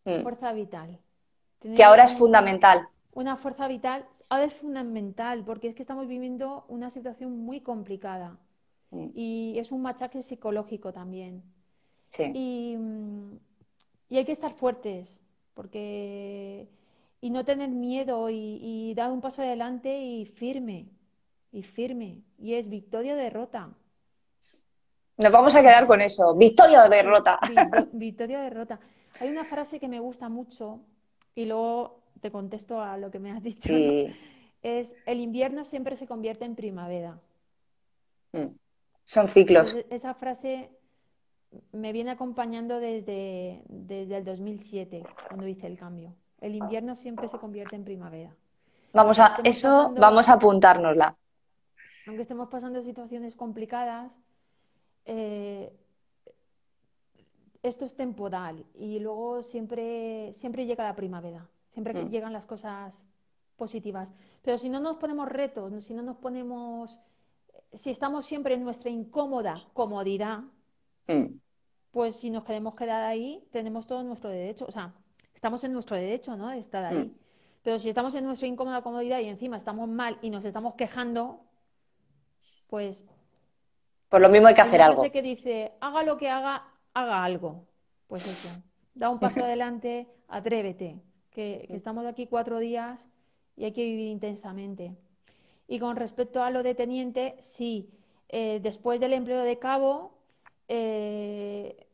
Mm. 0.05 0.23
Fuerza 0.23 0.53
vital. 0.53 0.99
que 1.61 1.85
ahora 1.85 2.05
es 2.05 2.13
fundamental. 2.13 2.89
Una 3.13 3.37
fuerza 3.37 3.67
vital 3.69 4.07
ahora 4.29 4.45
es 4.45 4.55
fundamental 4.55 5.45
porque 5.45 5.69
es 5.69 5.75
que 5.75 5.83
estamos 5.83 6.07
viviendo 6.07 6.65
una 6.69 6.91
situación 6.91 7.39
muy 7.39 7.61
complicada 7.61 8.37
mm. 8.91 9.09
y 9.15 9.55
es 9.59 9.73
un 9.73 9.83
machaque 9.83 10.23
psicológico 10.23 10.93
también. 10.93 11.43
Sí. 12.11 12.31
Y, 12.35 12.77
y, 14.09 14.17
hay 14.17 14.25
que 14.25 14.33
estar 14.33 14.53
fuertes 14.55 15.21
porque 15.55 16.69
y 17.21 17.31
no 17.31 17.45
tener 17.45 17.69
miedo 17.69 18.31
y, 18.31 18.59
y 18.63 18.95
dar 18.95 19.11
un 19.11 19.21
paso 19.21 19.43
adelante 19.43 20.01
y 20.01 20.25
firme 20.25 20.87
y 21.53 21.63
firme 21.63 22.23
y 22.39 22.55
es 22.55 22.69
victoria 22.69 23.15
o 23.15 23.17
derrota. 23.17 23.71
Nos 25.19 25.33
vamos 25.33 25.57
a 25.57 25.63
quedar 25.63 25.87
con 25.89 26.01
eso. 26.01 26.35
Victoria 26.35 26.85
o 26.85 26.89
derrota. 26.89 27.41
Victoria 27.93 28.39
o 28.39 28.43
derrota. 28.43 28.79
Hay 29.21 29.29
una 29.29 29.45
frase 29.45 29.81
que 29.81 29.89
me 29.89 29.99
gusta 29.99 30.29
mucho 30.29 30.81
y 31.35 31.45
luego 31.45 32.01
te 32.21 32.31
contesto 32.31 32.81
a 32.81 32.97
lo 32.97 33.11
que 33.11 33.19
me 33.19 33.33
has 33.33 33.43
dicho. 33.43 33.73
Es 34.63 34.95
el 35.07 35.21
invierno 35.21 35.65
siempre 35.65 35.97
se 35.97 36.07
convierte 36.07 36.45
en 36.45 36.55
primavera. 36.55 37.19
Mm. 38.33 38.47
Son 39.05 39.29
ciclos. 39.29 39.77
esa 39.91 40.15
frase 40.15 40.71
me 41.73 41.93
viene 41.93 42.11
acompañando 42.11 42.79
desde, 42.79 43.63
desde 43.69 44.19
el 44.19 44.25
2007, 44.25 45.03
cuando 45.29 45.49
hice 45.49 45.67
el 45.67 45.79
cambio. 45.79 46.15
El 46.41 46.55
invierno 46.55 46.95
siempre 46.95 47.27
se 47.27 47.39
convierte 47.39 47.75
en 47.75 47.85
primavera. 47.85 48.35
Vamos 48.93 49.19
a, 49.19 49.41
eso 49.45 49.93
vamos 49.97 50.29
a 50.29 50.35
apuntárnosla. 50.35 51.17
Aunque 52.07 52.23
estemos 52.23 52.49
pasando 52.49 52.83
situaciones 52.83 53.35
complicadas, 53.35 54.21
eh, 55.09 55.73
esto 57.63 57.87
es 57.87 57.97
temporal 57.97 58.65
y 58.75 58.99
luego 58.99 59.43
siempre, 59.43 60.33
siempre 60.35 60.67
llega 60.67 60.85
la 60.85 60.95
primavera, 60.95 61.49
siempre 61.71 61.95
mm. 61.95 62.11
llegan 62.11 62.33
las 62.33 62.47
cosas 62.47 63.05
positivas. 63.57 64.13
Pero 64.43 64.59
si 64.59 64.69
no 64.69 64.81
nos 64.81 64.99
ponemos 64.99 65.29
retos, 65.29 65.83
si 65.83 65.95
no 65.95 66.03
nos 66.03 66.19
ponemos, 66.19 66.99
si 67.73 67.91
estamos 67.91 68.27
siempre 68.27 68.55
en 68.55 68.63
nuestra 68.63 68.91
incómoda 68.91 69.57
comodidad, 69.73 70.41
mm. 71.09 71.39
pues 71.91 72.17
si 72.17 72.29
nos 72.29 72.45
queremos 72.45 72.75
quedar 72.75 73.03
ahí, 73.05 73.43
tenemos 73.51 73.87
todo 73.87 74.03
nuestro 74.03 74.29
derecho, 74.29 74.67
o 74.69 74.71
sea, 74.71 74.95
estamos 75.35 75.65
en 75.65 75.73
nuestro 75.73 75.97
derecho, 75.97 76.37
¿no? 76.37 76.49
De 76.49 76.59
estar 76.59 76.85
ahí. 76.85 76.99
Mm. 76.99 77.15
Pero 77.63 77.79
si 77.79 77.89
estamos 77.89 78.15
en 78.15 78.25
nuestra 78.25 78.47
incómoda 78.47 78.83
comodidad 78.83 79.21
y 79.21 79.27
encima 79.27 79.57
estamos 79.57 79.89
mal 79.89 80.19
y 80.21 80.29
nos 80.29 80.45
estamos 80.45 80.75
quejando, 80.75 81.41
pues 82.69 83.05
por 84.09 84.21
lo 84.21 84.29
mismo 84.29 84.49
hay 84.49 84.55
que 84.55 84.61
hacer 84.61 84.81
algo. 84.81 85.03
que 85.11 85.23
dice, 85.23 85.73
haga 85.81 86.03
lo 86.03 86.17
que 86.17 86.29
haga, 86.29 86.65
haga 86.95 87.25
algo. 87.25 87.67
Pues 88.07 88.27
eso, 88.27 88.63
da 88.95 89.11
un 89.11 89.19
paso 89.19 89.41
adelante, 89.45 90.09
atrévete, 90.29 90.97
que, 91.31 91.67
estamos 91.71 92.07
aquí 92.07 92.27
cuatro 92.27 92.59
días 92.59 93.09
y 93.57 93.65
hay 93.65 93.73
que 93.73 93.85
vivir 93.85 94.09
intensamente. 94.09 94.95
Y 95.67 95.79
con 95.79 95.97
respecto 95.97 96.43
a 96.43 96.51
lo 96.51 96.63
de 96.63 96.75
teniente, 96.75 97.37
sí, 97.41 97.91
eh, 98.29 98.61
después 98.63 99.01
del 99.01 99.13
empleo 99.13 99.43
de 99.43 99.59
cabo, 99.59 100.19
eh, 100.69 101.87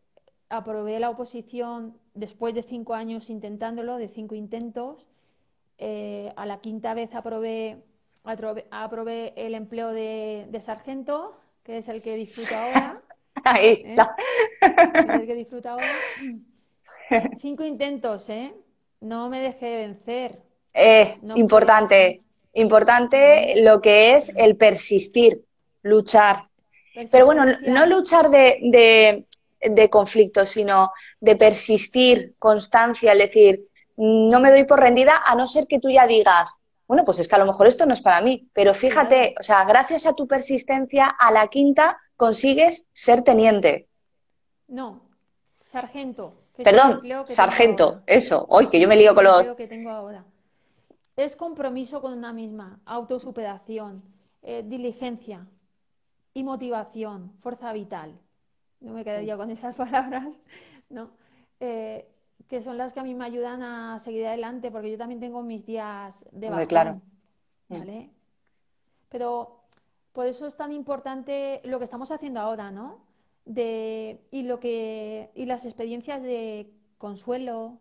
aprobé 0.49 0.99
la 0.99 1.11
oposición 1.11 1.97
después 2.15 2.55
de 2.55 2.63
cinco 2.63 2.95
años 2.95 3.31
intentándolo, 3.31 3.97
de 3.97 4.09
cinco 4.09 4.35
intentos. 4.35 5.07
Eh, 5.79 6.33
a 6.37 6.47
la 6.47 6.61
quinta 6.61 6.95
vez 6.95 7.15
aprobé, 7.15 7.83
aprobé, 8.23 9.33
el 9.37 9.55
empleo 9.55 9.93
de, 9.93 10.61
sargento, 10.61 11.37
que 11.65 11.79
es 11.79 11.89
el 11.89 12.03
que 12.03 12.15
disfruto 12.15 12.55
ahora. 12.55 13.01
Ahí, 13.45 13.85
es 14.61 15.21
el 15.21 15.27
que 15.27 15.35
disfruto 15.35 15.71
ahora. 15.71 15.87
Cinco 17.41 17.65
intentos, 17.65 18.29
¿eh? 18.29 18.55
No 19.01 19.29
me 19.29 19.41
dejé 19.41 19.77
vencer. 19.77 20.41
Eh, 20.73 21.19
importante, 21.35 22.23
importante 22.53 23.55
lo 23.63 23.81
que 23.81 24.15
es 24.15 24.31
el 24.37 24.57
persistir, 24.57 25.43
luchar. 25.83 26.49
Pero 27.11 27.27
bueno, 27.27 27.45
no 27.67 27.87
luchar 27.87 28.31
de, 28.31 29.27
de, 29.61 29.91
conflicto, 29.91 30.47
sino 30.47 30.93
de 31.21 31.37
persistir, 31.37 32.35
constancia, 32.39 33.13
es 33.13 33.19
decir, 33.19 33.69
no 33.97 34.41
me 34.41 34.51
doy 34.51 34.65
por 34.65 34.81
rendida 34.81 35.23
a 35.25 35.35
no 35.35 35.47
ser 35.47 35.67
que 35.67 35.81
tú 35.81 35.91
ya 35.91 36.07
digas, 36.07 36.57
bueno, 36.95 37.05
pues 37.05 37.19
es 37.19 37.27
que 37.27 37.35
a 37.35 37.39
lo 37.39 37.47
mejor 37.47 37.67
esto 37.67 37.87
no 37.87 37.93
es 37.93 38.01
para 38.01 38.21
mí, 38.21 38.49
pero 38.53 38.73
fíjate, 38.73 39.35
o 39.41 39.43
sea, 39.43 39.65
gracias 39.65 40.07
a 40.07 40.15
tu 40.15 40.29
persistencia, 40.29 41.07
a 41.07 41.33
la 41.33 41.49
quinta 41.49 41.99
consigues 42.17 42.89
ser 42.93 43.23
teniente. 43.23 43.89
No, 44.69 45.03
sargento. 45.65 46.35
Perdón, 46.57 47.03
sargento, 47.27 48.05
eso, 48.07 48.47
hoy 48.49 48.69
que 48.69 48.79
yo 48.79 48.87
me 48.87 48.95
lío 48.95 49.13
con 49.13 49.25
los... 49.25 49.57
Que 49.57 49.67
tengo 49.67 49.91
ahora. 49.91 50.25
Es 51.17 51.35
compromiso 51.35 52.01
con 52.01 52.13
una 52.13 52.33
misma, 52.33 52.79
autosuperación, 52.87 54.05
eh, 54.43 54.63
diligencia 54.65 55.49
y 56.33 56.45
motivación, 56.45 57.33
fuerza 57.43 57.73
vital. 57.73 58.17
No 58.79 58.93
me 58.93 59.03
quedaría 59.03 59.37
con 59.37 59.51
esas 59.51 59.75
palabras, 59.75 60.39
¿no? 60.91 61.11
Eh, 61.59 62.09
que 62.55 62.63
son 62.63 62.79
las 62.79 62.93
que 62.93 63.01
a 63.01 63.03
mí 63.03 63.15
me 63.15 63.25
ayudan 63.25 63.65
a 63.65 63.99
seguir 63.99 64.25
adelante, 64.25 64.71
porque 64.71 64.89
yo 64.93 64.97
también 64.97 65.19
tengo 65.19 65.43
mis 65.43 65.67
días 65.67 66.25
de 66.31 66.51
bajón, 66.51 66.67
claro. 66.67 67.01
¿vale? 67.69 68.11
Pero 69.09 69.65
por 70.13 70.27
eso 70.27 70.47
es 70.47 70.57
tan 70.57 70.71
importante 70.71 71.61
lo 71.65 71.81
que 71.81 71.85
estamos 71.85 72.13
haciendo 72.13 72.39
ahora, 72.39 72.71
¿no? 72.71 73.01
de, 73.45 74.25
y, 74.31 74.43
lo 74.43 74.61
que, 74.61 75.33
y 75.35 75.47
las 75.47 75.65
experiencias 75.65 76.23
de 76.23 76.73
Consuelo, 76.97 77.81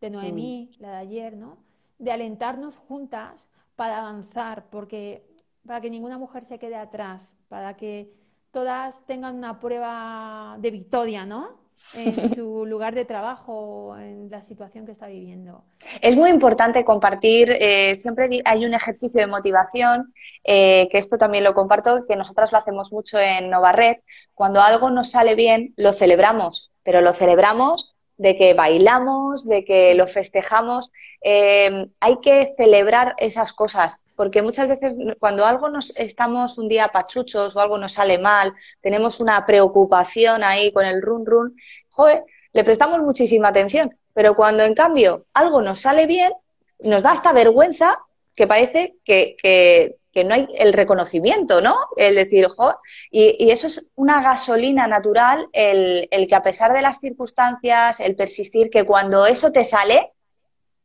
de 0.00 0.10
Noemí, 0.10 0.72
mm. 0.76 0.82
la 0.82 0.90
de 0.90 0.96
ayer, 0.96 1.36
¿no? 1.36 1.58
De 2.00 2.10
alentarnos 2.10 2.76
juntas 2.76 3.48
para 3.76 3.98
avanzar, 3.98 4.64
porque 4.70 5.24
para 5.64 5.80
que 5.80 5.88
ninguna 5.88 6.18
mujer 6.18 6.44
se 6.46 6.58
quede 6.58 6.74
atrás, 6.74 7.32
para 7.48 7.76
que 7.76 8.12
todas 8.50 9.06
tengan 9.06 9.36
una 9.36 9.60
prueba 9.60 10.56
de 10.58 10.72
victoria, 10.72 11.24
¿no? 11.24 11.59
En 11.94 12.34
su 12.34 12.66
lugar 12.66 12.94
de 12.94 13.04
trabajo, 13.04 13.96
en 13.98 14.30
la 14.30 14.42
situación 14.42 14.86
que 14.86 14.92
está 14.92 15.06
viviendo. 15.06 15.64
Es 16.00 16.16
muy 16.16 16.30
importante 16.30 16.84
compartir, 16.84 17.50
eh, 17.50 17.94
siempre 17.96 18.28
hay 18.44 18.64
un 18.64 18.74
ejercicio 18.74 19.20
de 19.20 19.26
motivación, 19.26 20.12
eh, 20.44 20.88
que 20.90 20.98
esto 20.98 21.18
también 21.18 21.44
lo 21.44 21.54
comparto, 21.54 22.04
que 22.06 22.16
nosotras 22.16 22.52
lo 22.52 22.58
hacemos 22.58 22.92
mucho 22.92 23.18
en 23.18 23.50
Novarred. 23.50 23.96
Cuando 24.34 24.60
algo 24.60 24.90
nos 24.90 25.10
sale 25.10 25.34
bien, 25.34 25.74
lo 25.76 25.92
celebramos, 25.92 26.72
pero 26.82 27.00
lo 27.00 27.12
celebramos 27.12 27.94
de 28.20 28.36
que 28.36 28.52
bailamos, 28.52 29.48
de 29.48 29.64
que 29.64 29.94
lo 29.94 30.06
festejamos. 30.06 30.90
Eh, 31.22 31.88
hay 32.00 32.18
que 32.20 32.52
celebrar 32.54 33.14
esas 33.16 33.54
cosas, 33.54 34.04
porque 34.14 34.42
muchas 34.42 34.68
veces 34.68 34.94
cuando 35.18 35.46
algo 35.46 35.70
nos 35.70 35.96
estamos 35.96 36.58
un 36.58 36.68
día 36.68 36.88
pachuchos 36.88 37.56
o 37.56 37.60
algo 37.60 37.78
nos 37.78 37.94
sale 37.94 38.18
mal, 38.18 38.52
tenemos 38.82 39.20
una 39.20 39.46
preocupación 39.46 40.44
ahí 40.44 40.70
con 40.70 40.84
el 40.84 41.00
run 41.00 41.24
run, 41.24 41.56
joder, 41.88 42.24
le 42.52 42.62
prestamos 42.62 43.00
muchísima 43.00 43.48
atención. 43.48 43.96
Pero 44.12 44.36
cuando 44.36 44.64
en 44.64 44.74
cambio 44.74 45.24
algo 45.32 45.62
nos 45.62 45.80
sale 45.80 46.06
bien, 46.06 46.34
nos 46.80 47.02
da 47.02 47.12
hasta 47.12 47.32
vergüenza 47.32 48.00
que 48.36 48.46
parece 48.46 48.96
que, 49.02 49.34
que 49.40 49.96
que 50.12 50.24
no 50.24 50.34
hay 50.34 50.48
el 50.56 50.72
reconocimiento, 50.72 51.60
¿no? 51.60 51.76
El 51.96 52.16
decir, 52.16 52.46
jo, 52.48 52.74
y, 53.10 53.50
eso 53.50 53.68
es 53.68 53.86
una 53.94 54.22
gasolina 54.22 54.86
natural, 54.86 55.48
el, 55.52 56.08
que 56.28 56.34
a 56.34 56.42
pesar 56.42 56.72
de 56.72 56.82
las 56.82 56.98
circunstancias, 56.98 58.00
el 58.00 58.16
persistir, 58.16 58.70
que 58.70 58.84
cuando 58.84 59.26
eso 59.26 59.52
te 59.52 59.64
sale, 59.64 60.12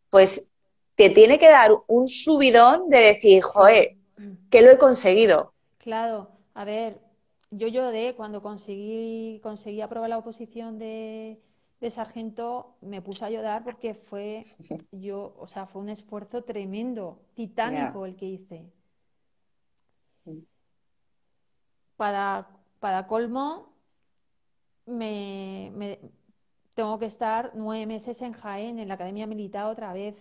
pues 0.09 0.51
te 0.95 1.09
tiene 1.09 1.39
que 1.39 1.49
dar 1.49 1.71
un 1.87 2.07
subidón 2.07 2.89
de 2.89 2.99
decir, 2.99 3.41
joe, 3.41 3.97
que 4.49 4.61
lo 4.61 4.71
he 4.71 4.77
conseguido. 4.77 5.53
Claro, 5.77 6.29
a 6.53 6.63
ver, 6.63 6.99
yo 7.51 7.67
lloré 7.67 8.15
cuando 8.15 8.41
conseguí, 8.41 9.39
conseguí 9.41 9.81
aprobar 9.81 10.09
la 10.09 10.17
oposición 10.17 10.77
de, 10.77 11.39
de 11.81 11.89
sargento, 11.89 12.75
me 12.81 13.01
puse 13.01 13.25
a 13.25 13.29
llorar 13.29 13.63
porque 13.63 13.93
fue 13.93 14.43
yo, 14.91 15.35
o 15.37 15.47
sea, 15.47 15.65
fue 15.65 15.81
un 15.81 15.89
esfuerzo 15.89 16.43
tremendo, 16.43 17.19
titánico 17.33 18.05
el 18.05 18.15
que 18.15 18.25
hice. 18.25 18.65
Para, 21.97 22.47
para 22.79 23.07
colmo, 23.07 23.69
me, 24.85 25.99
tengo 26.73 26.99
que 26.99 27.05
estar 27.05 27.51
nueve 27.55 27.85
meses 27.85 28.21
en 28.21 28.33
Jaén, 28.33 28.79
en 28.79 28.87
la 28.87 28.95
Academia 28.95 29.27
Militar 29.27 29.65
otra 29.65 29.93
vez. 29.93 30.15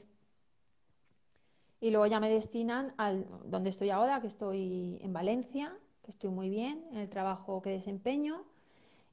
Y 1.81 1.91
luego 1.91 2.07
ya 2.07 2.21
me 2.21 2.31
destinan 2.31 2.95
al 2.97 3.27
donde 3.45 3.71
estoy 3.71 3.91
ahora, 3.91 4.21
que 4.21 4.29
estoy 4.29 4.99
en 5.03 5.13
Valencia, 5.13 5.77
que 6.05 6.13
estoy 6.13 6.31
muy 6.31 6.49
bien 6.49 6.85
en 6.93 6.99
el 6.99 7.11
trabajo 7.11 7.61
que 7.61 7.71
desempeño. 7.71 8.45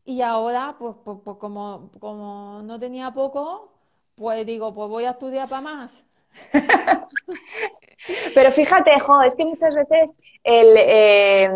Y 0.05 0.22
ahora, 0.22 0.76
pues, 0.80 0.95
pues, 1.03 1.20
pues 1.24 1.38
como, 1.38 1.91
como 1.99 2.62
no 2.64 2.80
tenía 2.80 3.12
poco, 3.12 3.74
pues 4.16 4.45
digo, 4.45 4.74
pues 4.74 4.89
voy 4.89 5.05
a 5.05 5.12
estudiar 5.12 5.49
para 5.49 5.62
más. 5.62 6.03
Pero 8.34 8.51
fíjate, 8.51 8.99
jo, 8.99 9.22
es 9.22 9.36
que 9.36 9.45
muchas 9.45 9.76
veces 9.76 10.14
el, 10.43 10.76
eh, 10.78 11.49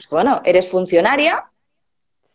pues 0.00 0.08
bueno, 0.08 0.40
eres 0.46 0.66
funcionaria, 0.66 1.50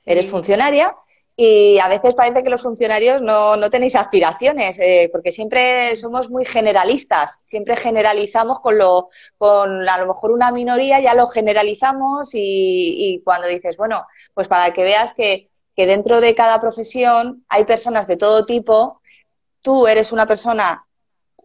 eres 0.05 0.29
funcionaria 0.29 0.95
y 1.35 1.79
a 1.79 1.87
veces 1.87 2.13
parece 2.13 2.43
que 2.43 2.51
los 2.51 2.61
funcionarios 2.61 3.23
no, 3.23 3.57
no 3.57 3.71
tenéis 3.71 3.95
aspiraciones, 3.95 4.77
eh, 4.77 5.09
porque 5.11 5.31
siempre 5.31 5.95
somos 5.95 6.29
muy 6.29 6.45
generalistas, 6.45 7.39
siempre 7.43 7.75
generalizamos 7.75 8.59
con 8.59 8.77
lo, 8.77 9.09
con 9.39 9.89
a 9.89 9.97
lo 9.97 10.05
mejor 10.05 10.31
una 10.31 10.51
minoría, 10.51 10.99
ya 10.99 11.15
lo 11.15 11.25
generalizamos 11.25 12.29
y, 12.33 13.19
cuando 13.25 13.47
dices, 13.47 13.77
bueno, 13.77 14.05
pues 14.35 14.47
para 14.47 14.71
que 14.71 14.83
veas 14.83 15.15
que, 15.15 15.49
que 15.75 15.87
dentro 15.87 16.21
de 16.21 16.35
cada 16.35 16.61
profesión 16.61 17.45
hay 17.49 17.63
personas 17.65 18.05
de 18.05 18.17
todo 18.17 18.45
tipo, 18.45 19.01
tú 19.63 19.87
eres 19.87 20.11
una 20.11 20.27
persona 20.27 20.85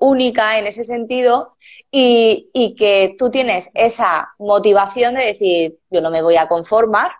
única 0.00 0.58
en 0.58 0.66
ese 0.66 0.82
sentido 0.82 1.56
y, 1.90 2.50
y, 2.52 2.74
que 2.74 3.14
tú 3.18 3.30
tienes 3.30 3.70
esa 3.74 4.30
motivación 4.38 5.14
de 5.14 5.26
decir, 5.26 5.78
yo 5.90 6.00
no 6.00 6.10
me 6.10 6.22
voy 6.22 6.36
a 6.36 6.48
conformar, 6.48 7.12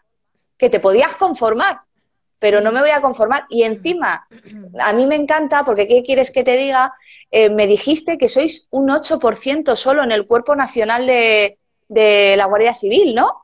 que 0.57 0.71
te 0.71 0.81
podías 0.81 1.15
conformar, 1.17 1.81
pero 2.39 2.61
no 2.61 2.73
me 2.73 2.81
voy 2.81 2.91
a 2.91 3.01
conformar. 3.01 3.45
Y 3.49 3.63
encima, 3.63 4.27
a 4.81 4.93
mí 4.93 5.07
me 5.07 5.17
encanta, 5.17 5.65
porque 5.65 5.87
¿qué 5.87 6.03
quieres 6.03 6.31
que 6.31 6.43
te 6.43 6.57
diga? 6.57 6.93
Eh, 7.31 7.51
me 7.51 7.67
dijiste 7.67 8.19
que 8.19 8.29
sois 8.29 8.67
un 8.71 8.89
8% 8.89 9.77
solo 9.77 10.03
en 10.03 10.11
el 10.11 10.27
Cuerpo 10.27 10.57
Nacional 10.57 11.07
de, 11.07 11.59
de, 11.89 12.35
la 12.37 12.47
Guardia 12.47 12.75
Civil, 12.75 13.15
¿no? 13.15 13.43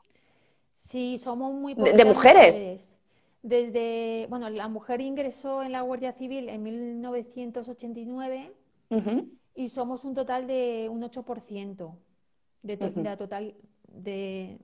Sí, 0.83 1.17
somos 1.19 1.53
muy 1.53 1.75
de, 1.75 1.93
de 1.93 2.05
mujeres. 2.05 2.63
Desde, 3.43 4.25
bueno, 4.29 4.49
la 4.49 4.67
mujer 4.67 4.99
ingresó 4.99 5.61
en 5.61 5.71
la 5.71 5.81
Guardia 5.81 6.11
Civil 6.11 6.49
en 6.49 6.63
1989 6.63 8.51
y 9.55 9.69
somos 9.69 10.03
un 10.05 10.13
total 10.13 10.47
de 10.47 10.87
un 10.89 11.01
8% 11.01 11.95
de, 12.61 12.77
de 12.77 13.17
total 13.17 13.55
de... 13.87 14.59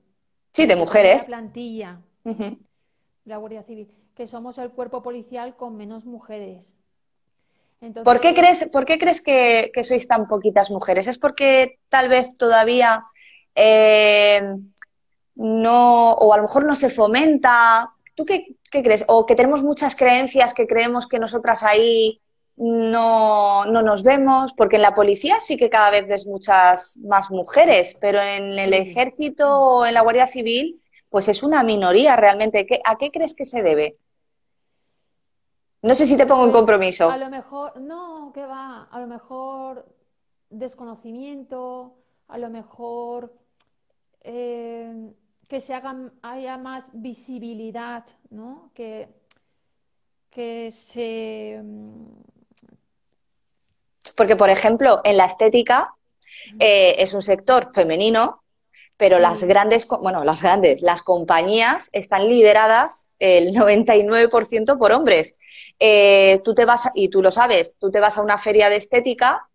Sí, 0.52 0.66
de 0.66 0.76
mujeres. 0.76 1.22
La 1.22 1.38
plantilla 1.38 2.00
de 2.22 2.58
la 3.24 3.36
Guardia 3.38 3.62
Civil, 3.62 3.90
que 4.14 4.26
somos 4.26 4.58
el 4.58 4.70
cuerpo 4.70 5.02
policial 5.02 5.56
con 5.56 5.76
menos 5.76 6.04
mujeres. 6.04 6.74
¿Por 8.04 8.20
qué 8.20 8.34
crees, 8.34 8.68
por 8.70 8.86
qué 8.86 8.98
crees 8.98 9.20
que, 9.20 9.70
sois 9.82 10.06
tan 10.08 10.26
poquitas 10.26 10.70
mujeres? 10.70 11.06
¿Es 11.06 11.18
porque 11.18 11.80
tal 11.88 12.08
vez 12.08 12.32
todavía 12.34 13.04
eh, 13.54 14.42
no, 15.34 16.12
o 16.12 16.32
a 16.32 16.36
lo 16.36 16.44
mejor 16.44 16.64
no 16.64 16.74
se 16.74 16.88
fomenta? 16.88 17.92
¿Tú 18.14 18.24
qué, 18.24 18.56
qué, 18.70 18.82
crees? 18.82 19.04
¿O 19.08 19.26
que 19.26 19.34
tenemos 19.34 19.62
muchas 19.62 19.96
creencias 19.96 20.54
que 20.54 20.66
creemos 20.66 21.06
que 21.06 21.18
nosotras 21.18 21.62
ahí 21.62 22.22
no, 22.56 23.64
no 23.64 23.82
nos 23.82 24.02
vemos, 24.02 24.52
porque 24.54 24.76
en 24.76 24.82
la 24.82 24.94
policía 24.94 25.40
sí 25.40 25.56
que 25.56 25.70
cada 25.70 25.90
vez 25.90 26.06
ves 26.06 26.26
muchas 26.26 26.96
más 26.98 27.30
mujeres, 27.30 27.96
pero 28.00 28.20
en 28.20 28.58
el 28.58 28.72
ejército 28.74 29.60
o 29.60 29.86
en 29.86 29.94
la 29.94 30.02
Guardia 30.02 30.26
Civil, 30.26 30.80
pues 31.08 31.28
es 31.28 31.42
una 31.42 31.62
minoría 31.62 32.16
realmente. 32.16 32.66
¿A 32.84 32.96
qué 32.96 33.10
crees 33.10 33.34
que 33.34 33.44
se 33.44 33.62
debe? 33.62 33.92
No 35.82 35.94
sé 35.94 36.06
si 36.06 36.16
te 36.16 36.26
pongo 36.26 36.44
en 36.44 36.50
pues, 36.50 36.60
compromiso. 36.60 37.10
A 37.10 37.18
lo 37.18 37.28
mejor, 37.28 37.80
no, 37.80 38.32
que 38.32 38.46
va, 38.46 38.84
a 38.84 39.00
lo 39.00 39.06
mejor 39.06 39.86
desconocimiento, 40.48 41.98
a 42.28 42.38
lo 42.38 42.48
mejor 42.48 43.34
eh, 44.22 45.12
que 45.48 45.60
se 45.60 45.74
haga, 45.74 46.10
haya 46.22 46.56
más 46.56 46.90
visibilidad, 46.94 48.04
¿no? 48.30 48.70
Que, 48.74 49.08
que 50.30 50.70
se... 50.70 51.62
Porque, 54.16 54.36
por 54.36 54.50
ejemplo, 54.50 55.00
en 55.04 55.16
la 55.16 55.26
estética 55.26 55.94
eh, 56.58 56.96
es 56.98 57.14
un 57.14 57.22
sector 57.22 57.70
femenino, 57.72 58.42
pero 58.96 59.18
las 59.18 59.42
grandes, 59.42 59.86
bueno, 59.88 60.24
las 60.24 60.42
grandes, 60.42 60.82
las 60.82 61.02
compañías 61.02 61.90
están 61.92 62.28
lideradas 62.28 63.08
el 63.18 63.52
99% 63.52 64.78
por 64.78 64.92
hombres. 64.92 65.36
Eh, 65.80 66.40
tú 66.44 66.54
te 66.54 66.64
vas, 66.64 66.90
y 66.94 67.08
tú 67.08 67.22
lo 67.22 67.30
sabes, 67.30 67.76
tú 67.78 67.90
te 67.90 68.00
vas 68.00 68.18
a 68.18 68.22
una 68.22 68.38
feria 68.38 68.68
de 68.68 68.76
estética 68.76 69.48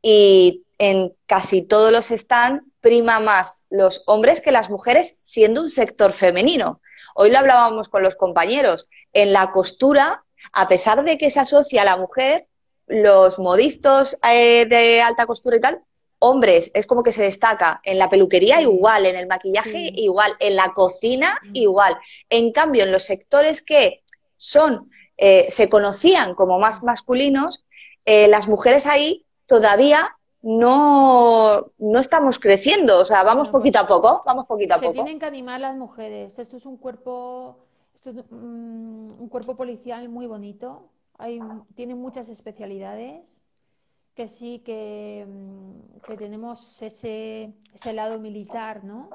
y 0.00 0.64
en 0.78 1.14
casi 1.26 1.62
todos 1.62 1.92
los 1.92 2.06
stands 2.06 2.64
prima 2.80 3.18
más 3.18 3.66
los 3.68 4.04
hombres 4.06 4.40
que 4.40 4.52
las 4.52 4.70
mujeres, 4.70 5.20
siendo 5.24 5.60
un 5.60 5.68
sector 5.68 6.12
femenino. 6.12 6.80
Hoy 7.14 7.30
lo 7.30 7.38
hablábamos 7.38 7.88
con 7.88 8.02
los 8.02 8.14
compañeros. 8.14 8.88
En 9.12 9.32
la 9.32 9.50
costura, 9.50 10.24
a 10.52 10.68
pesar 10.68 11.02
de 11.02 11.18
que 11.18 11.30
se 11.30 11.40
asocia 11.40 11.82
a 11.82 11.86
la 11.86 11.96
mujer, 11.96 12.46
los 12.86 13.38
modistos 13.38 14.18
eh, 14.22 14.66
de 14.66 15.02
alta 15.02 15.26
costura 15.26 15.56
y 15.56 15.60
tal, 15.60 15.82
hombres, 16.18 16.70
es 16.74 16.86
como 16.86 17.02
que 17.02 17.12
se 17.12 17.22
destaca. 17.22 17.80
En 17.84 17.98
la 17.98 18.08
peluquería 18.08 18.60
igual, 18.60 19.06
en 19.06 19.16
el 19.16 19.26
maquillaje 19.26 19.90
igual, 19.94 20.34
en 20.38 20.56
la 20.56 20.72
cocina 20.72 21.38
igual. 21.52 21.96
En 22.30 22.52
cambio, 22.52 22.84
en 22.84 22.92
los 22.92 23.04
sectores 23.04 23.62
que 23.62 24.02
son, 24.36 24.90
eh, 25.16 25.46
se 25.50 25.68
conocían 25.68 26.34
como 26.34 26.58
más 26.58 26.82
masculinos, 26.82 27.64
eh, 28.04 28.28
las 28.28 28.48
mujeres 28.48 28.86
ahí 28.86 29.24
todavía 29.46 30.16
no, 30.42 31.72
no 31.78 31.98
estamos 31.98 32.38
creciendo, 32.38 33.00
o 33.00 33.04
sea, 33.04 33.24
vamos 33.24 33.48
poquito 33.48 33.80
a 33.80 33.86
poco, 33.86 34.22
vamos 34.24 34.46
poquito 34.46 34.74
a 34.74 34.78
se 34.78 34.84
poco. 34.84 34.94
tienen 34.94 35.18
que 35.18 35.26
animar 35.26 35.60
las 35.60 35.76
mujeres. 35.76 36.38
Esto 36.38 36.56
es 36.56 36.66
un 36.66 36.76
cuerpo, 36.76 37.58
esto 37.94 38.10
es 38.10 38.16
mm, 38.30 39.20
un 39.20 39.28
cuerpo 39.28 39.56
policial 39.56 40.08
muy 40.08 40.26
bonito. 40.26 40.88
Hay, 41.18 41.40
tiene 41.74 41.94
muchas 41.94 42.28
especialidades 42.28 43.40
que 44.14 44.28
sí 44.28 44.60
que, 44.64 45.26
mm, 45.28 46.00
que 46.06 46.16
tenemos 46.16 46.80
ese, 46.82 47.52
ese 47.74 47.92
lado 47.92 48.18
militar, 48.18 48.84
¿no? 48.84 49.10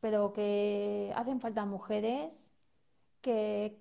Pero 0.00 0.32
que 0.32 1.12
hacen 1.16 1.40
falta 1.40 1.64
mujeres 1.64 2.48
que, 3.24 3.74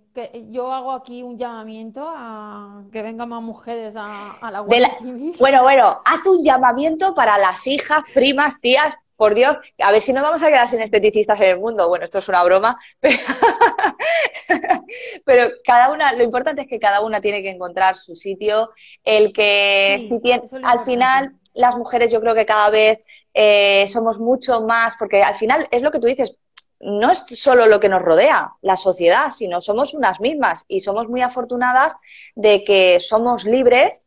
yo 0.49 0.71
hago 0.71 0.91
aquí 0.93 1.21
un 1.21 1.37
llamamiento 1.37 2.05
a 2.07 2.83
que 2.91 3.01
vengan 3.01 3.29
más 3.29 3.41
mujeres 3.41 3.95
a, 3.97 4.37
la 4.51 4.59
Guardia 4.61 4.97
Bueno, 5.39 5.63
bueno, 5.63 6.01
haz 6.05 6.25
un 6.25 6.43
llamamiento 6.43 7.13
para 7.13 7.37
las 7.37 7.67
hijas, 7.67 8.03
primas, 8.13 8.61
tías, 8.61 8.95
por 9.15 9.35
Dios, 9.35 9.57
a 9.79 9.91
ver 9.91 10.01
si 10.01 10.13
no 10.13 10.21
vamos 10.21 10.41
a 10.43 10.47
quedar 10.47 10.67
sin 10.67 10.81
esteticistas 10.81 11.39
en 11.41 11.51
el 11.51 11.59
mundo. 11.59 11.87
Bueno, 11.87 12.05
esto 12.05 12.19
es 12.19 12.27
una 12.29 12.43
broma, 12.43 12.77
pero, 12.99 13.17
cada 15.65 15.91
una, 15.91 16.13
lo 16.13 16.23
importante 16.23 16.61
es 16.61 16.67
que 16.67 16.79
cada 16.79 17.01
una 17.01 17.21
tiene 17.21 17.41
que 17.41 17.49
encontrar 17.49 17.95
su 17.95 18.15
sitio, 18.15 18.71
el 19.03 19.33
que 19.33 19.97
si 20.01 20.21
tiene, 20.21 20.43
al 20.63 20.81
final 20.85 21.33
las 21.53 21.75
mujeres 21.77 22.11
yo 22.11 22.19
creo 22.19 22.35
que 22.35 22.45
cada 22.45 22.69
vez 22.69 22.99
eh, 23.33 23.85
somos 23.87 24.19
mucho 24.19 24.61
más, 24.61 24.95
porque 24.97 25.23
al 25.23 25.35
final 25.35 25.67
es 25.71 25.81
lo 25.81 25.91
que 25.91 25.99
tú 25.99 26.07
dices, 26.07 26.35
no 26.79 27.11
es 27.11 27.25
solo 27.29 27.67
lo 27.67 27.79
que 27.79 27.89
nos 27.89 28.01
rodea, 28.01 28.53
la 28.61 28.75
sociedad, 28.75 29.31
sino 29.31 29.61
somos 29.61 29.93
unas 29.93 30.19
mismas 30.19 30.65
y 30.67 30.81
somos 30.81 31.07
muy 31.07 31.21
afortunadas 31.21 31.95
de 32.35 32.63
que 32.63 32.99
somos 32.99 33.45
libres 33.45 34.05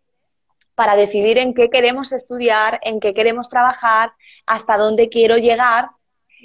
para 0.74 0.94
decidir 0.94 1.38
en 1.38 1.54
qué 1.54 1.70
queremos 1.70 2.12
estudiar, 2.12 2.78
en 2.82 3.00
qué 3.00 3.14
queremos 3.14 3.48
trabajar, 3.48 4.12
hasta 4.44 4.76
dónde 4.76 5.08
quiero 5.08 5.38
llegar. 5.38 5.88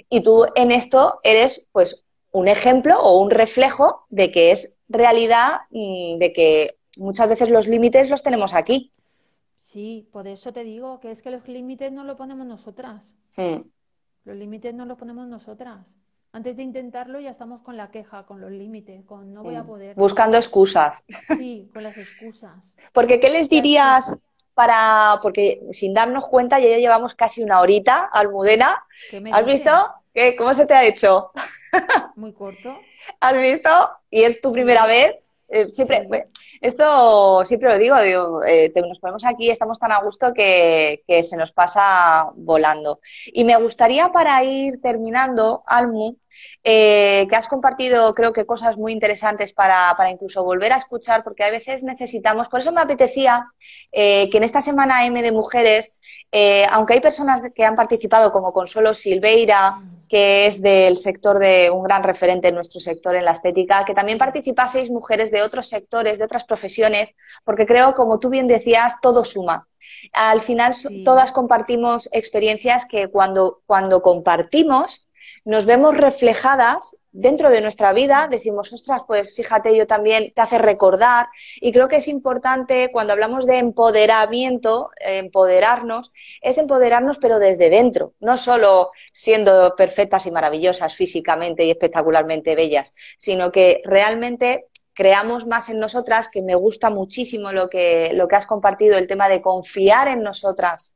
Y 0.09 0.21
tú 0.21 0.45
en 0.55 0.71
esto 0.71 1.19
eres 1.23 1.67
pues 1.73 2.05
un 2.31 2.47
ejemplo 2.47 2.99
o 3.01 3.21
un 3.21 3.29
reflejo 3.29 4.05
de 4.09 4.31
que 4.31 4.51
es 4.51 4.77
realidad, 4.89 5.61
mm, 5.69 6.17
de 6.17 6.33
que 6.33 6.77
muchas 6.97 7.29
veces 7.29 7.49
los 7.49 7.67
límites 7.67 8.09
los 8.09 8.23
tenemos 8.23 8.53
aquí. 8.53 8.91
Sí, 9.61 10.07
por 10.11 10.27
eso 10.27 10.51
te 10.51 10.63
digo 10.63 10.99
que 10.99 11.11
es 11.11 11.21
que 11.21 11.31
los 11.31 11.47
límites 11.47 11.91
no 11.91 12.03
los 12.03 12.17
ponemos 12.17 12.45
nosotras. 12.45 13.03
Hmm. 13.37 13.61
Los 14.25 14.35
límites 14.35 14.73
no 14.73 14.85
los 14.85 14.97
ponemos 14.97 15.27
nosotras. 15.27 15.85
Antes 16.33 16.55
de 16.55 16.63
intentarlo 16.63 17.19
ya 17.19 17.31
estamos 17.31 17.61
con 17.61 17.75
la 17.75 17.91
queja, 17.91 18.25
con 18.25 18.39
los 18.39 18.51
límites, 18.51 19.03
con 19.05 19.33
no 19.33 19.43
voy 19.43 19.55
a 19.55 19.63
poder. 19.63 19.95
Buscando 19.95 20.37
excusas. 20.37 21.03
Sí, 21.37 21.69
con 21.73 21.83
las 21.83 21.97
excusas. 21.97 22.53
Porque, 22.93 23.19
¿qué 23.19 23.29
les 23.29 23.49
dirías 23.49 24.17
para...? 24.53 25.19
Porque 25.21 25.61
sin 25.71 25.93
darnos 25.93 26.27
cuenta 26.27 26.59
ya 26.59 26.77
llevamos 26.77 27.15
casi 27.15 27.43
una 27.43 27.59
horita, 27.59 28.05
Almudena. 28.05 28.85
¿Has 29.33 29.45
visto? 29.45 29.71
¿Qué? 30.13 30.35
¿Cómo 30.35 30.53
se 30.53 30.65
te 30.65 30.73
ha 30.73 30.85
hecho? 30.85 31.31
Muy 32.15 32.33
corto. 32.33 32.75
¿Has 33.19 33.37
visto? 33.37 33.69
Y 34.09 34.23
es 34.23 34.41
tu 34.41 34.51
primera 34.51 34.85
vez. 34.85 35.15
Eh, 35.53 35.69
siempre, 35.69 36.07
esto 36.61 37.43
siempre 37.43 37.69
lo 37.69 37.77
digo, 37.77 38.01
digo 38.01 38.41
eh, 38.47 38.71
nos 38.87 38.99
ponemos 38.99 39.25
aquí, 39.25 39.49
estamos 39.49 39.77
tan 39.79 39.91
a 39.91 40.01
gusto 40.01 40.33
que, 40.33 41.03
se 41.21 41.35
nos 41.35 41.51
pasa 41.51 42.29
volando. 42.35 43.01
Y 43.25 43.43
me 43.43 43.57
gustaría 43.57 44.09
para 44.13 44.41
ir 44.45 44.79
terminando, 44.81 45.61
Almu, 45.67 46.15
eh, 46.63 47.27
que 47.29 47.35
has 47.35 47.49
compartido 47.49 48.13
creo 48.13 48.31
que 48.31 48.45
cosas 48.45 48.77
muy 48.77 48.93
interesantes 48.93 49.51
para, 49.51 49.93
incluso 50.09 50.45
volver 50.45 50.71
a 50.71 50.77
escuchar, 50.77 51.21
porque 51.21 51.43
a 51.43 51.51
veces 51.51 51.83
necesitamos, 51.83 52.47
por 52.47 52.61
eso 52.61 52.71
me 52.71 52.81
apetecía 52.81 53.45
que 53.91 54.29
en 54.31 54.43
esta 54.43 54.61
semana 54.61 55.05
M 55.05 55.21
de 55.21 55.33
Mujeres, 55.33 55.99
aunque 56.69 56.93
hay 56.93 57.01
personas 57.01 57.43
que 57.53 57.65
han 57.65 57.75
participado 57.75 58.31
como 58.31 58.53
Consuelo 58.53 58.93
Silveira, 58.93 59.81
que 60.11 60.45
es 60.45 60.61
del 60.61 60.97
sector 60.97 61.39
de 61.39 61.69
un 61.69 61.83
gran 61.83 62.03
referente 62.03 62.49
en 62.49 62.55
nuestro 62.55 62.81
sector 62.81 63.15
en 63.15 63.23
la 63.23 63.31
estética, 63.31 63.85
que 63.85 63.93
también 63.93 64.17
participaseis 64.17 64.91
mujeres 64.91 65.31
de 65.31 65.40
otros 65.43 65.67
sectores, 65.67 66.17
de 66.17 66.25
otras 66.25 66.43
profesiones, 66.43 67.15
porque 67.43 67.65
creo, 67.65 67.93
como 67.93 68.19
tú 68.19 68.29
bien 68.29 68.47
decías, 68.47 68.95
todo 69.01 69.25
suma. 69.25 69.67
Al 70.13 70.41
final 70.41 70.73
todas 71.03 71.31
compartimos 71.31 72.09
experiencias 72.13 72.85
que 72.85 73.07
cuando, 73.07 73.61
cuando 73.65 74.01
compartimos 74.01 75.07
nos 75.43 75.65
vemos 75.65 75.97
reflejadas 75.97 76.97
dentro 77.11 77.49
de 77.49 77.61
nuestra 77.61 77.93
vida, 77.93 78.27
decimos, 78.29 78.71
ostras, 78.71 79.01
pues 79.07 79.35
fíjate, 79.35 79.75
yo 79.75 79.87
también 79.87 80.31
te 80.33 80.41
hace 80.41 80.57
recordar. 80.57 81.27
Y 81.59 81.71
creo 81.71 81.87
que 81.87 81.97
es 81.97 82.07
importante 82.07 82.89
cuando 82.91 83.13
hablamos 83.13 83.45
de 83.45 83.57
empoderamiento, 83.57 84.91
empoderarnos, 84.99 86.11
es 86.41 86.57
empoderarnos 86.57 87.17
pero 87.17 87.39
desde 87.39 87.69
dentro, 87.69 88.13
no 88.19 88.37
solo 88.37 88.91
siendo 89.13 89.75
perfectas 89.75 90.25
y 90.25 90.31
maravillosas 90.31 90.95
físicamente 90.95 91.65
y 91.65 91.71
espectacularmente 91.71 92.55
bellas, 92.55 92.93
sino 93.17 93.51
que 93.51 93.81
realmente 93.83 94.67
creamos 94.93 95.47
más 95.47 95.69
en 95.69 95.79
nosotras, 95.79 96.27
que 96.27 96.41
me 96.41 96.55
gusta 96.55 96.89
muchísimo 96.89 97.51
lo 97.51 97.69
que, 97.69 98.11
lo 98.13 98.27
que 98.27 98.35
has 98.35 98.45
compartido, 98.45 98.97
el 98.97 99.07
tema 99.07 99.29
de 99.29 99.41
confiar 99.41 100.07
en 100.07 100.23
nosotras, 100.23 100.95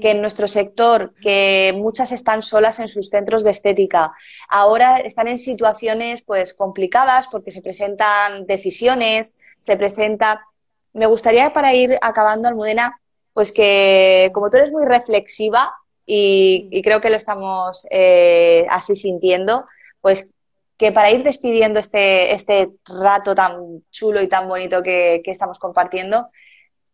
que 0.00 0.10
en 0.10 0.20
nuestro 0.20 0.46
sector, 0.46 1.14
que 1.22 1.72
muchas 1.76 2.12
están 2.12 2.42
solas 2.42 2.78
en 2.78 2.88
sus 2.88 3.08
centros 3.08 3.42
de 3.42 3.50
estética, 3.50 4.12
ahora 4.48 4.98
están 4.98 5.28
en 5.28 5.38
situaciones 5.38 6.22
pues 6.22 6.52
complicadas 6.52 7.26
porque 7.28 7.50
se 7.50 7.62
presentan 7.62 8.46
decisiones, 8.46 9.32
se 9.58 9.76
presenta. 9.76 10.44
Me 10.92 11.06
gustaría 11.06 11.52
para 11.52 11.74
ir 11.74 11.98
acabando, 12.00 12.48
Almudena, 12.48 13.00
pues 13.32 13.52
que 13.52 14.30
como 14.34 14.50
tú 14.50 14.58
eres 14.58 14.72
muy 14.72 14.84
reflexiva 14.84 15.72
y, 16.06 16.80
creo 16.82 17.00
que 17.00 17.10
lo 17.10 17.16
estamos 17.16 17.86
eh, 17.90 18.66
así 18.70 18.96
sintiendo, 18.96 19.64
pues 20.00 20.32
que 20.78 20.92
para 20.92 21.10
ir 21.10 21.24
despidiendo 21.24 21.80
este, 21.80 22.32
este 22.32 22.70
rato 22.86 23.34
tan 23.34 23.82
chulo 23.90 24.22
y 24.22 24.28
tan 24.28 24.48
bonito 24.48 24.82
que, 24.82 25.20
estamos 25.24 25.58
compartiendo, 25.58 26.30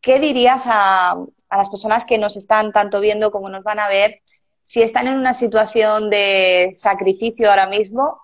¿qué 0.01 0.19
dirías 0.19 0.65
a, 0.67 1.13
a, 1.13 1.57
las 1.57 1.69
personas 1.69 2.07
que 2.07 2.17
nos 2.17 2.37
están 2.37 2.73
tanto 2.73 3.01
viendo 3.01 3.31
como 3.31 3.51
nos 3.51 3.63
van 3.63 3.79
a 3.79 3.89
ver? 3.89 4.23
Si 4.63 4.81
están 4.81 5.07
en 5.07 5.19
una 5.19 5.35
situación 5.35 6.09
de 6.09 6.71
sacrificio 6.73 7.51
ahora 7.51 7.67
mismo, 7.67 8.19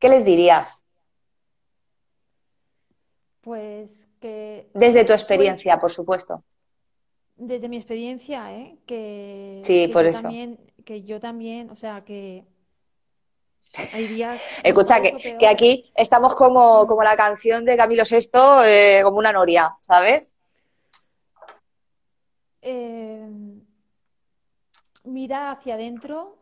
¿qué 0.00 0.08
les 0.08 0.24
dirías? 0.24 0.84
Pues 3.42 4.08
que... 4.20 4.68
Desde 4.74 5.04
tu 5.04 5.12
experiencia, 5.12 5.78
por 5.78 5.92
supuesto. 5.92 6.42
Desde 7.36 7.68
mi 7.68 7.76
experiencia, 7.76 8.52
¿eh? 8.52 8.76
Que, 8.86 9.60
sí, 9.62 9.88
por 9.92 10.04
eso. 10.04 10.22
También, 10.22 10.58
que 10.84 11.02
yo 11.02 11.20
también, 11.20 11.70
o 11.70 11.76
sea, 11.76 12.04
que 12.04 12.44
Escucha, 14.64 15.00
que, 15.00 15.46
aquí 15.46 15.90
estamos 15.94 16.34
como, 16.34 16.86
como, 16.86 17.02
la 17.02 17.16
canción 17.16 17.64
de 17.64 17.76
Camilo 17.76 18.02
VI, 18.08 18.64
eh, 18.64 19.00
como 19.02 19.18
una 19.18 19.32
noria, 19.32 19.76
¿sabes? 19.80 20.36
Eh, 22.62 23.28
mira 25.04 25.52
hacia 25.52 25.74
adentro, 25.74 26.38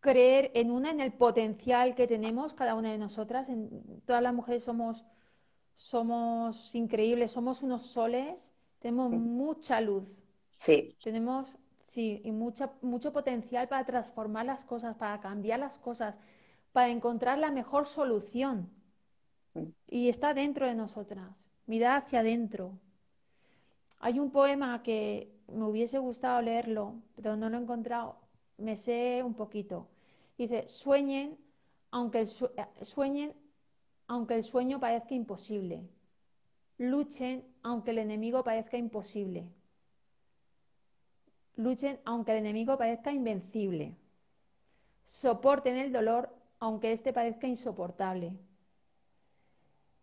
creer 0.00 0.50
en 0.54 0.70
una, 0.70 0.90
en 0.90 1.00
el 1.00 1.12
potencial 1.12 1.94
que 1.94 2.06
tenemos 2.06 2.54
cada 2.54 2.74
una 2.74 2.92
de 2.92 2.98
nosotras. 2.98 3.48
En, 3.48 4.02
todas 4.06 4.22
las 4.22 4.34
mujeres 4.34 4.62
somos, 4.62 5.04
somos 5.76 6.74
increíbles, 6.74 7.32
somos 7.32 7.62
unos 7.62 7.86
soles 7.86 8.52
Tenemos 8.78 9.10
mucha 9.10 9.80
luz. 9.80 10.04
Sí. 10.56 10.96
Tenemos, 11.02 11.56
sí, 11.88 12.20
y 12.24 12.30
mucha, 12.30 12.72
mucho 12.82 13.12
potencial 13.12 13.68
para 13.68 13.84
transformar 13.84 14.46
las 14.46 14.64
cosas, 14.64 14.96
para 14.96 15.20
cambiar 15.20 15.58
las 15.60 15.78
cosas, 15.78 16.14
para 16.72 16.88
encontrar 16.90 17.38
la 17.38 17.50
mejor 17.50 17.86
solución. 17.86 18.70
Y 19.88 20.08
está 20.08 20.34
dentro 20.34 20.66
de 20.66 20.74
nosotras. 20.74 21.28
Mira 21.66 21.96
hacia 21.96 22.20
adentro. 22.20 22.78
Hay 23.98 24.18
un 24.20 24.30
poema 24.30 24.82
que 24.82 25.32
me 25.48 25.64
hubiese 25.64 25.98
gustado 25.98 26.40
leerlo, 26.42 26.94
pero 27.16 27.36
no 27.36 27.50
lo 27.50 27.58
he 27.58 27.62
encontrado. 27.62 28.16
Me 28.58 28.76
sé 28.76 29.22
un 29.24 29.34
poquito. 29.34 29.88
Dice, 30.36 30.68
sueñen 30.68 31.36
aunque 31.90 32.20
el, 32.20 32.28
eh, 32.56 32.84
sueñen 32.84 33.34
aunque 34.06 34.34
el 34.36 34.44
sueño 34.44 34.80
parezca 34.80 35.14
imposible. 35.14 35.88
Luchen 36.78 37.44
aunque 37.62 37.90
el 37.90 37.98
enemigo 37.98 38.44
parezca 38.44 38.76
imposible. 38.76 39.48
Luchen 41.58 41.98
aunque 42.04 42.32
el 42.32 42.38
enemigo 42.38 42.78
parezca 42.78 43.10
invencible. 43.10 43.94
Soporten 45.04 45.76
el 45.76 45.92
dolor 45.92 46.34
aunque 46.60 46.92
éste 46.92 47.12
parezca 47.12 47.46
insoportable. 47.46 48.32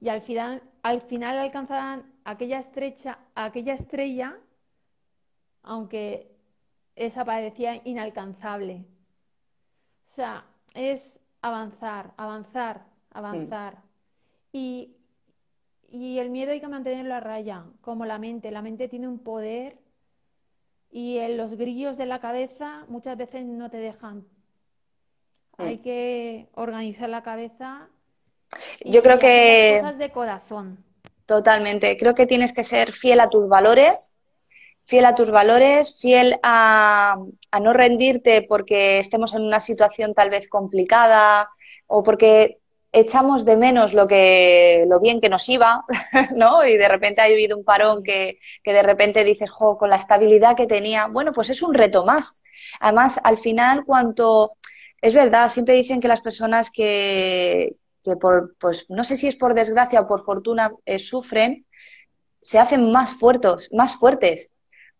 Y 0.01 0.09
al 0.09 0.21
final, 0.21 0.61
al 0.83 1.01
final 1.01 1.37
alcanzarán 1.37 2.11
aquella, 2.25 2.59
estrecha, 2.59 3.17
aquella 3.35 3.73
estrella 3.73 4.37
aunque 5.63 6.29
esa 6.95 7.23
parecía 7.23 7.81
inalcanzable. 7.85 8.85
O 10.11 10.13
sea, 10.13 10.45
es 10.73 11.21
avanzar, 11.41 12.13
avanzar, 12.17 12.85
avanzar. 13.11 13.81
Y, 14.51 14.91
el 15.89 16.29
miedo 16.29 16.51
hay 16.51 16.59
que 16.59 16.67
mantenerlo 16.67 17.15
a 17.15 17.21
raya, 17.21 17.65
como 17.79 18.05
la 18.05 18.19
mente. 18.19 18.51
La 18.51 18.61
mente 18.61 18.89
tiene 18.89 19.07
un 19.07 19.19
poder 19.19 19.77
y 20.95 21.17
en 21.17 21.35
los 21.35 21.57
grillos 21.57 21.97
de 21.97 22.05
la 22.05 22.21
cabeza 22.21 22.85
muchas 22.87 23.17
veces 23.17 23.43
no 23.43 23.69
te 23.69 23.75
dejan. 23.75 24.25
Hay 25.57 25.79
que 25.79 26.47
organizar 26.53 27.09
la 27.09 27.21
cabeza. 27.21 27.89
Yo 28.79 29.03
creo 29.03 29.19
que... 29.19 29.79
Cosas 29.81 29.97
de 29.97 30.11
corazón. 30.11 30.85
Totalmente. 31.25 31.97
Creo 31.97 32.15
que 32.15 32.25
tienes 32.25 32.53
que 32.53 32.63
ser 32.63 32.93
fiel 32.93 33.19
a 33.19 33.27
tus 33.27 33.49
valores, 33.49 34.17
fiel 34.85 35.03
a 35.03 35.15
tus 35.15 35.31
valores, 35.31 35.99
fiel 35.99 36.39
a, 36.43 37.17
a, 37.51 37.59
no 37.59 37.73
rendirte 37.73 38.43
porque 38.43 38.99
estemos 38.99 39.35
en 39.35 39.41
una 39.41 39.59
situación 39.59 40.13
tal 40.13 40.29
vez 40.29 40.47
complicada 40.47 41.49
o 41.87 42.03
porque 42.03 42.59
echamos 42.95 43.43
de 43.43 43.57
menos 43.57 43.93
lo 43.93 44.07
que 44.07 44.85
lo 44.87 44.99
bien 45.01 45.19
que 45.19 45.29
nos 45.29 45.47
iba, 45.49 45.85
¿no? 46.35 46.65
Y 46.65 46.77
de 46.77 46.87
repente 46.87 47.21
ha 47.21 47.25
habido 47.25 47.57
un 47.57 47.65
parón 47.65 48.03
que, 48.03 48.39
que 48.63 48.73
de 48.73 48.83
repente 48.83 49.23
dices, 49.23 49.51
jo, 49.51 49.77
con 49.77 49.89
la 49.89 49.97
estabilidad 49.97 50.55
que 50.55 50.65
tenía, 50.65 51.07
bueno, 51.07 51.33
pues 51.33 51.49
es 51.49 51.61
un 51.61 51.73
reto 51.73 52.05
más. 52.05 52.41
Además, 52.79 53.19
al 53.23 53.37
final, 53.37 53.83
cuanto 53.85 54.53
es 55.01 55.13
verdad, 55.13 55.49
siempre 55.49 55.75
dicen 55.75 55.99
que 55.99 56.07
las 56.07 56.21
personas 56.21 56.71
que, 56.71 57.75
que 58.03 58.15
por, 58.15 58.55
pues 58.59 58.85
no 58.89 59.03
sé 59.03 59.17
si 59.17 59.27
es 59.27 59.35
por 59.35 59.53
desgracia 59.53 60.01
o 60.01 60.07
por 60.07 60.23
fortuna, 60.23 60.71
eh, 60.85 60.99
sufren, 60.99 61.65
se 62.41 62.59
hacen 62.59 62.91
más 62.91 63.13
fuertes, 63.13 63.69
más 63.73 63.95
fuertes 63.95 64.51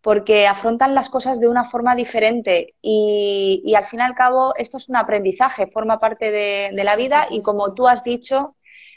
porque 0.06 0.46
afrontan 0.46 0.94
las 0.94 1.10
cosas 1.10 1.40
de 1.40 1.48
una 1.48 1.64
forma 1.64 1.96
diferente 1.96 2.76
y, 2.80 3.74
al 3.76 3.86
fin 3.86 3.98
y 3.98 4.02
al 4.04 4.14
cabo 4.14 4.54
esto 4.54 4.76
es 4.76 4.88
un 4.88 4.94
aprendizaje, 4.94 5.66
forma 5.66 5.98
parte 5.98 6.30
de, 6.30 6.84
la 6.84 6.94
vida 6.94 7.26
y 7.28 7.42
como 7.42 7.74
tú 7.74 7.88
has 7.88 8.04
dicho, 8.04 8.54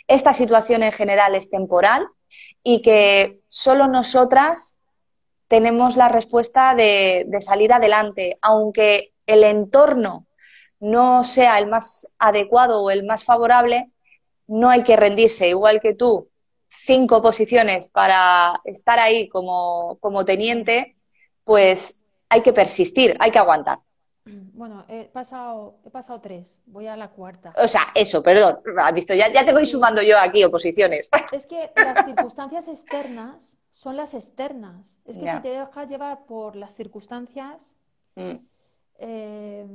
esta 0.08 0.34
situación 0.34 0.84
en 0.84 0.92
general 0.92 1.34
es 1.34 1.50
temporal 1.50 2.06
y 2.62 2.84
que 2.84 3.40
solo 3.48 3.88
nosotras 3.88 4.80
tenemos 5.48 5.98
la 5.98 6.10
respuesta 6.10 6.76
de, 6.76 7.26
de 7.28 7.42
salir 7.42 7.74
adelante, 7.74 8.38
aunque 8.44 9.12
el 9.26 9.44
entorno 9.44 10.28
no 10.80 11.24
sea 11.24 11.58
el 11.58 11.66
más 11.66 12.14
adecuado 12.20 12.84
o 12.84 12.92
el 12.92 13.04
más 13.04 13.24
favorable, 13.24 13.90
no 14.46 14.70
hay 14.70 14.84
que 14.84 14.96
rendirse, 14.96 15.48
igual 15.48 15.80
que 15.80 15.96
tú, 15.96 16.30
cinco 16.68 17.24
posiciones 17.24 17.88
para 17.88 18.62
estar 18.64 19.00
ahí 19.00 19.28
como, 19.28 19.98
como 20.02 20.24
teniente, 20.24 20.98
pues 21.50 22.04
hay 22.30 22.42
que 22.44 22.54
persistir, 22.54 23.18
hay 23.20 23.32
que 23.32 23.40
aguantar. 23.40 23.80
Bueno, 24.24 24.86
he 24.88 25.06
pasado, 25.06 25.80
he 25.84 25.90
pasado 25.90 26.22
tres, 26.22 26.60
voy 26.68 26.86
a 26.86 26.96
la 26.96 27.10
cuarta. 27.10 27.52
O 27.58 27.68
sea, 27.68 27.88
eso, 27.96 28.22
perdón, 28.22 28.60
has 28.78 28.94
visto, 28.94 29.16
ya, 29.16 29.34
ya 29.34 29.44
te 29.44 29.52
voy 29.52 29.66
sumando 29.66 30.04
yo 30.04 30.20
aquí 30.20 30.44
oposiciones. 30.44 31.10
Es 31.34 31.48
que 31.48 31.72
las 31.76 32.06
circunstancias 32.06 32.68
externas 32.68 33.56
son 33.72 33.98
las 33.98 34.14
externas. 34.14 34.96
Es 35.06 35.18
que 35.18 35.28
si 35.28 35.40
te 35.40 35.50
dejas 35.50 35.90
llevar 35.90 36.28
por 36.28 36.56
las 36.56 36.76
circunstancias, 36.76 37.72
mm. 38.14 38.36
eh, 39.00 39.66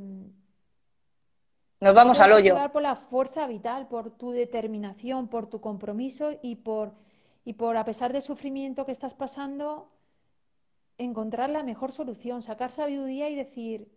nos 1.80 1.92
vamos 1.92 2.20
al 2.20 2.34
hoyo. 2.34 2.54
Llevar 2.54 2.70
por 2.70 2.82
la 2.82 2.94
fuerza 2.94 3.48
vital, 3.48 3.88
por 3.88 4.12
tu 4.12 4.30
determinación, 4.30 5.26
por 5.26 5.48
tu 5.48 5.60
compromiso 5.60 6.38
y 6.40 6.54
por, 6.54 6.92
y 7.44 7.54
por 7.54 7.76
a 7.76 7.84
pesar 7.84 8.12
del 8.12 8.22
sufrimiento 8.22 8.86
que 8.86 8.92
estás 8.92 9.14
pasando, 9.14 9.90
encontrar 10.98 11.50
la 11.50 11.62
mejor 11.62 11.92
solución, 11.92 12.42
sacar 12.42 12.70
sabiduría 12.72 13.28
y 13.28 13.34
decir, 13.34 13.88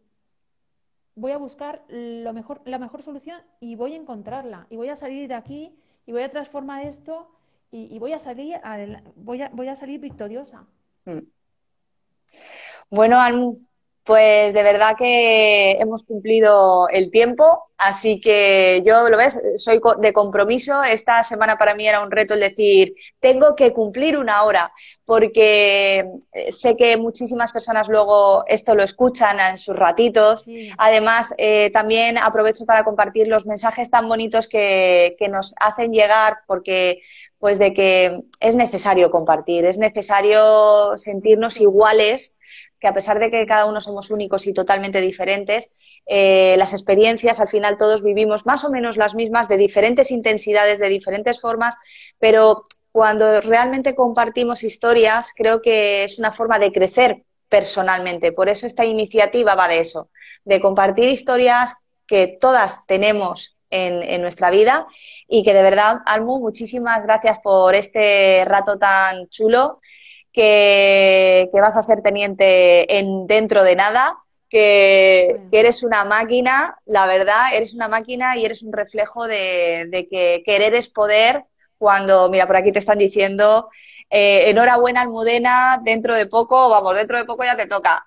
voy 1.15 1.31
a 1.31 1.37
buscar 1.37 1.83
lo 1.89 2.33
mejor, 2.33 2.61
la 2.65 2.79
mejor 2.79 3.01
solución 3.01 3.41
y 3.59 3.75
voy 3.75 3.93
a 3.93 3.97
encontrarla. 3.97 4.67
Y 4.69 4.77
voy 4.77 4.89
a 4.89 4.95
salir 4.95 5.27
de 5.27 5.33
aquí 5.33 5.75
y 6.05 6.11
voy 6.11 6.21
a 6.21 6.31
transformar 6.31 6.85
esto 6.85 7.29
y, 7.71 7.99
voy, 7.99 8.13
a 8.13 8.19
salir, 8.19 8.55
voy, 9.15 9.41
a, 9.41 9.49
voy 9.49 9.67
a 9.67 9.75
salir 9.75 9.99
victoriosa. 9.99 10.65
Mm. 11.05 11.19
Bueno, 12.89 13.19
pues 14.07 14.53
de 14.53 14.63
verdad 14.63 14.95
que 14.97 15.71
hemos 15.71 16.03
cumplido 16.03 16.87
el 16.87 17.11
tiempo, 17.11 17.65
así 17.77 18.21
que 18.21 18.81
yo, 18.85 19.09
lo 19.09 19.17
ves, 19.17 19.41
soy 19.57 19.81
de 19.99 20.13
compromiso. 20.13 20.81
Esta 20.81 21.23
semana 21.23 21.57
para 21.57 21.75
mí 21.75 21.85
era 21.85 22.01
un 22.01 22.09
reto 22.09 22.33
el 22.33 22.39
decir, 22.39 22.95
tengo 23.19 23.53
que 23.53 23.73
cumplir 23.73 24.17
una 24.17 24.43
hora, 24.43 24.71
porque 25.03 26.05
eh, 26.31 26.51
sé 26.53 26.77
que 26.77 26.95
muchísimas 26.95 27.51
personas 27.51 27.89
luego 27.89 28.45
esto 28.47 28.75
lo 28.75 28.83
escuchan 28.83 29.41
en 29.41 29.57
sus 29.57 29.75
ratitos. 29.75 30.45
Además, 30.77 31.33
eh, 31.37 31.69
también 31.71 32.17
aprovecho 32.17 32.65
para 32.65 32.85
compartir 32.85 33.27
los 33.27 33.45
mensajes 33.45 33.89
tan 33.89 34.07
bonitos 34.07 34.47
que, 34.47 35.17
que 35.19 35.27
nos 35.27 35.53
hacen 35.59 35.91
llegar, 35.91 36.37
porque 36.47 37.01
pues 37.39 37.59
de 37.59 37.73
que 37.73 38.21
es 38.39 38.55
necesario 38.55 39.11
compartir, 39.11 39.65
es 39.65 39.77
necesario 39.77 40.95
sentirnos 40.95 41.59
iguales 41.59 42.39
que 42.79 42.87
a 42.87 42.93
pesar 42.93 43.19
de 43.19 43.31
que 43.31 43.45
cada 43.45 43.65
uno 43.65 43.81
somos 43.81 44.11
únicos 44.11 44.47
y 44.47 44.53
totalmente 44.53 45.01
diferentes, 45.01 45.71
eh, 46.05 46.55
las 46.57 46.73
experiencias 46.73 47.39
al 47.39 47.47
final 47.47 47.77
todos 47.77 48.03
vivimos 48.03 48.45
más 48.45 48.63
o 48.63 48.69
menos 48.69 48.97
las 48.97 49.15
mismas, 49.15 49.47
de 49.47 49.57
diferentes 49.57 50.11
intensidades, 50.11 50.79
de 50.79 50.89
diferentes 50.89 51.41
formas, 51.41 51.75
pero 52.19 52.63
cuando 52.91 53.41
realmente 53.41 53.95
compartimos 53.95 54.63
historias, 54.63 55.31
creo 55.35 55.61
que 55.61 56.03
es 56.03 56.17
una 56.17 56.31
forma 56.31 56.59
de 56.59 56.71
crecer 56.71 57.23
personalmente. 57.49 58.31
Por 58.31 58.49
eso 58.49 58.65
esta 58.65 58.85
iniciativa 58.85 59.55
va 59.55 59.67
de 59.67 59.79
eso, 59.79 60.09
de 60.43 60.59
compartir 60.59 61.09
historias 61.09 61.75
que 62.07 62.37
todas 62.39 62.85
tenemos 62.87 63.57
en, 63.69 64.01
en, 64.01 64.21
nuestra 64.21 64.49
vida 64.49 64.87
y 65.27 65.43
que 65.43 65.53
de 65.53 65.61
verdad, 65.61 65.97
Almu, 66.05 66.39
muchísimas 66.39 67.03
gracias 67.03 67.39
por 67.43 67.75
este 67.75 68.43
rato 68.45 68.77
tan 68.77 69.27
chulo 69.27 69.81
que, 70.37 71.49
vas 71.53 71.77
a 71.77 71.81
ser 71.81 72.01
teniente 72.01 72.99
en 72.99 73.25
dentro 73.25 73.63
de 73.63 73.75
nada, 73.75 74.17
que, 74.49 75.41
eres 75.51 75.81
una 75.81 76.05
máquina, 76.05 76.77
la 76.85 77.07
verdad, 77.07 77.55
eres 77.55 77.73
una 77.73 77.87
máquina 77.87 78.37
y 78.37 78.45
eres 78.45 78.61
un 78.61 78.71
reflejo 78.71 79.27
de, 79.27 80.05
que 80.09 80.43
querer 80.45 80.75
es 80.75 80.89
poder 80.89 81.45
cuando, 81.79 82.29
mira, 82.29 82.45
por 82.45 82.55
aquí 82.55 82.71
te 82.71 82.79
están 82.79 82.99
diciendo, 82.99 83.69
eh, 84.11 84.49
enhorabuena 84.49 85.01
Almudena, 85.01 85.81
dentro 85.83 86.15
de 86.15 86.27
poco, 86.27 86.69
vamos, 86.69 86.95
dentro 86.95 87.17
de 87.17 87.25
poco 87.25 87.43
ya 87.43 87.57
te 87.57 87.65
toca. 87.65 88.03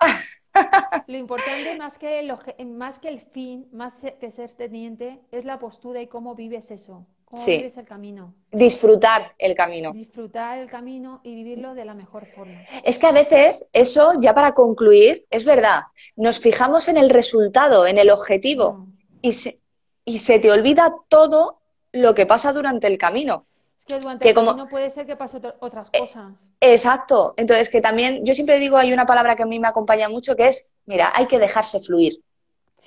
Lo 1.07 1.16
importante 1.16 1.76
más 1.78 1.99
que, 1.99 2.33
más 2.64 2.99
que 3.01 3.09
el 3.09 3.20
fin, 3.20 3.68
más 3.72 3.95
que 4.20 4.31
ser 4.31 4.53
teniente, 4.53 5.20
es 5.33 5.45
la 5.45 5.59
postura 5.59 6.01
y 6.01 6.07
cómo 6.07 6.35
vives 6.37 6.70
eso 6.70 7.07
sí. 7.37 7.66
el 7.76 7.85
camino. 7.85 8.35
Disfrutar 8.51 9.35
el 9.39 9.55
camino. 9.55 9.93
Disfrutar 9.93 10.59
el 10.59 10.68
camino 10.68 11.20
y 11.22 11.35
vivirlo 11.35 11.74
de 11.74 11.85
la 11.85 11.95
mejor 11.95 12.26
forma. 12.26 12.61
Es 12.85 12.99
que 12.99 13.07
a 13.07 13.12
veces 13.12 13.66
eso, 13.72 14.14
ya 14.20 14.35
para 14.35 14.53
concluir, 14.53 15.26
es 15.31 15.45
verdad, 15.45 15.83
nos 16.16 16.41
fijamos 16.41 16.89
en 16.89 16.97
el 16.97 17.11
resultado, 17.11 17.87
en 17.87 17.99
el 17.99 18.11
objetivo, 18.11 18.87
y, 19.22 19.33
se, 19.33 19.61
y 20.05 20.18
se 20.18 20.39
te 20.39 20.51
olvida 20.51 20.95
todo 21.09 21.61
lo 21.93 22.14
que 22.14 22.26
pasa 22.26 22.53
durante 22.53 22.87
el 22.87 22.99
camino. 22.99 23.47
Es 23.78 23.85
que 23.85 24.01
durante 24.01 24.28
el 24.28 24.35
camino 24.35 24.68
puede 24.68 24.91
ser 24.91 25.07
que 25.07 25.16
pase 25.16 25.41
otras 25.61 25.89
eh, 25.93 26.01
cosas. 26.01 26.33
exacto. 26.61 27.35
Entonces, 27.37 27.68
que 27.68 27.81
también, 27.81 28.24
yo 28.24 28.35
siempre 28.35 28.59
digo, 28.59 28.76
hay 28.76 28.93
una 28.93 29.07
palabra 29.07 29.37
que 29.37 29.45
a 29.45 29.47
mí 29.47 29.59
me 29.59 29.68
acompaña 29.68 30.09
mucho, 30.09 30.37
que 30.37 30.49
es, 30.49 30.74
mira, 30.87 31.12
hay 31.14 31.26
que 31.26 31.39
dejarse 31.39 31.81
fluir. 31.81 32.20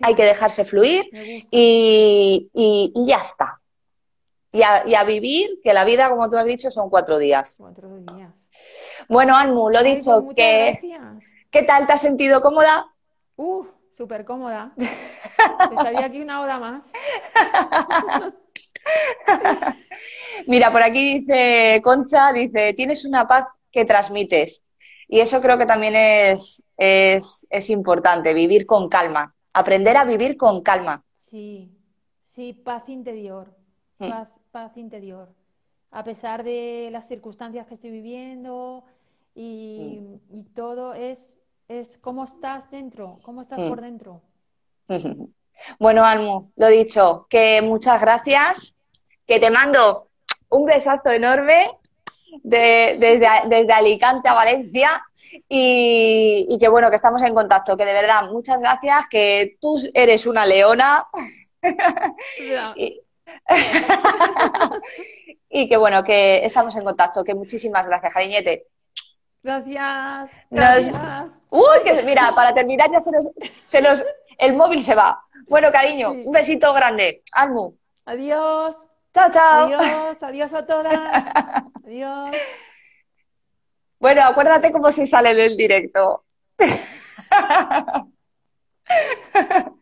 Hay 0.02 0.16
que 0.16 0.24
dejarse 0.24 0.66
fluir 0.66 1.08
y, 1.52 2.50
y 2.52 3.06
ya 3.06 3.18
está 3.18 3.62
y 4.54 4.62
a, 4.62 5.04
vivir, 5.04 5.60
que 5.64 5.74
la 5.74 5.84
vida, 5.84 6.10
como 6.10 6.30
tú 6.30 6.38
has 6.38 6.46
dicho, 6.46 6.70
son 6.70 6.92
cuatro 6.92 7.18
días. 7.18 7.56
Cuatro 7.58 7.90
días. 7.98 8.32
Bueno, 9.10 9.36
Almu, 9.36 9.70
lo 9.70 9.82
dicho, 9.82 10.24
pues 10.24 10.36
que... 10.36 10.80
¿Qué 11.50 11.64
tal? 11.64 11.88
¿Te 11.88 11.94
has 11.94 12.02
sentido 12.02 12.40
cómoda? 12.40 12.86
Uh, 13.36 13.66
súper 13.98 14.26
cómoda. 14.26 14.74
Estaría 15.72 16.06
aquí 16.06 16.22
una 16.22 16.42
hora 16.42 16.60
más. 16.60 16.86
Mira, 20.48 20.72
por 20.72 20.84
aquí 20.84 21.20
dice 21.20 21.82
Concha, 21.84 22.32
dice, 22.32 22.74
tienes 22.74 23.06
una 23.06 23.26
paz 23.26 23.48
que 23.72 23.86
transmites. 23.86 24.64
Y 25.08 25.20
eso 25.20 25.42
creo 25.42 25.58
que 25.58 25.66
también 25.66 25.96
es, 25.96 26.64
es, 26.78 27.70
importante, 27.70 28.34
vivir 28.34 28.66
con 28.66 28.88
calma, 28.88 29.36
aprender 29.52 29.98
a 29.98 30.06
vivir 30.06 30.38
con 30.38 30.62
calma. 30.62 31.04
Sí, 31.18 31.72
sí, 32.32 32.54
paz 32.54 32.88
interior, 32.90 33.56
mm. 34.00 34.12
Paz, 34.54 34.78
interior. 34.78 35.28
A 35.92 36.04
pesar 36.04 36.44
de 36.44 36.90
las 36.92 37.08
circunstancias 37.08 37.66
que 37.68 37.74
estoy 37.74 37.90
viviendo 37.90 38.86
y, 39.36 40.00
mm. 40.00 40.40
y 40.40 40.44
todo, 40.56 40.94
es, 40.94 41.34
es 41.68 41.98
cómo 41.98 42.24
estás 42.24 42.70
dentro, 42.70 43.18
cómo 43.24 43.42
estás 43.42 43.60
mm. 43.60 43.68
por 43.68 43.82
dentro. 43.82 44.22
Bueno, 45.78 46.04
Almu, 46.04 46.52
lo 46.56 46.68
dicho, 46.68 47.28
que 47.30 47.62
muchas 47.62 48.02
gracias, 48.02 48.74
que 49.28 49.40
te 49.40 49.52
mando 49.52 50.08
un 50.50 50.66
besazo 50.66 51.12
enorme 51.12 51.70
desde, 52.42 52.98
desde, 53.48 53.72
Alicante 53.72 54.30
a 54.30 54.34
Valencia 54.34 55.06
y, 55.48 56.58
que 56.60 56.68
bueno, 56.70 56.90
que 56.90 56.96
estamos 56.96 57.22
en 57.22 57.36
contacto, 57.36 57.78
que 57.78 57.86
de 57.86 57.94
verdad, 57.94 58.32
muchas 58.32 58.60
gracias, 58.60 59.06
que 59.12 59.58
tú 59.62 59.80
eres 59.94 60.26
una 60.26 60.44
leona. 60.44 61.06
y, 62.76 63.03
que 65.50 65.78
bueno, 65.78 66.04
que 66.04 66.46
estamos 66.46 66.76
en 66.76 66.84
contacto, 66.84 67.24
que 67.24 67.36
muchísimas 67.36 67.88
gracias, 67.88 68.14
cariñete. 68.14 68.68
Gracias. 69.42 70.32
gracias. 70.50 71.40
Uy, 71.50 71.84
que 71.84 72.02
mira, 72.04 72.34
para 72.34 72.54
terminar 72.54 72.90
ya 72.92 73.00
se 73.00 73.12
nos, 73.12 73.32
se 73.66 73.82
nos, 73.82 74.04
el 74.38 74.56
móvil 74.56 74.82
se 74.82 74.96
va. 74.96 75.22
Bueno, 75.48 75.72
cariño, 75.72 76.12
un 76.12 76.32
besito 76.32 76.74
grande. 76.74 77.24
Almu. 77.34 77.76
Adiós. 78.06 78.76
Chao, 79.14 79.30
chao. 79.30 79.66
Adiós, 79.66 80.24
adiós 80.24 80.54
a 80.54 80.66
todas. 80.66 80.94
Adiós. 81.86 82.36
Bueno, 84.00 84.24
acuérdate 84.24 84.72
cómo 84.72 84.92
se 84.92 85.06
sale 85.06 85.34
del 85.34 85.56
directo. 85.56 86.26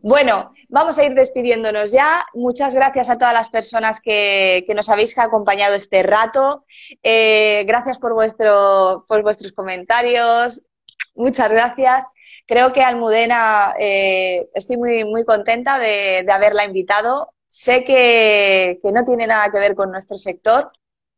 Bueno, 0.00 0.50
vamos 0.68 0.98
a 0.98 1.04
ir 1.04 1.14
despidiéndonos 1.14 1.92
ya. 1.92 2.26
Muchas 2.34 2.74
gracias 2.74 3.10
a 3.10 3.18
todas 3.18 3.34
las 3.34 3.50
personas 3.50 4.00
que, 4.00 4.64
nos 4.74 4.88
habéis 4.88 5.16
acompañado 5.18 5.74
este 5.74 6.02
rato. 6.02 6.64
Eh, 7.02 7.64
gracias 7.66 7.98
por, 7.98 8.14
vuestro, 8.14 9.04
por 9.06 9.22
vuestros 9.22 9.52
comentarios. 9.52 10.62
Muchas 11.14 11.50
gracias. 11.50 12.04
Creo 12.46 12.72
que 12.72 12.82
Almudena, 12.82 13.74
eh, 13.78 14.48
estoy 14.54 14.76
muy, 14.76 15.04
muy 15.04 15.24
contenta 15.24 15.78
de, 15.78 16.26
haberla 16.32 16.64
invitado. 16.64 17.34
Sé 17.46 17.84
que, 17.84 18.80
no 18.82 19.04
tiene 19.04 19.26
nada 19.26 19.50
que 19.50 19.58
ver 19.58 19.74
con 19.74 19.90
nuestro 19.90 20.16
sector, 20.16 20.70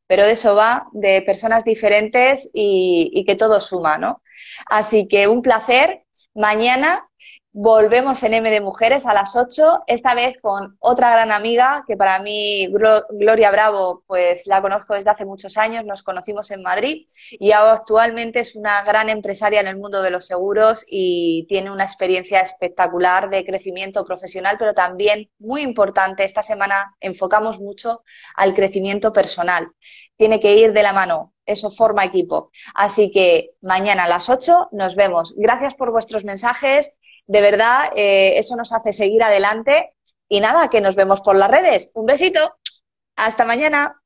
pero 0.06 0.26
de 0.26 0.32
eso 0.32 0.56
va, 0.56 0.88
de 0.92 1.22
personas 1.22 1.64
diferentes 1.64 2.50
y, 2.52 3.10
y 3.14 3.24
que 3.24 3.36
todo 3.36 3.60
suma, 3.60 3.98
¿no? 3.98 4.22
Así 4.66 5.06
que 5.06 5.28
un 5.28 5.42
placer. 5.42 6.00
Mañana 6.36 7.08
Volvemos 7.57 8.20
en 8.24 8.34
M 8.34 8.50
de 8.50 8.61
Mujeres 8.61 9.07
a 9.07 9.14
las 9.14 9.36
8, 9.36 9.84
esta 9.86 10.12
vez 10.16 10.38
con 10.42 10.76
otra 10.80 11.12
gran 11.12 11.30
amiga 11.30 11.84
que 11.86 11.96
para 11.96 12.18
mí, 12.18 12.66
Gloria 12.66 13.52
Bravo, 13.52 14.02
pues 14.09 14.48
la 14.48 14.61
conozco 14.61 14.94
desde 14.94 15.11
hace 15.11 15.24
muchos 15.24 15.57
años, 15.57 15.84
nos 15.84 16.02
conocimos 16.02 16.50
en 16.50 16.62
Madrid 16.62 17.07
y 17.30 17.52
actualmente 17.52 18.40
es 18.40 18.57
una 18.57 18.82
gran 18.82 19.09
empresaria 19.09 19.61
en 19.61 19.68
el 19.68 19.76
mundo 19.76 20.02
de 20.02 20.11
los 20.11 20.26
seguros 20.26 20.84
y 20.88 21.46
tiene 21.48 21.70
una 21.70 21.84
experiencia 21.84 22.40
espectacular 22.40 23.30
de 23.30 23.44
crecimiento 23.44 24.05
profesional, 24.05 24.57
pero 24.59 24.74
también 24.74 25.30
muy 25.38 25.62
importante, 25.62 26.24
esta 26.24 26.42
semana 26.42 26.96
enfocamos 26.98 27.61
mucho 27.61 28.02
al 28.34 28.52
crecimiento 28.55 29.12
personal. 29.12 29.68
Tiene 30.16 30.40
que 30.40 30.57
ir 30.57 30.72
de 30.72 30.82
la 30.82 30.92
mano, 30.92 31.34
eso 31.46 31.70
forma 31.70 32.05
equipo. 32.05 32.50
Así 32.74 33.12
que 33.12 33.52
mañana 33.61 34.05
a 34.05 34.09
las 34.09 34.28
8 34.28 34.70
nos 34.72 34.96
vemos. 34.96 35.34
Gracias 35.36 35.76
por 35.76 35.92
vuestros 35.92 36.24
mensajes 36.24 36.98
de 37.26 37.40
verdad, 37.40 37.92
eh, 37.96 38.38
eso 38.38 38.56
nos 38.56 38.72
hace 38.72 38.92
seguir 38.92 39.22
adelante. 39.22 39.94
Y 40.28 40.40
nada, 40.40 40.68
que 40.68 40.80
nos 40.80 40.96
vemos 40.96 41.20
por 41.20 41.36
las 41.36 41.50
redes. 41.50 41.90
Un 41.94 42.06
besito. 42.06 42.56
Hasta 43.16 43.44
mañana. 43.44 44.02